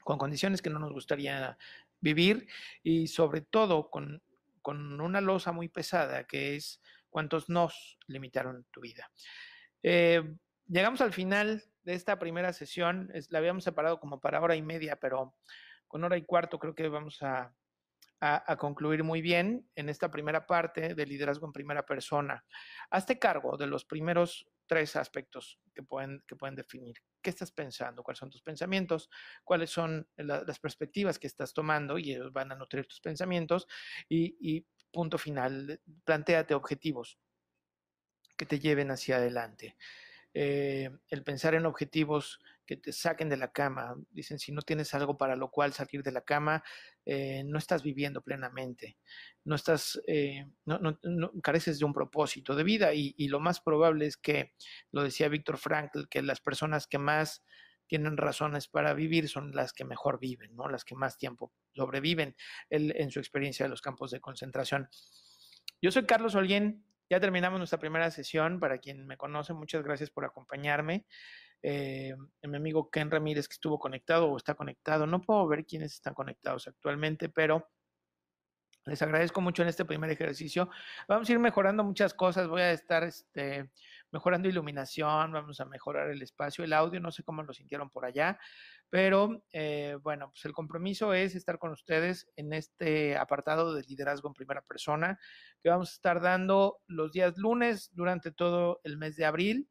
con 0.06 0.20
condiciones 0.20 0.62
que 0.62 0.70
no 0.70 0.78
nos 0.78 0.94
gustaría 0.94 1.58
vivir 2.00 2.48
y 2.84 3.08
sobre 3.08 3.42
todo 3.42 3.90
con, 3.90 4.22
una 4.64 5.20
losa 5.20 5.52
muy 5.52 5.68
pesada 5.68 6.26
que 6.26 6.56
es 6.56 6.82
cuántos 7.10 7.50
nos 7.50 7.98
limitaron 8.08 8.66
tu 8.72 8.82
vida. 8.82 9.12
Eh, 9.82 10.24
llegamos 10.68 11.02
al 11.02 11.12
final 11.12 11.64
de 11.84 11.94
esta 11.94 12.18
primera 12.18 12.54
sesión, 12.54 13.12
la 13.30 13.40
habíamos 13.40 13.64
separado 13.64 14.00
como 14.00 14.22
para 14.22 14.42
hora 14.42 14.56
y 14.56 14.62
media, 14.62 14.96
pero 14.96 15.36
con 15.88 16.04
hora 16.04 16.18
y 16.18 16.24
cuarto 16.24 16.60
creo 16.60 16.76
que 16.76 16.88
vamos 16.88 17.22
a, 17.24 17.52
a, 18.26 18.58
concluir 18.58 19.04
muy 19.04 19.22
bien 19.22 19.70
en 19.76 19.90
esta 19.90 20.10
primera 20.10 20.46
parte 20.48 20.96
de 20.96 21.06
liderazgo 21.06 21.46
en 21.46 21.54
primera 21.54 21.86
persona. 21.86 22.44
Hazte 22.90 23.20
cargo 23.20 23.58
de 23.58 23.68
los 23.68 23.86
primeros 23.86 24.48
tres 24.66 24.96
aspectos 24.96 25.60
que 25.74 25.84
pueden, 25.84 26.24
que 26.28 26.36
pueden 26.36 26.56
definir. 26.56 26.96
¿Qué 27.22 27.30
estás 27.30 27.52
pensando? 27.52 28.02
¿Cuáles 28.02 28.20
son 28.20 28.32
tus 28.32 28.42
pensamientos? 28.42 29.10
¿Cuáles 29.44 29.70
son 29.70 30.08
las 30.18 30.60
perspectivas 30.60 31.20
que 31.20 31.28
estás 31.28 31.54
tomando? 31.54 32.00
Y 32.00 32.14
ellos 32.14 32.34
van 32.34 32.52
a 32.52 32.56
nutrir 32.56 32.88
tus 32.88 33.00
pensamientos. 33.00 33.68
Y, 34.10 34.66
punto 34.92 35.18
final, 35.18 35.80
planteate 36.04 36.56
objetivos 36.56 37.20
que 38.38 38.46
te 38.46 38.60
lleven 38.60 38.92
hacia 38.92 39.18
adelante. 39.18 39.76
Eh, 40.34 40.90
el 41.10 41.24
pensar 41.24 41.54
en 41.54 41.66
objetivos 41.66 42.40
que 42.66 42.78
te 42.78 42.92
saquen 42.92 43.30
de 43.30 43.38
la 43.38 43.52
cama. 43.52 43.96
Dicen, 44.12 44.40
si 44.40 44.52
no 44.52 44.62
tienes 44.62 44.94
algo 44.94 45.18
para 45.18 45.36
lo 45.36 45.50
cual 45.50 45.74
salir 45.74 46.04
de 46.04 46.12
la 46.12 46.22
cama, 46.22 46.64
eh, 47.06 47.44
no 47.46 47.58
estás 47.58 47.84
viviendo 47.84 48.22
plenamente, 48.22 48.98
no 49.44 49.56
estás, 49.56 50.02
eh, 50.08 50.46
no, 50.66 50.98
careces 51.44 51.80
de 51.80 51.86
un 51.86 51.94
propósito 51.94 52.56
de 52.56 52.64
vida 52.64 52.94
y, 52.94 53.14
lo 53.28 53.40
más 53.40 53.60
probable 53.60 54.06
es 54.06 54.18
que, 54.18 54.54
lo 54.92 55.04
decía 55.04 55.28
Víctor 55.30 55.58
Frankl, 55.58 56.08
que 56.10 56.22
las 56.22 56.42
personas 56.42 56.88
que 56.88 56.98
más 56.98 57.44
tienen 57.88 58.18
razones 58.18 58.68
para 58.68 58.94
vivir 58.94 59.30
son 59.30 59.52
las 59.52 59.72
que 59.74 59.86
mejor 59.86 60.20
viven, 60.20 60.56
¿no? 60.56 60.68
Las 60.70 60.84
que 60.84 60.96
más 60.96 61.18
tiempo 61.18 61.54
sobreviven 61.74 62.36
en 62.70 63.12
su 63.12 63.20
experiencia 63.20 63.66
de 63.66 63.70
los 63.70 63.82
campos 63.82 64.10
de 64.10 64.20
concentración. 64.20 64.90
Yo 65.82 65.92
soy 65.92 66.06
Carlos 66.06 66.34
Olguín, 66.34 66.84
ya 67.10 67.20
terminamos 67.20 67.60
nuestra 67.60 67.80
primera 67.80 68.10
sesión. 68.10 68.60
Para 68.60 68.80
quien 68.80 69.06
me 69.06 69.18
conoce, 69.18 69.54
muchas 69.54 69.84
gracias 69.84 70.10
por 70.10 70.26
acompañarme. 70.26 71.06
Eh, 71.62 72.16
mi 72.44 72.58
amigo 72.58 72.90
Ken 72.90 73.10
Ramírez 73.10 73.48
que 73.48 73.54
estuvo 73.54 73.80
conectado 73.80 74.30
o 74.30 74.38
está 74.38 74.56
conectado. 74.56 75.08
No 75.08 75.22
puedo 75.22 75.48
ver 75.48 75.66
quiénes 75.66 75.94
están 75.94 76.14
conectados 76.14 76.68
actualmente, 76.68 77.30
pero 77.30 77.70
les 78.86 79.02
agradezco 79.02 79.42
mucho 79.42 79.64
en 79.64 79.70
este 79.70 79.84
primer 79.84 80.12
ejercicio. 80.12 80.70
Vamos 81.08 81.28
a 81.28 81.32
ir 81.32 81.40
mejorando 81.40 81.84
muchas 81.84 82.14
cosas. 82.14 82.48
Voy 82.48 82.62
a 82.62 82.72
estar 82.72 83.04
este, 83.04 83.72
mejorando 84.12 84.48
iluminación, 84.48 85.32
vamos 85.32 85.60
a 85.60 85.66
mejorar 85.66 86.10
el 86.10 86.22
espacio, 86.22 86.64
el 86.64 86.72
audio, 86.72 87.00
no 87.00 87.12
sé 87.12 87.24
cómo 87.24 87.44
lo 87.44 87.54
sintieron 87.54 87.90
por 87.90 88.06
allá, 88.06 88.40
pero 88.90 89.44
eh, 89.52 89.98
bueno, 90.02 90.30
pues 90.30 90.46
el 90.46 90.54
compromiso 90.54 91.14
es 91.14 91.36
estar 91.36 91.58
con 91.58 91.72
ustedes 91.72 92.32
en 92.36 92.54
este 92.54 93.18
apartado 93.18 93.74
de 93.74 93.84
liderazgo 93.84 94.30
en 94.30 94.34
primera 94.34 94.62
persona 94.62 95.20
que 95.62 95.70
vamos 95.70 95.90
a 95.90 95.94
estar 95.94 96.22
dando 96.22 96.80
los 96.88 97.12
días 97.12 97.38
lunes 97.38 97.90
durante 97.94 98.32
todo 98.32 98.80
el 98.84 98.98
mes 98.98 99.16
de 99.16 99.26
abril. 99.26 99.68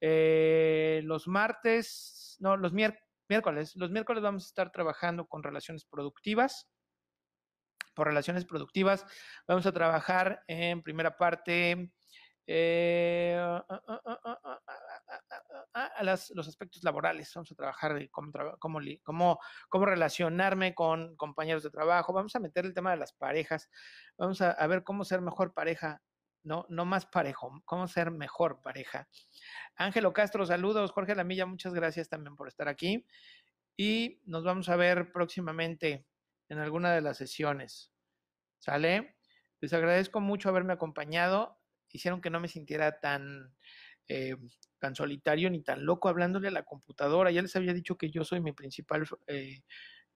Eh, 0.00 1.00
los 1.04 1.28
martes, 1.28 2.36
no, 2.40 2.56
los 2.56 2.72
miércoles, 2.72 3.74
los 3.76 3.90
miércoles 3.90 4.22
vamos 4.22 4.44
a 4.44 4.48
estar 4.48 4.70
trabajando 4.70 5.26
con 5.26 5.42
relaciones 5.42 5.84
productivas 5.84 6.68
por 7.96 8.06
relaciones 8.06 8.44
productivas. 8.44 9.04
Vamos 9.48 9.66
a 9.66 9.72
trabajar 9.72 10.44
en 10.46 10.82
primera 10.82 11.16
parte 11.16 11.90
los 16.30 16.46
aspectos 16.46 16.84
laborales. 16.84 17.32
Vamos 17.34 17.50
a 17.50 17.54
trabajar 17.56 17.94
de 17.94 18.08
cómo, 18.10 18.30
cómo, 18.60 19.38
cómo, 19.68 19.86
relacionarme 19.86 20.74
con 20.74 21.16
compañeros 21.16 21.64
de 21.64 21.70
trabajo. 21.70 22.12
Vamos 22.12 22.36
a 22.36 22.40
meter 22.40 22.66
el 22.66 22.74
tema 22.74 22.92
de 22.92 22.98
las 22.98 23.14
parejas. 23.14 23.68
Vamos 24.16 24.40
a, 24.42 24.52
a 24.52 24.66
ver 24.68 24.84
cómo 24.84 25.04
ser 25.04 25.22
mejor 25.22 25.54
pareja 25.54 26.00
no, 26.46 26.64
no 26.68 26.84
más 26.84 27.06
parejo, 27.06 27.60
cómo 27.64 27.88
ser 27.88 28.12
mejor 28.12 28.62
pareja. 28.62 29.08
Ángelo 29.74 30.12
Castro, 30.12 30.46
saludos. 30.46 30.92
Jorge 30.92 31.16
Lamilla, 31.16 31.44
muchas 31.44 31.74
gracias 31.74 32.08
también 32.08 32.36
por 32.36 32.46
estar 32.46 32.68
aquí. 32.68 33.04
Y 33.76 34.22
nos 34.24 34.44
vamos 34.44 34.68
a 34.68 34.76
ver 34.76 35.10
próximamente 35.10 36.06
en 36.48 36.58
alguna 36.58 36.94
de 36.94 37.00
las 37.00 37.16
sesiones. 37.16 37.92
¿Sale? 38.58 39.16
Les 39.60 39.72
agradezco 39.72 40.20
mucho 40.20 40.48
haberme 40.48 40.72
acompañado. 40.72 41.58
Hicieron 41.90 42.20
que 42.20 42.30
no 42.30 42.38
me 42.38 42.46
sintiera 42.46 43.00
tan, 43.00 43.52
eh, 44.06 44.36
tan 44.78 44.94
solitario 44.94 45.50
ni 45.50 45.62
tan 45.62 45.84
loco 45.84 46.08
hablándole 46.08 46.46
a 46.46 46.52
la 46.52 46.62
computadora. 46.62 47.32
Ya 47.32 47.42
les 47.42 47.56
había 47.56 47.74
dicho 47.74 47.98
que 47.98 48.10
yo 48.10 48.24
soy 48.24 48.40
mi 48.40 48.52
principal 48.52 49.04
eh, 49.26 49.62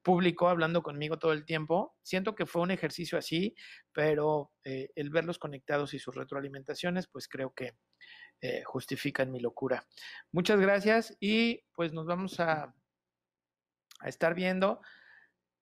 público 0.03 0.49
hablando 0.49 0.83
conmigo 0.83 1.19
todo 1.19 1.33
el 1.33 1.45
tiempo. 1.45 1.97
Siento 2.03 2.35
que 2.35 2.47
fue 2.47 2.63
un 2.63 2.71
ejercicio 2.71 3.19
así, 3.19 3.55
pero 3.93 4.53
eh, 4.65 4.91
el 4.95 5.11
verlos 5.11 5.39
conectados 5.39 5.95
y 5.95 5.99
sus 5.99 6.15
retroalimentaciones, 6.15 7.09
pues 7.09 7.29
creo 7.29 7.53
que 7.55 7.75
justifican 8.65 9.31
mi 9.31 9.39
locura. 9.39 9.87
Muchas 10.33 10.59
gracias 10.59 11.15
y 11.21 11.63
pues 11.75 11.93
nos 11.93 12.07
vamos 12.07 12.41
a, 12.41 12.75
a 14.01 14.09
estar 14.09 14.35
viendo. 14.35 14.81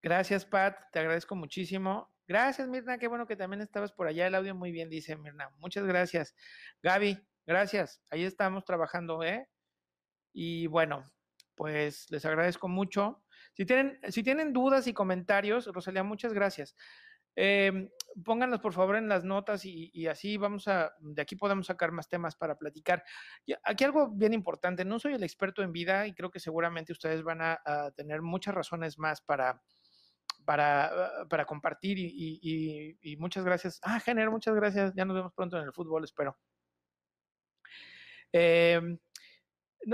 Gracias, 0.01 0.45
Pat, 0.45 0.77
te 0.93 1.01
agradezco 1.01 1.35
muchísimo. 1.35 2.15
Gracias, 2.29 2.69
Mirna, 2.69 2.99
qué 2.99 3.09
bueno 3.09 3.27
que 3.27 3.37
también 3.37 3.63
estabas 3.63 3.91
por 3.91 4.07
allá. 4.07 4.27
El 4.27 4.35
audio 4.35 4.55
muy 4.55 4.71
bien, 4.71 4.91
dice 4.91 5.17
Mirna. 5.17 5.51
Muchas 5.57 5.85
gracias. 5.87 6.37
Gaby, 6.83 7.19
gracias. 7.47 8.01
Ahí 8.11 8.23
estamos 8.23 8.65
trabajando, 8.65 9.25
¿eh? 9.25 9.49
Y 10.33 10.67
bueno, 10.67 11.05
pues 11.59 12.11
les 12.11 12.25
agradezco 12.25 12.69
mucho. 12.69 13.25
Si 13.53 13.67
tienen, 13.67 13.99
si 14.09 14.23
tienen 14.23 14.53
dudas 14.53 14.87
y 14.87 14.95
comentarios, 14.95 15.67
Rosalía, 15.67 16.05
muchas 16.05 16.33
gracias. 16.33 16.75
Eh, 17.35 17.91
pónganlos 18.25 18.61
por 18.61 18.73
favor 18.73 18.97
en 18.97 19.09
las 19.09 19.25
notas 19.25 19.65
y, 19.65 20.07
así 20.07 20.39
vamos 20.39 20.67
a, 20.69 20.93
de 21.01 21.23
aquí 21.23 21.37
podemos 21.37 21.67
sacar 21.67 21.93
más 21.93 22.09
temas 22.09 22.37
para 22.37 22.57
platicar. 22.57 23.05
aquí 23.65 23.85
algo 23.85 24.09
bien 24.09 24.33
importante, 24.33 24.85
no 24.85 24.99
soy 24.99 25.15
el 25.15 25.23
experto 25.23 25.63
en 25.63 25.73
vida 25.73 26.07
y 26.07 26.15
creo 26.15 26.31
que 26.31 26.41
seguramente 26.41 26.93
ustedes 26.93 27.23
van 27.23 27.41
a 27.43 27.93
tener 27.97 28.23
muchas 28.23 28.55
razones 28.55 28.99
más 28.99 29.21
para, 29.21 29.61
para, 30.49 31.27
para 31.29 31.45
compartir 31.45 31.99
y, 31.99 33.17
muchas 33.19 33.45
gracias. 33.45 33.81
Ah, 33.83 34.01
Género, 34.01 34.31
muchas 34.31 34.55
gracias. 34.55 34.95
Ya 34.95 35.05
nos 35.05 35.15
vemos 35.15 35.35
pronto 35.35 35.59
en 35.59 35.65
el 35.65 35.75
fútbol, 35.75 36.05
espero. 36.05 36.39
Em, 39.81 39.93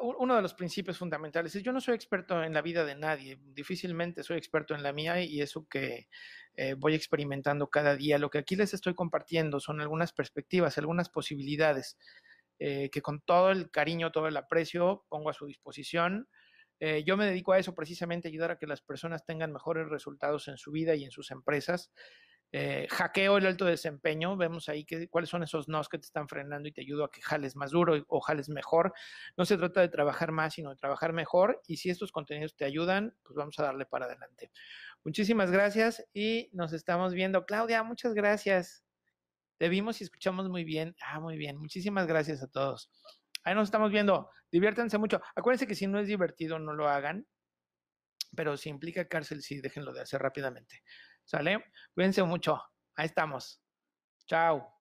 uno 0.00 0.36
de 0.36 0.42
los 0.42 0.54
principios 0.54 0.98
fundamentales 0.98 1.54
es 1.54 1.62
yo 1.62 1.72
no 1.72 1.80
soy 1.80 1.94
experto 1.94 2.42
en 2.42 2.54
la 2.54 2.62
vida 2.62 2.84
de 2.84 2.94
nadie, 2.94 3.38
difícilmente 3.42 4.22
soy 4.22 4.38
experto 4.38 4.74
en 4.74 4.82
la 4.82 4.92
mía 4.92 5.20
y 5.22 5.40
eso 5.42 5.66
que 5.68 6.08
eh, 6.54 6.74
voy 6.74 6.94
experimentando 6.94 7.68
cada 7.68 7.96
día. 7.96 8.18
Lo 8.18 8.30
que 8.30 8.38
aquí 8.38 8.56
les 8.56 8.74
estoy 8.74 8.94
compartiendo 8.94 9.60
son 9.60 9.80
algunas 9.80 10.12
perspectivas, 10.12 10.78
algunas 10.78 11.08
posibilidades 11.10 11.98
eh, 12.58 12.90
que 12.90 13.02
con 13.02 13.20
todo 13.20 13.50
el 13.50 13.70
cariño, 13.70 14.12
todo 14.12 14.28
el 14.28 14.36
aprecio 14.36 15.04
pongo 15.08 15.30
a 15.30 15.34
su 15.34 15.46
disposición 15.46 16.28
Eh, 16.80 17.04
yo 17.06 17.16
me 17.16 17.24
dedico 17.26 17.52
a 17.52 17.58
eso 17.58 17.74
precisamente, 17.74 18.28
ayudar 18.28 18.50
a 18.50 18.58
que 18.58 18.66
las 18.66 18.82
personas 18.82 19.24
tengan 19.24 19.50
mejores 19.52 19.88
resultados 19.88 20.46
en 20.48 20.58
su 20.58 20.72
vida 20.72 20.94
y 20.94 21.04
en 21.04 21.10
sus 21.10 21.30
empresas. 21.30 21.90
Eh, 22.52 22.86
hackeo 22.90 23.38
el 23.38 23.46
alto 23.46 23.64
desempeño, 23.64 24.36
vemos 24.36 24.68
ahí 24.68 24.84
que, 24.84 25.08
cuáles 25.08 25.28
son 25.28 25.42
esos 25.42 25.68
nos 25.68 25.88
que 25.88 25.98
te 25.98 26.06
están 26.06 26.28
frenando 26.28 26.68
y 26.68 26.72
te 26.72 26.80
ayudo 26.80 27.04
a 27.04 27.10
que 27.10 27.20
jales 27.20 27.56
más 27.56 27.72
duro 27.72 28.04
o 28.08 28.20
jales 28.20 28.48
mejor. 28.48 28.94
No 29.36 29.44
se 29.44 29.56
trata 29.56 29.80
de 29.80 29.88
trabajar 29.88 30.32
más, 30.32 30.54
sino 30.54 30.70
de 30.70 30.76
trabajar 30.76 31.12
mejor. 31.12 31.60
Y 31.66 31.76
si 31.78 31.90
estos 31.90 32.12
contenidos 32.12 32.56
te 32.56 32.64
ayudan, 32.64 33.14
pues 33.24 33.36
vamos 33.36 33.58
a 33.58 33.64
darle 33.64 33.84
para 33.84 34.06
adelante. 34.06 34.50
Muchísimas 35.04 35.50
gracias 35.50 36.04
y 36.14 36.50
nos 36.52 36.72
estamos 36.72 37.14
viendo. 37.14 37.46
Claudia, 37.46 37.82
muchas 37.82 38.14
gracias. 38.14 38.84
Te 39.58 39.68
vimos 39.68 40.00
y 40.00 40.04
escuchamos 40.04 40.48
muy 40.48 40.64
bien. 40.64 40.94
Ah, 41.00 41.20
muy 41.20 41.36
bien. 41.36 41.56
Muchísimas 41.58 42.06
gracias 42.06 42.42
a 42.42 42.48
todos. 42.48 42.90
Ahí 43.44 43.54
nos 43.54 43.68
estamos 43.68 43.90
viendo. 43.90 44.30
Diviértanse 44.50 44.98
mucho. 44.98 45.20
Acuérdense 45.34 45.66
que 45.66 45.74
si 45.74 45.86
no 45.86 45.98
es 45.98 46.06
divertido, 46.06 46.58
no 46.58 46.74
lo 46.74 46.88
hagan. 46.88 47.26
Pero 48.34 48.56
si 48.56 48.68
implica 48.68 49.08
cárcel, 49.08 49.42
sí, 49.42 49.60
déjenlo 49.60 49.92
de 49.92 50.02
hacer 50.02 50.20
rápidamente. 50.20 50.82
¿Sale? 51.26 51.62
Cuídense 51.94 52.22
mucho. 52.22 52.62
Ahí 52.96 53.06
estamos. 53.06 53.60
Chao. 54.26 54.75